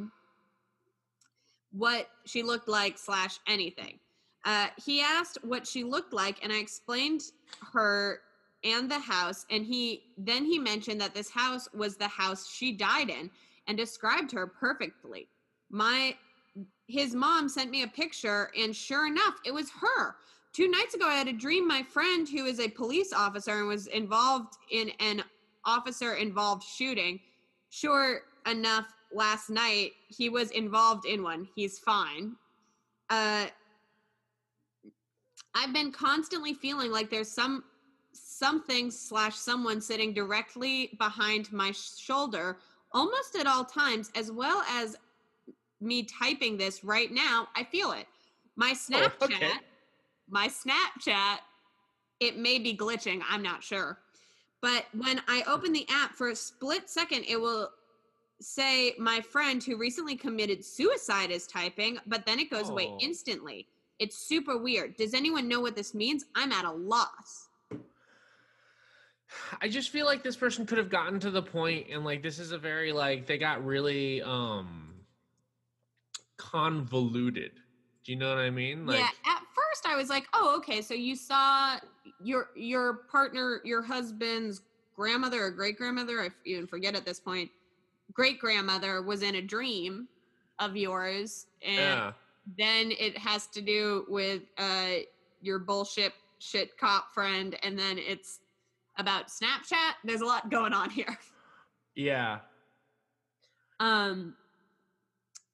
what 1.71 2.09
she 2.25 2.43
looked 2.43 2.69
like, 2.69 2.99
slash 2.99 3.39
anything. 3.47 3.99
Uh, 4.45 4.67
he 4.85 5.01
asked 5.01 5.39
what 5.41 5.65
she 5.65 5.83
looked 5.83 6.13
like, 6.13 6.41
and 6.43 6.53
I 6.53 6.57
explained 6.57 7.23
her 7.73 8.21
and 8.63 8.89
the 8.89 8.99
house. 8.99 9.45
And 9.49 9.65
he 9.65 10.03
then 10.17 10.45
he 10.45 10.59
mentioned 10.59 10.99
that 11.01 11.13
this 11.13 11.29
house 11.29 11.67
was 11.73 11.95
the 11.95 12.07
house 12.07 12.49
she 12.49 12.71
died 12.71 13.09
in, 13.09 13.29
and 13.67 13.77
described 13.77 14.31
her 14.31 14.47
perfectly. 14.47 15.27
My 15.69 16.15
his 16.87 17.13
mom 17.13 17.47
sent 17.47 17.69
me 17.69 17.83
a 17.83 17.87
picture, 17.87 18.51
and 18.57 18.75
sure 18.75 19.07
enough, 19.07 19.35
it 19.45 19.53
was 19.53 19.69
her. 19.69 20.15
Two 20.53 20.67
nights 20.67 20.95
ago, 20.95 21.07
I 21.07 21.13
had 21.13 21.27
a 21.27 21.33
dream. 21.33 21.67
My 21.67 21.83
friend, 21.83 22.27
who 22.27 22.45
is 22.45 22.59
a 22.59 22.67
police 22.67 23.13
officer 23.13 23.59
and 23.59 23.67
was 23.67 23.87
involved 23.87 24.55
in 24.71 24.89
an 24.99 25.23
officer 25.65 26.15
involved 26.15 26.63
shooting, 26.63 27.19
sure 27.69 28.21
enough, 28.47 28.87
last 29.13 29.49
night 29.49 29.91
he 30.07 30.29
was 30.29 30.49
involved 30.51 31.05
in 31.05 31.21
one. 31.21 31.47
He's 31.55 31.77
fine. 31.77 32.35
Uh, 33.11 33.45
I've 35.55 35.73
been 35.73 35.91
constantly 35.91 36.53
feeling 36.53 36.91
like 36.91 37.09
there's 37.09 37.31
some 37.31 37.63
something 38.39 38.89
slash 38.89 39.35
someone 39.35 39.81
sitting 39.81 40.13
directly 40.13 40.91
behind 40.97 41.51
my 41.51 41.71
shoulder 41.71 42.57
almost 42.93 43.35
at 43.35 43.45
all 43.45 43.65
times, 43.65 44.09
as 44.15 44.31
well 44.31 44.63
as 44.69 44.95
me 45.81 46.03
typing 46.03 46.57
this 46.57 46.83
right 46.83 47.11
now. 47.11 47.47
I 47.55 47.63
feel 47.63 47.91
it. 47.91 48.07
My 48.55 48.71
Snapchat, 48.71 49.11
Oh, 49.21 49.25
okay. 49.25 49.51
my 50.29 50.47
Snapchat, 50.47 51.37
it 52.19 52.37
may 52.37 52.59
be 52.59 52.75
glitching. 52.75 53.21
I'm 53.29 53.43
not 53.43 53.63
sure. 53.63 53.99
But 54.61 54.85
when 54.97 55.21
I 55.27 55.43
open 55.47 55.71
the 55.71 55.87
app 55.89 56.15
for 56.15 56.29
a 56.29 56.35
split 56.35 56.89
second, 56.89 57.25
it 57.27 57.39
will 57.39 57.69
say 58.41 58.93
my 58.97 59.21
friend 59.21 59.61
who 59.63 59.77
recently 59.77 60.15
committed 60.15 60.63
suicide 60.63 61.29
is 61.29 61.45
typing, 61.47 61.97
but 62.07 62.25
then 62.25 62.39
it 62.39 62.49
goes 62.49 62.69
away 62.69 62.87
Oh. 62.89 62.97
instantly. 63.01 63.67
It's 63.99 64.17
super 64.17 64.57
weird. 64.57 64.95
Does 64.95 65.13
anyone 65.13 65.47
know 65.47 65.59
what 65.59 65.75
this 65.75 65.93
means? 65.93 66.25
I'm 66.35 66.51
at 66.53 66.63
a 66.65 66.71
loss. 66.71 67.48
I 69.61 69.67
just 69.67 69.89
feel 69.89 70.05
like 70.05 70.23
this 70.23 70.35
person 70.35 70.65
could 70.65 70.77
have 70.77 70.89
gotten 70.89 71.19
to 71.21 71.31
the 71.31 71.41
point 71.41 71.87
and 71.91 72.03
like 72.03 72.23
this 72.23 72.39
is 72.39 72.51
a 72.51 72.57
very 72.57 72.91
like 72.91 73.25
they 73.25 73.37
got 73.37 73.63
really 73.65 74.21
um 74.21 74.95
convoluted. 76.37 77.51
Do 78.03 78.11
you 78.11 78.17
know 78.17 78.29
what 78.29 78.39
I 78.39 78.49
mean? 78.49 78.85
Like 78.85 78.99
yeah, 78.99 79.09
at 79.25 79.41
first 79.53 79.85
I 79.85 79.95
was 79.95 80.09
like, 80.09 80.27
"Oh, 80.33 80.55
okay, 80.57 80.81
so 80.81 80.93
you 80.93 81.15
saw 81.15 81.77
your 82.23 82.49
your 82.55 82.93
partner, 83.11 83.61
your 83.63 83.81
husband's 83.81 84.61
grandmother 84.99 85.45
or 85.45 85.51
great 85.51 85.77
grandmother, 85.77 86.21
I 86.21 86.29
even 86.43 86.67
forget 86.67 86.93
at 86.93 87.05
this 87.05 87.21
point. 87.21 87.49
Great 88.11 88.37
grandmother 88.37 89.01
was 89.01 89.23
in 89.23 89.35
a 89.35 89.41
dream 89.41 90.09
of 90.59 90.75
yours 90.75 91.47
and 91.61 91.77
yeah. 91.77 92.11
then 92.57 92.91
it 92.99 93.17
has 93.17 93.47
to 93.47 93.61
do 93.61 94.05
with 94.09 94.41
uh 94.57 94.95
your 95.41 95.57
bullshit 95.57 96.11
shit 96.39 96.77
cop 96.77 97.13
friend 97.13 97.55
and 97.63 97.79
then 97.79 97.97
it's 97.97 98.41
about 98.99 99.27
Snapchat. 99.27 99.93
There's 100.03 100.21
a 100.21 100.25
lot 100.25 100.51
going 100.51 100.73
on 100.73 100.89
here. 100.89 101.17
Yeah. 101.95 102.39
Um 103.79 104.35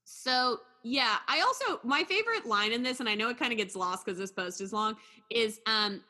so 0.03 0.59
yeah, 0.83 1.17
I 1.27 1.41
also 1.41 1.79
my 1.83 2.03
favorite 2.03 2.45
line 2.45 2.71
in 2.71 2.83
this, 2.83 2.99
and 2.99 3.09
I 3.09 3.15
know 3.15 3.29
it 3.29 3.39
kind 3.39 3.51
of 3.51 3.57
gets 3.57 3.75
lost 3.75 4.05
because 4.05 4.19
this 4.19 4.31
post 4.31 4.61
is 4.61 4.71
long, 4.73 4.95
is 5.29 5.59
um 5.65 6.01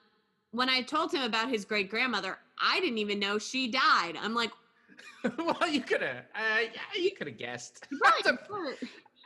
when 0.52 0.70
I 0.70 0.82
told 0.82 1.14
him 1.14 1.22
about 1.22 1.50
his 1.50 1.66
great 1.66 1.90
grandmother, 1.90 2.38
I 2.62 2.80
didn't 2.80 2.98
even 2.98 3.20
know 3.20 3.38
she 3.38 3.70
died. 3.70 4.14
I'm 4.22 4.34
like, 4.34 4.52
well, 5.38 5.68
you 5.68 5.82
could 5.82 6.02
have 6.02 6.18
uh, 6.36 6.62
yeah, 6.74 7.02
you 7.02 7.12
could 7.12 7.28
have 7.28 7.38
guessed. 7.38 7.88
"You 7.92 8.00
That's 8.24 8.28
a, 8.28 8.38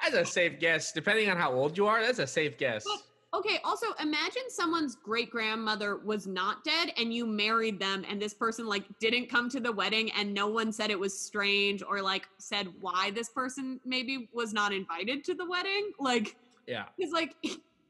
that's 0.04 0.16
a 0.16 0.26
safe 0.26 0.60
guess. 0.60 0.92
Depending 0.92 1.30
on 1.30 1.38
how 1.38 1.52
old 1.52 1.78
you 1.78 1.86
are, 1.88 2.02
that's 2.02 2.20
a 2.20 2.28
safe 2.28 2.58
guess. 2.58 2.84
But- 2.86 3.04
Okay, 3.32 3.60
also 3.64 3.88
imagine 4.02 4.44
someone's 4.50 4.96
great 4.96 5.30
grandmother 5.30 5.98
was 5.98 6.26
not 6.26 6.64
dead 6.64 6.92
and 6.98 7.14
you 7.14 7.28
married 7.28 7.80
them 7.80 8.04
and 8.10 8.20
this 8.20 8.34
person 8.34 8.66
like 8.66 8.86
didn't 9.00 9.30
come 9.30 9.50
to 9.52 9.60
the 9.60 9.72
wedding 9.72 10.12
and 10.14 10.34
no 10.34 10.48
one 10.48 10.72
said 10.72 10.90
it 10.90 11.00
was 11.00 11.18
strange 11.18 11.84
or 11.84 12.02
like 12.02 12.28
said 12.40 12.68
why 12.82 13.12
this 13.12 13.30
person 13.30 13.80
maybe 13.86 14.30
was 14.34 14.52
not 14.52 14.74
invited 14.74 15.24
to 15.26 15.36
the 15.36 15.48
wedding. 15.48 15.92
Like 16.00 16.38
Yeah. 16.66 16.86
Because 16.98 17.14
like 17.14 17.36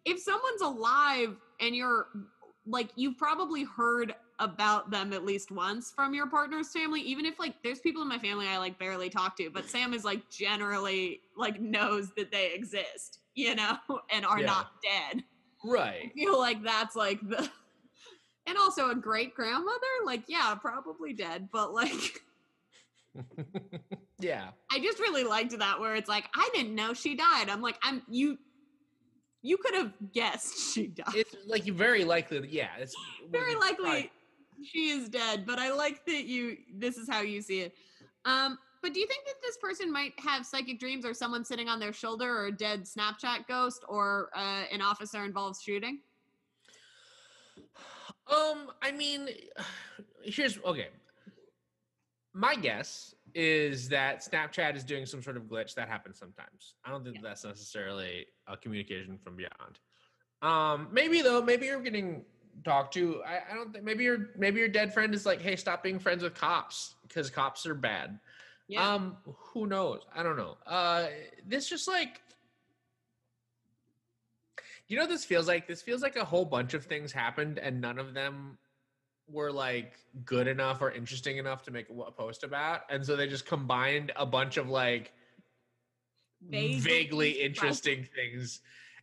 if 0.06 0.20
someone's 0.20 0.62
alive 0.62 1.38
and 1.62 1.74
you're 1.74 2.08
like 2.66 2.90
you've 2.96 3.18
probably 3.18 3.64
heard 3.64 4.16
about 4.40 4.90
them 4.90 5.14
at 5.14 5.26
least 5.26 5.52
once 5.52 5.92
from 5.92 6.14
your 6.14 6.28
partner's 6.28 6.72
family, 6.72 7.02
even 7.02 7.26
if 7.26 7.40
like 7.40 7.56
there's 7.64 7.80
people 7.80 8.02
in 8.02 8.08
my 8.08 8.20
family 8.20 8.48
I 8.48 8.58
like 8.58 8.78
barely 8.78 9.10
talk 9.10 9.38
to, 9.38 9.50
but 9.50 9.70
Sam 9.70 9.94
is 9.94 10.04
like 10.04 10.30
generally 10.30 11.22
like 11.38 11.62
knows 11.62 12.12
that 12.18 12.32
they 12.32 12.54
exist, 12.54 13.20
you 13.40 13.56
know, 13.56 13.78
and 14.12 14.26
are 14.26 14.40
Yeah. 14.40 14.46
not 14.46 14.68
dead. 14.84 15.24
I 15.66 15.68
Right. 15.68 16.12
feel 16.16 16.38
like 16.38 16.64
that's 16.64 16.96
like 16.96 17.20
the 17.22 17.50
and 18.48 18.58
also 18.58 18.90
a 18.90 18.96
great 18.96 19.34
grandmother, 19.36 19.88
like 20.06 20.24
yeah, 20.28 20.56
probably 20.60 21.14
dead, 21.14 21.50
but 21.52 21.74
like 21.74 22.22
yeah. 24.20 24.50
I 24.72 24.80
just 24.80 25.00
really 25.00 25.24
liked 25.24 25.58
that 25.58 25.80
where 25.80 25.96
it's 25.96 26.10
like 26.10 26.26
I 26.36 26.50
didn't 26.54 26.76
know 26.76 26.94
she 26.94 27.16
died. 27.16 27.50
I'm 27.50 27.62
like 27.62 27.78
I'm 27.82 28.02
you 28.10 28.38
you 29.42 29.58
could 29.58 29.74
have 29.74 29.94
guessed 30.14 30.74
she 30.74 30.88
died. 30.88 31.14
It's 31.16 31.36
like 31.48 31.66
you 31.66 31.74
very 31.74 32.04
likely. 32.04 32.48
Yeah. 32.50 32.70
It's 32.78 32.96
Very 33.32 33.56
likely 33.56 34.12
she 34.64 34.90
is 34.90 35.08
dead, 35.10 35.46
but 35.46 35.60
I 35.60 35.72
like 35.72 36.06
that 36.06 36.26
you 36.26 36.58
this 36.74 36.98
is 36.98 37.10
how 37.10 37.22
you 37.22 37.42
see 37.42 37.62
it. 37.62 37.74
Um 38.26 38.58
but 38.82 38.94
do 38.94 39.00
you 39.00 39.08
think 39.08 39.26
that 39.26 39.36
this 39.42 39.58
person 39.58 39.92
might 39.92 40.14
have 40.20 40.46
psychic 40.46 40.80
dreams 40.80 41.06
or 41.06 41.14
someone 41.14 41.44
sitting 41.44 41.68
on 41.68 41.80
their 41.80 41.94
shoulder 41.94 42.30
or 42.38 42.48
a 42.48 42.52
dead 42.52 42.84
Snapchat 42.84 43.48
ghost 43.48 43.84
or 43.88 44.30
uh, 44.36 44.64
an 44.72 44.82
officer 44.82 45.24
involved 45.26 45.62
shooting? 45.62 46.00
Um, 48.28 48.72
I 48.82 48.92
mean, 48.92 49.30
here's 50.24 50.60
okay. 50.60 50.90
My 52.34 52.56
guess 52.56 53.16
is 53.34 53.90
that 53.90 54.24
Snapchat 54.24 54.76
is 54.76 54.84
doing 54.84 55.06
some 55.06 55.22
sort 55.22 55.36
of 55.36 55.44
glitch 55.44 55.74
that 55.76 55.88
happens 55.88 56.18
sometimes. 56.18 56.76
I 56.86 56.92
don't 56.92 57.04
think 57.04 57.16
Yeah. 57.18 57.22
that's 57.24 57.44
necessarily 57.44 58.28
a 58.48 58.56
communication 58.56 59.18
from 59.18 59.36
beyond. 59.36 59.80
Um, 60.42 60.88
maybe 60.92 61.22
though, 61.22 61.42
maybe 61.42 61.66
you're 61.66 61.82
getting 61.82 62.24
talked 62.64 62.94
to. 62.94 63.22
I, 63.24 63.52
I 63.52 63.56
don't 63.56 63.74
think 63.74 63.84
maybe 63.84 64.04
your 64.04 64.30
maybe 64.38 64.60
your 64.60 64.70
dead 64.70 64.94
friend 64.94 65.14
is 65.14 65.26
like, 65.26 65.42
hey, 65.42 65.56
stop 65.56 65.84
being 65.84 66.00
friends 66.00 66.24
with 66.24 66.34
cops 66.34 66.96
because 67.08 67.30
cops 67.30 67.66
are 67.66 67.76
bad. 67.76 68.20
Yeah. 68.70 68.88
Um, 68.88 69.18
who 69.26 69.66
knows? 69.66 70.02
I 70.16 70.22
don't 70.22 70.38
know. 70.38 70.56
Uh, 70.66 71.08
this 71.46 71.68
just 71.68 71.88
like, 71.88 72.22
you 74.88 74.96
know, 74.96 75.04
what 75.04 75.10
this 75.10 75.26
feels 75.26 75.48
like. 75.48 75.68
This 75.68 75.82
feels 75.82 76.04
like 76.04 76.16
a 76.16 76.24
whole 76.24 76.46
bunch 76.46 76.76
of 76.76 76.86
things 76.86 77.12
happened, 77.12 77.58
and 77.58 77.82
none 77.82 77.98
of 77.98 78.14
them 78.14 78.60
were 79.28 79.52
like 79.52 79.94
good 80.24 80.48
enough 80.48 80.82
or 80.84 80.92
interesting 80.92 81.38
enough 81.38 81.64
to 81.64 81.72
make 81.72 81.88
a 81.90 82.12
post 82.12 82.44
about, 82.44 82.82
and 82.92 83.04
so 83.04 83.16
they 83.16 83.28
just 83.28 83.48
combined 83.48 84.12
a 84.16 84.26
bunch 84.26 84.58
of 84.58 84.70
like 84.70 85.14
vaguely, 86.48 87.32
interesting 87.42 88.08
things. 88.16 88.62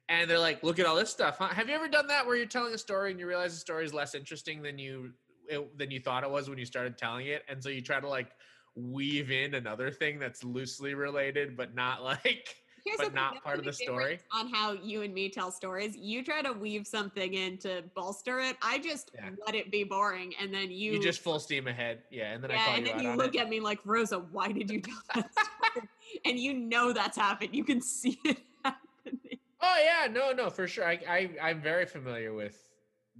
And 0.08 0.30
they're 0.30 0.38
like, 0.38 0.62
look 0.62 0.78
at 0.78 0.86
all 0.86 0.94
this 0.94 1.10
stuff. 1.10 1.38
Huh? 1.38 1.48
Have 1.48 1.68
you 1.68 1.74
ever 1.74 1.88
done 1.88 2.06
that 2.06 2.24
where 2.24 2.36
you're 2.36 2.46
telling 2.46 2.72
a 2.72 2.78
story 2.78 3.10
and 3.10 3.18
you 3.18 3.26
realize 3.26 3.52
the 3.52 3.58
story 3.58 3.84
is 3.84 3.92
less 3.92 4.14
interesting 4.14 4.62
than 4.62 4.78
you 4.78 5.10
it, 5.48 5.76
than 5.76 5.90
you 5.90 5.98
thought 5.98 6.22
it 6.22 6.30
was 6.30 6.48
when 6.48 6.58
you 6.58 6.64
started 6.64 6.96
telling 6.96 7.26
it, 7.26 7.42
and 7.48 7.60
so 7.60 7.68
you 7.68 7.80
try 7.80 7.98
to 7.98 8.08
like 8.08 8.30
weave 8.76 9.30
in 9.30 9.54
another 9.54 9.90
thing 9.90 10.18
that's 10.18 10.44
loosely 10.44 10.94
related 10.94 11.56
but 11.56 11.74
not 11.74 12.02
like 12.04 12.56
Here's 12.84 12.98
but 12.98 13.14
not 13.14 13.42
part 13.42 13.58
of 13.58 13.64
the 13.64 13.72
story. 13.72 14.20
On 14.32 14.46
how 14.48 14.72
you 14.74 15.02
and 15.02 15.12
me 15.12 15.28
tell 15.28 15.50
stories, 15.50 15.96
you 15.96 16.22
try 16.22 16.40
to 16.40 16.52
weave 16.52 16.86
something 16.86 17.34
in 17.34 17.58
to 17.58 17.82
bolster 17.96 18.38
it. 18.38 18.56
I 18.62 18.78
just 18.78 19.10
Yeah. 19.12 19.30
let 19.44 19.56
it 19.56 19.72
be 19.72 19.82
boring, 19.82 20.34
and 20.40 20.54
then 20.54 20.70
you, 20.70 20.92
you, 20.92 21.02
just 21.02 21.20
full 21.20 21.40
steam 21.40 21.66
ahead. 21.66 22.04
Yeah, 22.12 22.32
and 22.34 22.44
then 22.44 22.52
I 22.52 22.54
yeah, 22.54 22.64
call 22.64 22.74
and 22.76 22.86
you 22.86 22.92
then 22.92 23.02
you 23.02 23.16
look 23.16 23.34
it. 23.34 23.40
at 23.40 23.48
me 23.48 23.58
like 23.58 23.80
Rosa. 23.84 24.20
Why 24.20 24.52
did 24.52 24.70
you 24.70 24.80
tell 24.80 25.02
that 25.16 25.30
story? 25.72 25.88
and 26.24 26.38
you 26.38 26.54
know 26.54 26.92
that's 26.92 27.16
happened. 27.16 27.56
You 27.56 27.64
can 27.64 27.80
see 27.80 28.20
it 28.24 28.38
happening. 28.64 29.40
Oh 29.60 29.76
yeah, 29.82 30.06
no, 30.08 30.30
no, 30.30 30.48
for 30.48 30.68
sure. 30.68 30.86
I, 30.86 31.00
I 31.08 31.30
I'm 31.42 31.60
very 31.60 31.86
familiar 31.86 32.34
with 32.34 32.56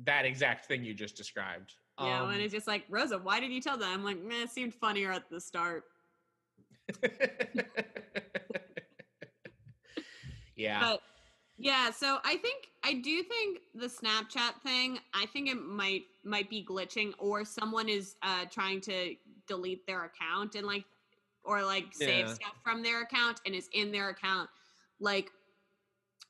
that 0.04 0.24
exact 0.26 0.66
thing 0.66 0.84
you 0.84 0.94
just 0.94 1.16
described. 1.16 1.74
Yeah, 1.98 2.22
Um, 2.22 2.30
and 2.30 2.42
it's 2.42 2.52
just 2.52 2.66
like 2.66 2.84
Rosa. 2.90 3.18
Why 3.18 3.40
did 3.40 3.50
you 3.52 3.60
tell 3.60 3.78
that? 3.78 3.88
I'm 3.88 4.04
like, 4.04 4.22
meh, 4.22 4.42
it 4.42 4.50
seemed 4.50 4.74
funnier 4.74 5.12
at 5.12 5.30
the 5.30 5.40
start. 5.40 5.84
yeah. 10.56 10.80
But 10.80 11.00
yeah, 11.58 11.90
so 11.90 12.18
I 12.24 12.36
think 12.36 12.68
I 12.84 12.94
do 12.94 13.22
think 13.22 13.60
the 13.74 13.86
Snapchat 13.86 14.60
thing, 14.62 14.98
I 15.14 15.26
think 15.26 15.48
it 15.48 15.54
might 15.56 16.02
might 16.24 16.50
be 16.50 16.64
glitching 16.68 17.12
or 17.18 17.44
someone 17.44 17.88
is 17.88 18.16
uh 18.22 18.44
trying 18.50 18.80
to 18.82 19.14
delete 19.46 19.86
their 19.86 20.04
account 20.04 20.54
and 20.54 20.66
like 20.66 20.84
or 21.44 21.62
like 21.64 21.86
save 21.92 22.26
Yeah. 22.26 22.34
stuff 22.34 22.54
from 22.62 22.82
their 22.82 23.02
account 23.02 23.40
and 23.46 23.54
is 23.54 23.68
in 23.72 23.90
their 23.90 24.10
account. 24.10 24.50
Like 25.00 25.30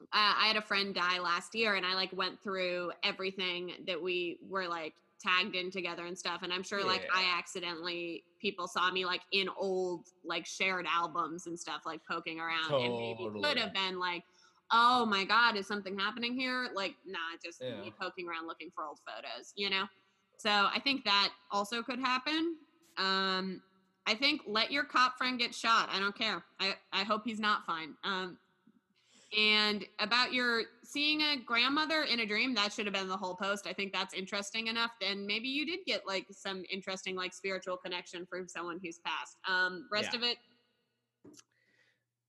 uh, 0.01 0.35
I 0.39 0.47
had 0.47 0.57
a 0.57 0.63
friend 0.63 0.95
die 0.95 1.19
last 1.19 1.55
year 1.55 1.75
and 1.75 1.85
I 1.85 1.95
like 1.95 2.13
went 2.13 2.43
through 2.43 2.93
everything 3.03 3.73
that 3.87 4.01
we 4.01 4.39
were 4.47 4.69
like 4.69 4.95
tagged 5.21 5.55
in 5.55 5.71
together 5.71 6.07
and 6.07 6.17
stuff 6.19 6.41
and 6.43 6.53
I'm 6.53 6.63
sure 6.63 6.85
like 6.85 7.07
I 7.15 7.25
accidentally 7.39 8.25
people 8.41 8.69
saw 8.69 8.91
me 8.91 9.05
like 9.05 9.23
in 9.33 9.49
old 9.57 10.07
like 10.25 10.47
shared 10.47 10.87
albums 10.89 11.47
and 11.47 11.59
stuff 11.59 11.83
like 11.87 12.01
poking 12.09 12.39
around 12.39 12.73
and 12.73 12.97
maybe 12.97 13.29
could 13.43 13.59
have 13.59 13.73
been 13.73 13.99
like 13.99 14.23
oh 14.73 15.07
my 15.07 15.25
god 15.25 15.57
is 15.57 15.67
something 15.67 15.99
happening 15.99 16.35
here? 16.35 16.69
Like 16.75 16.95
nah 17.07 17.19
just 17.45 17.61
Yeah. 17.63 17.81
me 17.81 17.93
poking 18.01 18.29
around 18.29 18.47
looking 18.47 18.71
for 18.75 18.85
old 18.87 18.99
photos 19.07 19.53
you 19.57 19.71
know? 19.71 19.85
So 20.39 20.51
i 20.51 20.81
think 20.83 21.05
that 21.05 21.31
also 21.51 21.83
could 21.83 21.99
happen. 21.99 22.57
Um 22.99 23.63
i 24.07 24.15
think 24.15 24.43
let 24.47 24.71
your 24.71 24.85
cop 24.85 25.17
friend 25.19 25.39
get 25.39 25.55
shot 25.55 25.89
i 25.93 25.99
don't 25.99 26.17
care 26.17 26.45
i 26.61 26.75
i 26.93 27.05
hope 27.05 27.23
he's 27.25 27.41
not 27.41 27.65
fine. 27.67 27.95
Um 28.05 28.39
and 29.37 29.85
about 29.99 30.33
your 30.33 30.63
seeing 30.87 31.21
a 31.23 31.37
grandmother 31.45 32.03
in 32.03 32.21
a 32.21 32.27
dream 32.27 32.55
that 32.55 32.73
should 32.73 32.87
have 32.87 32.95
been 32.95 33.09
the 33.09 33.17
whole 33.17 33.35
post 33.35 33.67
i 33.67 33.73
think 33.73 33.93
that's 33.93 34.15
interesting 34.15 34.69
enough 34.69 34.91
then 35.01 35.27
maybe 35.27 35.49
you 35.49 35.67
did 35.67 35.81
get 35.87 36.07
like 36.07 36.27
some 36.31 36.63
interesting 36.71 37.17
like 37.17 37.33
spiritual 37.35 37.77
connection 37.77 38.27
from 38.27 38.49
someone 38.49 38.79
who's 38.83 39.01
passed 39.05 39.37
um 39.49 39.87
rest 39.91 40.13
Yeah. 40.13 40.19
of 40.19 40.23
it 40.25 40.39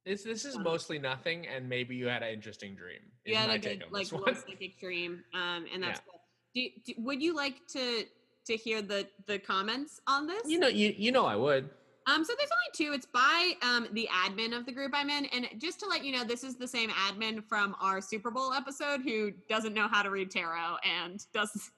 This 0.06 0.24
this 0.24 0.46
is 0.46 0.56
Um, 0.56 0.64
mostly 0.64 1.00
nothing, 1.00 1.48
and 1.48 1.68
maybe 1.68 1.94
you 1.94 2.08
had 2.08 2.24
an 2.24 2.30
interesting 2.34 2.76
dream. 2.76 3.02
you 3.26 3.36
had 3.36 3.50
my 3.50 3.56
a 3.56 3.60
take 3.60 3.84
like 3.92 4.10
one. 4.12 4.36
psychic 4.36 4.80
dream 4.80 5.22
um 5.34 5.66
and 5.74 5.84
that's 5.84 6.00
Yeah. 6.00 6.06
cool 6.10 6.22
do, 6.56 6.70
do, 6.86 6.94
would 7.04 7.22
you 7.22 7.36
like 7.36 7.68
to 7.68 8.06
to 8.46 8.56
hear 8.56 8.82
the 8.82 9.08
the 9.26 9.38
comments 9.38 10.00
on 10.08 10.26
this 10.26 10.48
You 10.48 10.60
know, 10.60 10.70
you 10.70 10.94
you 10.98 11.12
know, 11.12 11.26
I 11.26 11.36
would. 11.36 11.70
Um 12.08 12.24
so 12.24 12.34
there's 12.38 12.50
only 12.52 12.90
two. 12.90 12.94
It's 12.96 13.06
by 13.06 13.54
um 13.62 13.88
the 13.94 14.08
admin 14.12 14.58
of 14.58 14.66
the 14.66 14.72
group 14.72 14.92
i'm 14.96 15.10
in. 15.10 15.26
And 15.26 15.48
just 15.60 15.80
to 15.82 15.86
let 15.88 16.04
you 16.04 16.12
know 16.12 16.24
this 16.24 16.44
is 16.44 16.56
the 16.56 16.68
same 16.68 16.90
admin 16.90 17.44
from 17.44 17.76
our 17.80 18.02
super 18.02 18.32
bowl 18.32 18.54
episode 18.54 19.02
who 19.02 19.32
doesn't 19.50 19.74
know 19.74 19.88
how 19.88 20.02
to 20.02 20.10
read 20.10 20.32
tarot 20.32 20.78
and 20.84 21.26
does 21.34 21.70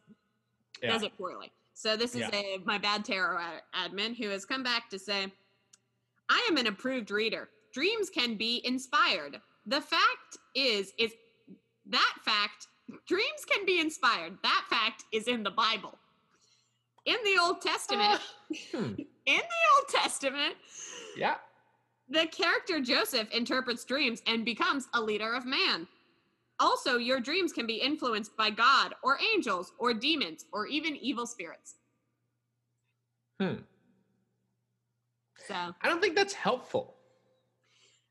Yeah. 0.82 0.92
does 0.94 1.04
it 1.04 1.18
poorly. 1.18 1.52
So 1.74 1.98
this 1.98 2.14
is 2.16 2.22
Yeah. 2.22 2.36
a 2.36 2.58
my 2.66 2.78
bad 2.78 3.04
tarot 3.06 3.40
ad- 3.40 3.64
admin 3.92 4.16
who 4.16 4.30
has 4.30 4.46
come 4.46 4.64
back 4.64 4.90
to 4.92 5.00
say 5.00 5.32
i 6.30 6.48
am 6.50 6.58
an 6.58 6.68
approved 6.68 7.12
reader. 7.12 7.50
Dreams 7.74 8.10
can 8.10 8.36
be 8.36 8.62
inspired. 8.66 9.42
The 9.66 9.82
fact 9.82 10.38
is 10.56 10.94
is 10.98 11.12
that 11.88 12.14
fact 12.24 12.68
dreams 13.08 13.46
can 13.48 13.66
be 13.66 13.80
inspired. 13.80 14.38
That 14.44 14.66
fact 14.70 15.06
is 15.12 15.28
in 15.28 15.44
the 15.44 15.52
bible. 15.52 15.98
In 17.06 17.18
the 17.24 17.38
old 17.42 17.62
testament 17.62 18.22
Hmm. 18.72 18.94
In 19.30 19.38
the 19.38 19.62
old 19.76 19.88
testament 20.04 20.56
Yeah. 21.16 21.36
the 22.10 22.26
character 22.28 22.80
joseph 22.82 23.30
interprets 23.32 23.86
dreams 23.86 24.22
and 24.28 24.44
becomes 24.44 24.88
a 24.96 25.02
leader 25.02 25.34
of 25.34 25.46
man 25.46 25.88
also 26.60 26.98
your 26.98 27.20
dreams 27.20 27.54
can 27.54 27.68
be 27.68 27.76
influenced 27.76 28.36
by 28.36 28.50
god 28.50 28.94
or 29.04 29.18
angels 29.34 29.72
or 29.78 29.94
demons 29.94 30.46
or 30.52 30.66
even 30.68 30.96
evil 30.96 31.26
spirits 31.28 31.76
Hmm. 33.42 33.62
so 35.48 35.56
I 35.82 35.88
don't 35.88 36.02
think 36.02 36.14
that's 36.16 36.34
helpful. 36.34 36.96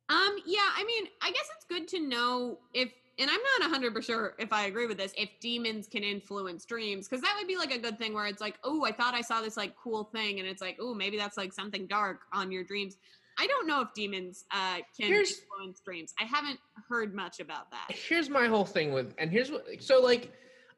Um, 0.08 0.38
yeah, 0.46 0.70
I 0.74 0.84
mean, 0.86 1.04
I 1.20 1.30
guess 1.30 1.46
it's 1.54 1.66
good 1.68 1.86
to 1.88 2.00
know 2.00 2.60
if, 2.72 2.90
and 3.18 3.30
I'm 3.30 3.70
not 3.70 3.80
100% 3.80 4.02
sure 4.04 4.34
if 4.38 4.52
I 4.52 4.66
agree 4.66 4.86
with 4.86 4.98
this, 4.98 5.12
if 5.16 5.28
demons 5.40 5.86
can 5.88 6.02
influence 6.02 6.64
dreams, 6.64 7.08
because 7.08 7.22
that 7.22 7.34
would 7.38 7.48
be 7.48 7.56
like 7.56 7.72
a 7.72 7.78
good 7.78 7.98
thing 7.98 8.14
where 8.14 8.26
it's 8.26 8.40
like, 8.40 8.58
oh, 8.64 8.84
I 8.84 8.92
thought 8.92 9.14
I 9.14 9.20
saw 9.22 9.40
this 9.40 9.56
like 9.56 9.74
cool 9.76 10.04
thing, 10.04 10.38
and 10.38 10.48
it's 10.48 10.62
like, 10.62 10.76
oh, 10.80 10.94
maybe 10.94 11.16
that's 11.16 11.36
like 11.36 11.52
something 11.52 11.86
dark 11.86 12.20
on 12.32 12.50
your 12.52 12.64
dreams. 12.64 12.96
I 13.40 13.46
don't 13.46 13.66
know 13.68 13.80
if 13.82 13.94
demons 13.94 14.44
uh, 14.50 14.78
can 14.98 15.08
Here's- 15.12 15.40
influence 15.40 15.80
dreams. 15.80 16.12
I 16.20 16.24
haven't 16.24 16.58
heard 16.88 17.14
much 17.14 17.38
about 17.40 17.70
that. 17.70 17.86
here's 17.90 18.28
my 18.30 18.46
whole 18.46 18.64
thing 18.64 18.92
with 18.92 19.14
and 19.18 19.30
here's 19.30 19.50
what 19.50 19.66
so 19.80 20.00
like 20.00 20.32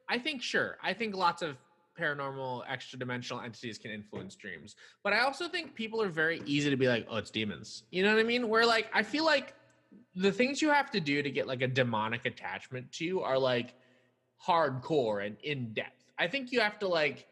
i 0.09 0.17
think 0.17 0.41
sure 0.41 0.77
i 0.83 0.91
think 0.93 1.15
lots 1.15 1.41
of 1.41 1.55
paranormal 1.97 2.63
extra 2.67 2.97
dimensional 2.99 3.41
entities 3.41 3.77
can 3.77 3.91
influence 3.91 4.35
dreams 4.35 4.75
but 5.03 5.13
i 5.13 5.19
also 5.19 5.47
think 5.47 5.73
people 5.75 6.01
are 6.01 6.09
very 6.09 6.41
easy 6.45 6.69
to 6.69 6.75
be 6.75 6.87
like 6.87 7.05
oh 7.09 7.17
it's 7.17 7.29
demons 7.31 7.83
you 7.91 8.03
know 8.03 8.13
what 8.13 8.19
i 8.19 8.23
mean 8.23 8.49
where 8.49 8.65
like 8.65 8.87
i 8.93 9.03
feel 9.03 9.23
like 9.23 9.53
the 10.15 10.31
things 10.31 10.61
you 10.61 10.69
have 10.69 10.91
to 10.91 10.99
do 10.99 11.21
to 11.21 11.31
get 11.31 11.47
like 11.47 11.61
a 11.61 11.67
demonic 11.67 12.25
attachment 12.25 12.91
to 12.91 13.05
you 13.05 13.21
are 13.21 13.37
like 13.37 13.73
hardcore 14.45 15.25
and 15.25 15.37
in 15.43 15.73
depth 15.73 16.11
i 16.17 16.27
think 16.27 16.51
you 16.51 16.59
have 16.59 16.79
to 16.79 16.87
like 16.87 17.27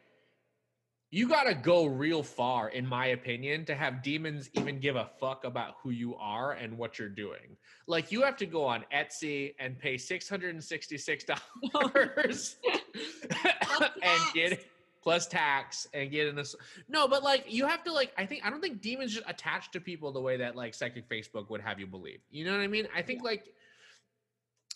you 1.12 1.28
gotta 1.28 1.55
go 1.55 1.86
real 1.86 2.22
far 2.22 2.70
in 2.70 2.86
my 2.86 3.07
opinion 3.07 3.66
to 3.66 3.74
have 3.74 4.03
demons 4.03 4.49
even 4.53 4.80
give 4.80 4.95
a 4.95 5.10
fuck 5.20 5.43
about 5.43 5.76
who 5.82 5.89
you 5.89 6.16
are 6.16 6.51
and 6.51 6.78
what 6.78 6.99
you're 6.99 7.10
doing. 7.10 7.57
Like 7.88 8.12
you 8.12 8.22
have 8.22 8.38
to 8.38 8.45
go 8.45 8.64
on 8.64 8.86
Etsy 8.93 9.55
and 9.60 9.78
pay 9.80 9.97
six 9.97 10.30
hundred 10.30 10.53
and 10.53 10.64
sixty-six 10.64 11.26
dollars 11.74 12.57
and 14.03 14.22
get 14.36 14.51
it 14.53 14.68
plus 15.10 15.28
tax 15.28 15.88
and 15.93 16.12
get 16.12 16.28
in 16.28 16.36
this. 16.36 16.55
No, 16.88 17.07
but 17.07 17.24
like 17.24 17.45
you 17.47 17.66
have 17.66 17.84
to 17.84 17.91
like 17.91 18.12
I 18.18 18.26
think 18.26 18.45
I 18.45 18.49
don't 18.49 18.62
think 18.62 18.82
demons 18.82 19.14
just 19.14 19.28
attach 19.28 19.72
to 19.72 19.80
people 19.80 20.12
the 20.12 20.22
way 20.22 20.38
that 20.38 20.55
like 20.55 20.74
psychic 20.74 21.10
Facebook 21.10 21.49
would 21.49 21.62
have 21.62 21.80
you 21.80 21.88
believe. 21.88 22.20
You 22.30 22.45
know 22.45 22.51
what 22.51 22.62
I 22.62 22.68
mean? 22.68 22.88
I 22.95 23.01
think 23.01 23.24
like 23.24 23.45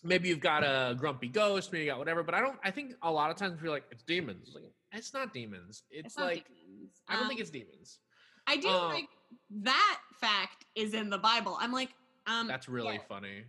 maybe 0.03 0.27
you've 0.29 0.39
got 0.39 0.63
a 0.63 0.95
grumpy 0.95 1.27
ghost, 1.27 1.71
maybe 1.71 1.85
you 1.85 1.91
got 1.91 1.99
whatever, 1.99 2.23
but 2.23 2.33
I 2.33 2.41
don't. 2.41 2.57
I 2.63 2.71
think 2.71 2.95
a 3.03 3.11
lot 3.11 3.29
of 3.29 3.37
times 3.37 3.61
we're 3.61 3.69
like 3.69 3.85
it's 3.91 4.03
demons. 4.03 4.51
Like 4.53 4.71
it's 4.91 5.13
not 5.13 5.33
demons. 5.33 5.83
It's, 5.91 6.17
not 6.17 6.25
like 6.25 6.47
demons. 6.47 7.01
I 7.07 7.13
don't 7.13 7.23
Um, 7.23 7.27
think 7.29 7.39
it's 7.39 7.49
demons. 7.49 7.99
I 8.47 8.57
do 8.57 8.69
uh, 8.69 8.87
like 8.87 9.07
that 9.51 9.99
fact 10.19 10.65
is 10.75 10.93
in 10.93 11.09
the 11.09 11.17
Bible. 11.17 11.57
I'm 11.59 11.71
like, 11.71 11.89
um, 12.27 12.47
That's 12.47 12.67
really 12.67 12.95
yeah. 12.95 13.01
funny. 13.07 13.43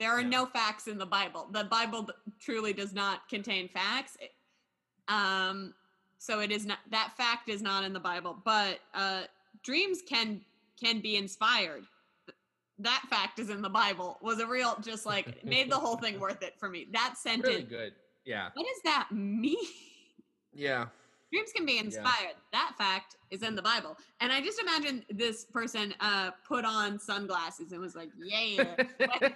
There 0.00 0.10
are 0.12 0.20
Yeah. 0.20 0.28
no 0.28 0.46
facts 0.46 0.86
in 0.86 0.98
the 0.98 1.06
Bible. 1.06 1.48
The 1.52 1.64
Bible 1.64 2.08
truly 2.40 2.72
does 2.72 2.92
not 2.94 3.28
contain 3.28 3.68
facts. 3.68 4.16
It- 4.20 4.34
Um, 5.08 5.74
so 6.18 6.40
it 6.40 6.50
is 6.50 6.66
not 6.66 6.78
that 6.90 7.12
fact 7.16 7.48
is 7.48 7.62
not 7.62 7.84
in 7.84 7.92
the 7.92 8.00
Bible, 8.00 8.36
but 8.44 8.80
uh, 8.94 9.22
dreams 9.64 10.02
can 10.06 10.40
can 10.80 11.00
be 11.00 11.16
inspired. 11.16 11.84
That 12.80 13.02
fact 13.10 13.38
is 13.38 13.50
in 13.50 13.62
the 13.62 13.68
Bible. 13.70 14.18
Was 14.22 14.40
a 14.40 14.46
real 14.46 14.76
just 14.82 15.06
like 15.06 15.44
made 15.44 15.70
the 15.70 15.76
whole 15.76 15.96
thing 15.96 16.20
worth 16.20 16.42
it 16.42 16.54
for 16.58 16.68
me. 16.68 16.86
That 16.92 17.14
sentence. 17.18 17.46
Really 17.48 17.62
good. 17.62 17.92
Yeah. 18.24 18.50
What 18.54 18.66
does 18.66 18.82
that 18.84 19.08
mean? 19.12 19.56
Yeah. 20.52 20.86
Dreams 21.32 21.50
can 21.54 21.66
be 21.66 21.78
inspired. 21.78 22.36
That 22.52 22.72
fact 22.78 23.16
is 23.30 23.42
in 23.42 23.54
the 23.54 23.60
Bible. 23.62 23.98
And 24.20 24.32
I 24.32 24.40
just 24.40 24.58
imagine 24.60 25.04
this 25.10 25.44
person 25.44 25.94
uh 26.00 26.30
put 26.46 26.64
on 26.64 26.98
sunglasses 26.98 27.72
and 27.72 27.80
was 27.80 27.94
like, 27.94 28.08
"Yeah." 28.18 28.64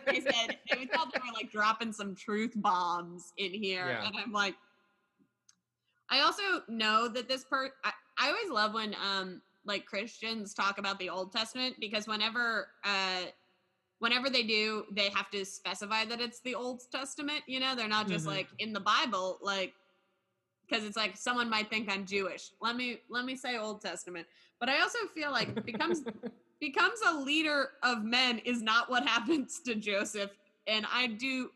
They 0.07 0.21
said 0.21 0.59
they 0.71 0.87
thought 0.87 1.13
they 1.13 1.21
were 1.21 1.35
like 1.35 1.51
dropping 1.51 1.93
some 1.93 2.15
truth 2.15 2.53
bombs 2.57 3.33
in 3.37 3.53
here, 3.53 3.87
Yeah. 3.89 4.07
and 4.07 4.17
I'm 4.17 4.33
like, 4.33 4.55
I 6.13 6.21
also 6.21 6.43
know 6.69 7.09
that 7.09 7.27
this 7.27 7.43
part. 7.43 7.73
I, 7.85 7.93
I 8.19 8.29
always 8.29 8.51
love 8.51 8.75
when 8.75 8.95
um 9.03 9.41
like 9.65 9.87
Christians 9.87 10.53
talk 10.53 10.79
about 10.79 10.99
the 10.99 11.09
Old 11.09 11.33
Testament 11.33 11.77
because 11.81 12.07
whenever 12.07 12.69
uh 12.85 13.23
whenever 13.99 14.29
they 14.29 14.43
do, 14.43 14.85
they 14.93 15.09
have 15.11 15.31
to 15.31 15.45
specify 15.45 16.05
that 16.05 16.21
it's 16.21 16.41
the 16.41 16.55
Old 16.55 16.83
Testament. 16.93 17.43
You 17.47 17.61
know, 17.61 17.75
they're 17.75 17.89
not 17.89 18.09
just 18.09 18.27
Mhm. 18.27 18.31
like 18.31 18.49
in 18.59 18.73
the 18.75 18.81
Bible, 18.81 19.39
like 19.41 19.73
because 20.69 20.85
it's 20.85 20.97
like 20.97 21.17
someone 21.17 21.49
might 21.49 21.71
think 21.71 21.91
I'm 21.91 22.05
Jewish. 22.05 22.51
Let 22.61 22.77
me 22.77 23.01
let 23.09 23.25
me 23.25 23.35
say 23.35 23.57
Old 23.57 23.81
Testament. 23.81 24.27
But 24.61 24.69
I 24.69 24.81
also 24.83 24.99
feel 25.15 25.31
like 25.31 25.65
becomes 25.65 26.03
becomes 26.61 27.01
a 27.09 27.15
leader 27.15 27.71
of 27.83 28.05
men 28.05 28.39
is 28.41 28.61
not 28.63 28.91
what 28.91 29.07
happens 29.07 29.61
to 29.61 29.75
Joseph. 29.75 30.31
And 30.67 30.87
I 30.93 31.07
do 31.09 31.51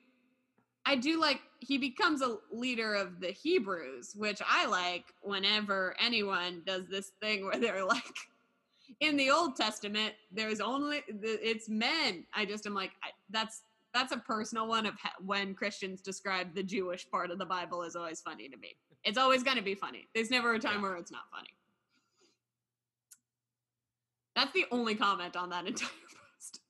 I 0.89 0.95
do 0.97 1.21
like 1.21 1.41
he 1.59 1.79
becomes 1.79 2.23
a 2.23 2.37
leader 2.53 2.95
of 2.95 3.21
the 3.21 3.29
Hebrews, 3.33 4.13
which 4.15 4.41
I 4.47 4.67
like 4.67 5.07
whenever 5.21 5.97
anyone 6.01 6.63
does 6.65 6.85
this 6.89 7.11
thing 7.21 7.45
where 7.45 7.59
they're 7.59 7.85
like 7.85 8.05
in 9.01 9.17
the 9.17 9.31
Old 9.31 9.57
Testament, 9.57 10.15
there's 10.31 10.61
only 10.61 11.03
it's 11.09 11.69
men. 11.69 12.25
I 12.35 12.45
just 12.45 12.67
am 12.67 12.75
like 12.75 12.93
I, 13.03 13.09
that's 13.31 13.63
that's 13.93 14.13
a 14.13 14.19
personal 14.19 14.69
one 14.69 14.87
of 14.87 14.95
when 15.25 15.55
Christians 15.55 16.03
describe 16.03 16.55
the 16.55 16.63
Jewish 16.63 17.11
part 17.11 17.31
of 17.33 17.39
the 17.39 17.47
Bible 17.47 17.83
is 17.83 17.97
always 17.97 18.21
funny 18.21 18.49
to 18.49 18.57
me. 18.59 18.77
It's 19.05 19.19
always 19.19 19.43
going 19.43 19.57
to 19.57 19.63
be 19.63 19.75
funny. 19.75 20.07
There's 20.15 20.31
never 20.31 20.55
a 20.55 20.59
time 20.59 20.77
Yeah. 20.77 20.83
where 20.83 20.97
it's 20.97 21.11
not 21.11 21.23
funny. 21.35 21.49
That's 24.35 24.53
the 24.53 24.67
only 24.71 24.95
comment 24.95 25.37
on 25.37 25.51
that 25.51 25.67
entire 25.67 25.89
post. 25.89 26.61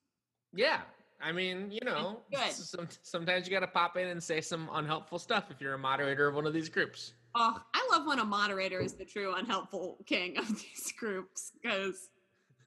Yeah. 0.54 0.80
I 1.20 1.32
mean, 1.32 1.70
you 1.70 1.80
know, 1.84 2.20
some, 2.50 2.88
sometimes 3.02 3.46
you 3.46 3.52
got 3.52 3.60
to 3.60 3.66
pop 3.66 3.96
in 3.96 4.08
and 4.08 4.22
say 4.22 4.40
some 4.40 4.68
unhelpful 4.72 5.18
stuff 5.18 5.50
if 5.50 5.60
you're 5.60 5.74
a 5.74 5.78
moderator 5.78 6.28
of 6.28 6.34
one 6.34 6.46
of 6.46 6.52
these 6.52 6.68
groups. 6.68 7.14
Oh, 7.34 7.60
I 7.74 7.88
love 7.90 8.06
when 8.06 8.18
a 8.18 8.24
moderator 8.24 8.80
is 8.80 8.94
the 8.94 9.04
true 9.04 9.34
unhelpful 9.34 9.98
king 10.06 10.38
of 10.38 10.48
these 10.60 10.92
groups 10.98 11.52
because 11.60 12.08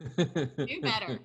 do 0.16 0.80
better. 0.82 1.18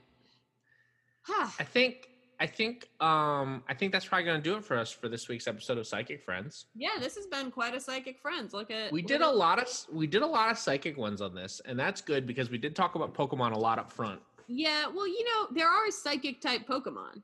Huh. 1.23 1.47
I 1.59 1.63
think 1.63 2.09
I 2.39 2.47
think 2.47 2.89
um 2.99 3.63
I 3.69 3.73
think 3.73 3.91
that's 3.91 4.05
probably 4.05 4.25
gonna 4.25 4.41
do 4.41 4.55
it 4.55 4.63
for 4.65 4.77
us 4.77 4.91
for 4.91 5.09
this 5.09 5.27
week's 5.27 5.47
episode 5.47 5.77
of 5.77 5.87
Psychic 5.87 6.21
Friends. 6.23 6.65
yeah, 6.75 6.97
this 6.99 7.15
has 7.15 7.27
been 7.27 7.51
quite 7.51 7.75
a 7.75 7.79
psychic 7.79 8.19
friends. 8.19 8.53
Look 8.53 8.71
at 8.71 8.91
We 8.91 9.01
did 9.01 9.21
a 9.21 9.29
lot 9.29 9.59
of 9.59 9.67
we 9.91 10.07
did 10.07 10.21
a 10.21 10.27
lot 10.27 10.51
of 10.51 10.57
psychic 10.57 10.97
ones 10.97 11.21
on 11.21 11.33
this, 11.35 11.61
and 11.65 11.79
that's 11.79 12.01
good 12.01 12.27
because 12.27 12.49
we 12.49 12.57
did 12.57 12.75
talk 12.75 12.95
about 12.95 13.13
Pokemon 13.13 13.53
a 13.53 13.59
lot 13.59 13.79
up 13.79 13.91
front. 13.91 14.21
Yeah, 14.47 14.87
well, 14.93 15.07
you 15.07 15.23
know, 15.23 15.47
there 15.53 15.67
are 15.67 15.89
psychic 15.91 16.41
type 16.41 16.67
Pokemon. 16.67 17.21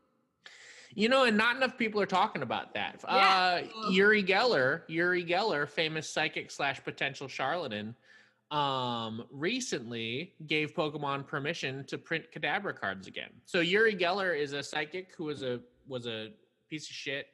You 0.93 1.07
know, 1.07 1.23
and 1.23 1.37
not 1.37 1.55
enough 1.55 1.77
people 1.77 2.01
are 2.01 2.05
talking 2.05 2.41
about 2.41 2.73
that. 2.73 3.01
Yeah. 3.07 3.61
Uh, 3.85 3.89
Uri 3.89 4.23
Geller, 4.23 4.81
Uri 4.87 5.23
Geller, 5.23 5.67
famous 5.67 6.09
psychic 6.09 6.51
slash 6.51 6.83
potential 6.83 7.29
charlatan, 7.29 7.95
um, 8.51 9.23
recently 9.31 10.33
gave 10.47 10.73
Pokemon 10.73 11.25
permission 11.25 11.85
to 11.85 11.97
print 11.97 12.25
Kadabra 12.35 12.77
cards 12.77 13.07
again. 13.07 13.29
So 13.45 13.61
Uri 13.61 13.95
Geller 13.95 14.37
is 14.37 14.51
a 14.51 14.61
psychic 14.61 15.13
who 15.15 15.25
was 15.25 15.43
a 15.43 15.61
was 15.87 16.07
a 16.07 16.29
piece 16.69 16.89
of 16.89 16.95
shit. 16.95 17.27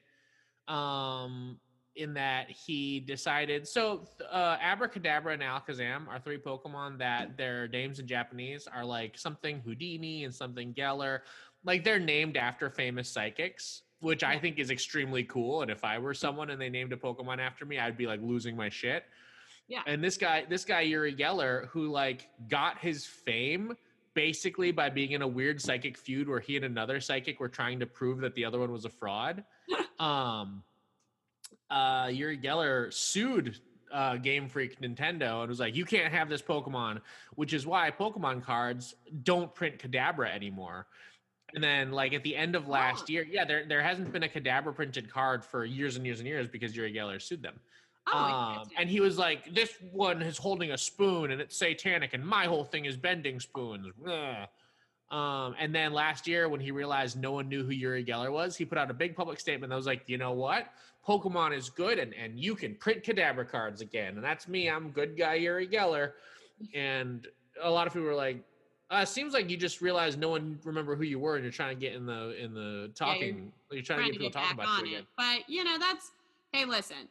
Um, 0.68 1.58
in 1.98 2.14
that 2.14 2.50
he 2.50 3.00
decided 3.00 3.68
so 3.68 4.06
uh 4.32 4.58
abra 4.62 4.88
kadabra 4.88 5.34
and 5.34 5.42
alakazam 5.42 6.08
are 6.08 6.20
three 6.20 6.38
pokemon 6.38 6.98
that 6.98 7.36
their 7.38 7.68
names 7.70 8.00
in 8.00 8.08
japanese 8.08 8.68
are 8.68 8.86
like 8.86 9.18
something 9.18 9.62
houdini 9.66 10.24
and 10.24 10.34
something 10.34 10.74
geller. 10.74 11.20
Like 11.64 11.84
they're 11.84 12.00
named 12.00 12.38
after 12.38 12.70
famous 12.70 13.10
psychics 13.10 13.82
which 14.00 14.24
i 14.24 14.38
think 14.38 14.60
is 14.60 14.70
extremely 14.70 15.24
cool 15.24 15.64
and 15.64 15.72
if 15.72 15.84
i 15.84 15.98
were 15.98 16.14
someone 16.14 16.50
and 16.50 16.62
they 16.62 16.70
named 16.70 16.94
a 16.94 16.98
pokemon 16.98 17.40
after 17.40 17.66
me 17.66 17.80
i'd 17.80 17.98
be 17.98 18.08
like 18.08 18.22
losing 18.22 18.56
my 18.56 18.70
shit. 18.70 19.04
Yeah. 19.68 19.82
and 19.86 20.02
this 20.02 20.18
guy 20.18 20.46
this 20.48 20.64
guy 20.64 20.82
uri 20.82 21.14
geller 21.14 21.68
who 21.70 21.88
like 21.90 22.30
got 22.48 22.78
his 22.78 23.06
fame 23.06 23.76
basically 24.14 24.72
by 24.72 24.90
being 24.90 25.12
in 25.12 25.22
a 25.22 25.28
weird 25.28 25.62
psychic 25.62 25.98
feud 25.98 26.30
where 26.30 26.40
he 26.40 26.56
and 26.56 26.66
another 26.66 27.02
psychic 27.02 27.40
were 27.40 27.50
trying 27.50 27.80
to 27.80 27.86
prove 27.86 28.20
that 28.22 28.34
the 28.34 28.46
other 28.46 28.60
one 28.60 28.72
was 28.72 28.86
a 28.86 28.90
fraud 28.90 29.44
um 30.00 30.64
uh 31.70 32.10
uri 32.12 32.38
geller 32.38 32.94
sued 32.94 33.60
uh, 33.92 34.18
Game 34.18 34.50
Freak 34.50 34.82
Nintendo 34.82 35.42
and 35.42 35.50
was 35.50 35.60
like, 35.60 35.76
"You 35.76 35.86
can't 35.86 36.14
have 36.14 36.30
this 36.30 36.42
Pokemon," 36.42 37.02
which 37.36 37.54
is 37.54 37.66
why 37.66 37.92
Pokemon 37.92 38.44
cards 38.44 38.96
don't 39.24 39.54
print 39.54 39.80
Kadabra 39.80 40.34
anymore. 40.34 40.88
And 41.56 41.64
then, 41.64 41.92
like 41.92 42.14
at 42.14 42.24
the 42.24 42.36
end 42.36 42.56
of 42.56 42.68
last 42.68 43.10
year, 43.10 43.26
yeah, 43.30 43.46
there 43.46 43.66
there 43.66 43.82
hasn't 43.82 44.12
been 44.12 44.24
a 44.24 44.28
Kadabra 44.28 44.76
printed 44.76 45.10
card 45.10 45.44
for 45.44 45.64
years 45.64 45.96
and 45.96 46.06
years 46.06 46.20
and 46.20 46.28
years 46.28 46.48
because 46.48 46.76
Uri 46.76 46.94
Geller 46.94 47.22
sued 47.22 47.42
them. 47.42 47.60
Oh, 48.14 48.18
um, 48.18 48.70
and 48.78 48.90
he 48.90 49.00
was 49.00 49.18
like, 49.18 49.54
"This 49.54 49.74
one 49.92 50.22
is 50.22 50.38
holding 50.38 50.72
a 50.72 50.78
spoon 50.78 51.32
and 51.32 51.42
it's 51.42 51.58
satanic, 51.58 52.14
and 52.14 52.26
my 52.26 52.46
whole 52.46 52.64
thing 52.64 52.86
is 52.86 52.98
bending 52.98 53.40
spoons." 53.40 53.88
Ugh. 54.06 54.48
Um, 55.10 55.56
and 55.58 55.74
then 55.74 55.94
last 55.94 56.28
year, 56.28 56.50
when 56.50 56.60
he 56.60 56.72
realized 56.72 57.18
no 57.18 57.32
one 57.32 57.48
knew 57.48 57.64
who 57.64 57.72
Uri 57.72 58.04
Geller 58.04 58.32
was, 58.32 58.58
he 58.58 58.66
put 58.66 58.78
out 58.78 58.92
a 58.92 58.94
big 58.94 59.16
public 59.16 59.40
statement 59.40 59.70
that 59.70 59.76
was 59.76 59.86
like, 59.86 60.04
"You 60.08 60.18
know 60.18 60.34
what? 60.34 60.74
Pokemon 61.08 61.56
is 61.56 61.70
good, 61.70 61.98
and 61.98 62.14
and 62.14 62.38
you 62.38 62.56
can 62.56 62.76
print 62.76 63.04
Kadabra 63.04 63.48
cards 63.48 63.80
again." 63.82 64.16
And 64.16 64.24
that's 64.24 64.48
me. 64.50 64.70
I'm 64.70 64.90
good 64.90 65.18
guy 65.18 65.36
Uri 65.36 65.68
Geller. 65.68 66.12
And 66.74 67.26
a 67.62 67.70
lot 67.70 67.88
of 67.88 67.94
people 67.94 68.08
were 68.08 68.16
like, 68.16 68.44
uh, 68.92 69.06
"Seems 69.06 69.34
like 69.34 69.50
you 69.50 69.56
just 69.56 69.80
realized 69.80 70.20
no 70.20 70.28
one 70.30 70.60
remember 70.66 70.96
who 70.96 71.04
you 71.04 71.20
were, 71.20 71.36
and 71.36 71.44
you're 71.44 71.54
trying 71.54 71.74
to 71.74 71.80
get 71.80 71.94
in 71.94 72.06
the 72.06 72.36
in 72.44 72.54
the 72.54 72.92
talking. 72.94 73.54
you're, 73.72 73.82
trying, 73.82 74.00
trying 74.00 74.12
to 74.12 74.20
get 74.20 74.34
people 74.34 74.42
talking 74.42 74.60
about 74.60 74.82
you 74.82 74.88
again." 74.88 75.08
But 75.16 75.50
you 75.50 75.64
know, 75.64 75.78
that's 75.80 76.12
hey, 76.52 76.66
listen. 76.66 77.08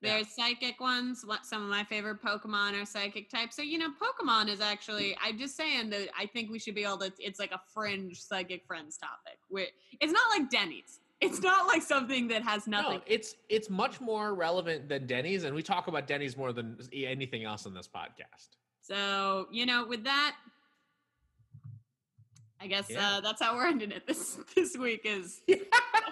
Yeah. 0.00 0.14
There's 0.14 0.28
psychic 0.28 0.80
ones. 0.80 1.24
Some 1.42 1.62
of 1.64 1.68
my 1.68 1.82
favorite 1.84 2.22
Pokemon 2.22 2.80
are 2.80 2.86
psychic 2.86 3.28
types. 3.30 3.56
So 3.56 3.62
you 3.62 3.78
know, 3.78 3.88
Pokemon 4.00 4.48
is 4.48 4.60
actually. 4.60 5.16
I'm 5.20 5.38
just 5.38 5.56
saying 5.56 5.90
that 5.90 6.08
I 6.18 6.26
think 6.26 6.50
we 6.50 6.58
should 6.60 6.74
be 6.76 6.84
able 6.84 6.98
to. 6.98 7.12
It's 7.18 7.40
like 7.40 7.50
a 7.52 7.60
fringe 7.74 8.20
psychic 8.20 8.64
friends 8.64 8.96
topic. 8.96 9.38
Where 9.48 9.66
it's 10.00 10.12
not 10.12 10.22
like 10.30 10.50
Denny's. 10.50 11.00
It's 11.20 11.42
not 11.42 11.66
like 11.66 11.82
something 11.82 12.28
that 12.28 12.42
has 12.44 12.68
nothing. 12.68 12.98
No, 12.98 13.02
it's 13.06 13.34
it's 13.48 13.68
much 13.68 14.00
more 14.00 14.34
relevant 14.34 14.88
than 14.88 15.06
Denny's, 15.08 15.42
and 15.42 15.52
we 15.52 15.64
talk 15.64 15.88
about 15.88 16.06
Denny's 16.06 16.36
more 16.36 16.52
than 16.52 16.78
anything 16.92 17.42
else 17.44 17.66
on 17.66 17.74
this 17.74 17.88
podcast. 17.88 18.50
So 18.82 19.48
you 19.50 19.66
know, 19.66 19.84
with 19.84 20.04
that, 20.04 20.36
I 22.60 22.68
guess 22.68 22.86
Yeah. 22.88 23.16
uh, 23.16 23.20
that's 23.20 23.42
how 23.42 23.56
we're 23.56 23.66
ending 23.66 23.90
it 23.90 24.06
this 24.06 24.38
this 24.54 24.76
week. 24.76 25.00
Is 25.04 25.42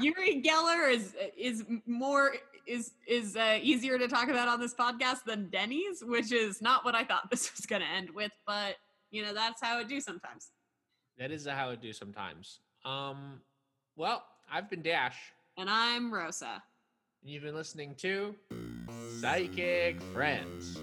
Uri 0.00 0.42
Geller 0.42 0.92
is 0.92 1.14
is 1.36 1.64
more 1.86 2.32
is 2.66 2.92
is 3.06 3.36
uh, 3.36 3.58
easier 3.62 3.98
to 3.98 4.08
talk 4.08 4.28
about 4.28 4.48
on 4.48 4.60
this 4.60 4.74
podcast 4.74 5.24
than 5.24 5.48
Denny's, 5.50 6.02
which 6.04 6.32
is 6.32 6.60
not 6.60 6.84
what 6.84 6.94
I 6.94 7.04
thought 7.04 7.28
this 7.30 7.50
was 7.56 7.66
going 7.66 7.82
to 7.82 7.88
end 7.88 8.10
with. 8.10 8.32
But 8.46 8.76
you 9.10 9.22
know, 9.22 9.32
that's 9.34 9.60
how 9.62 9.80
it 9.80 9.88
do 9.88 10.00
sometimes. 10.00 10.50
That 11.18 11.30
is 11.30 11.46
how 11.46 11.70
it 11.70 11.80
do 11.80 11.92
sometimes. 11.92 12.60
Um, 12.84 13.40
well, 13.96 14.24
I've 14.50 14.68
been 14.68 14.82
Dash, 14.82 15.16
And 15.56 15.70
I'm 15.70 16.12
Rosa. 16.12 16.62
and 17.22 17.30
you've 17.32 17.42
been 17.42 17.54
listening 17.54 17.94
to 17.96 18.34
Psychic 19.20 20.00
Friends. 20.12 20.78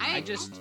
I, 0.00 0.16
I 0.16 0.20
just, 0.20 0.60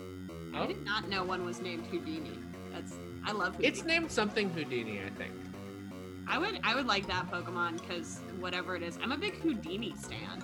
I 0.54 0.64
oh, 0.64 0.68
did 0.68 0.84
not 0.84 1.08
know 1.10 1.24
one 1.24 1.46
was 1.46 1.62
named 1.62 1.86
Houdini. 1.88 2.38
That's 2.74 2.94
I 3.24 3.32
love 3.32 3.54
Houdini. 3.56 3.68
it's 3.68 3.84
named 3.86 4.12
something 4.12 4.50
Houdini, 4.50 5.00
I 5.06 5.10
think. 5.12 5.34
I 6.30 6.38
would 6.38 6.60
I 6.64 6.76
would 6.76 6.86
like 6.88 7.08
that 7.08 7.30
Pokemon 7.32 7.82
because 7.82 8.20
whatever 8.40 8.76
it 8.76 8.84
is, 8.84 8.98
I'm 9.02 9.12
a 9.12 9.18
big 9.18 9.36
Houdini 9.42 9.94
stan. 9.98 10.44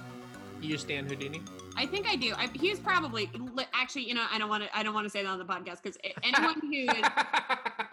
You 0.62 0.78
stand 0.78 1.10
Houdini? 1.10 1.42
I 1.78 1.86
think 1.86 2.08
I 2.08 2.16
do. 2.16 2.34
I, 2.38 2.50
he's 2.54 2.80
probably 2.80 3.30
actually. 3.74 4.08
You 4.08 4.16
know, 4.16 4.26
I 4.32 4.40
don't 4.40 4.50
want 4.50 4.64
to. 4.64 4.76
I 4.78 4.82
don't 4.84 4.94
want 4.94 5.06
to 5.06 5.10
say 5.10 5.22
that 5.22 5.30
on 5.30 5.38
the 5.38 5.46
podcast 5.46 5.84
because 5.84 5.98
anyone 6.24 6.56
who 6.62 6.72
is 6.72 7.08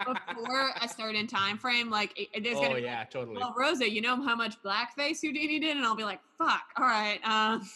before 0.35 0.69
a 0.81 0.87
certain 0.89 1.27
time 1.27 1.57
frame, 1.57 1.89
like 1.89 2.17
it- 2.17 2.29
oh 2.55 2.61
gonna 2.61 2.75
be. 2.75 2.81
yeah, 2.81 3.03
totally. 3.03 3.37
Well, 3.37 3.53
Rosa, 3.57 3.89
you 3.89 4.01
know 4.01 4.15
how 4.23 4.35
much 4.35 4.55
blackface 4.63 5.21
Houdini 5.21 5.59
did, 5.59 5.75
and 5.77 5.85
I'll 5.85 5.95
be 5.95 6.03
like, 6.05 6.21
"Fuck, 6.37 6.63
all 6.77 6.85
right." 6.85 7.19
Um, 7.25 7.67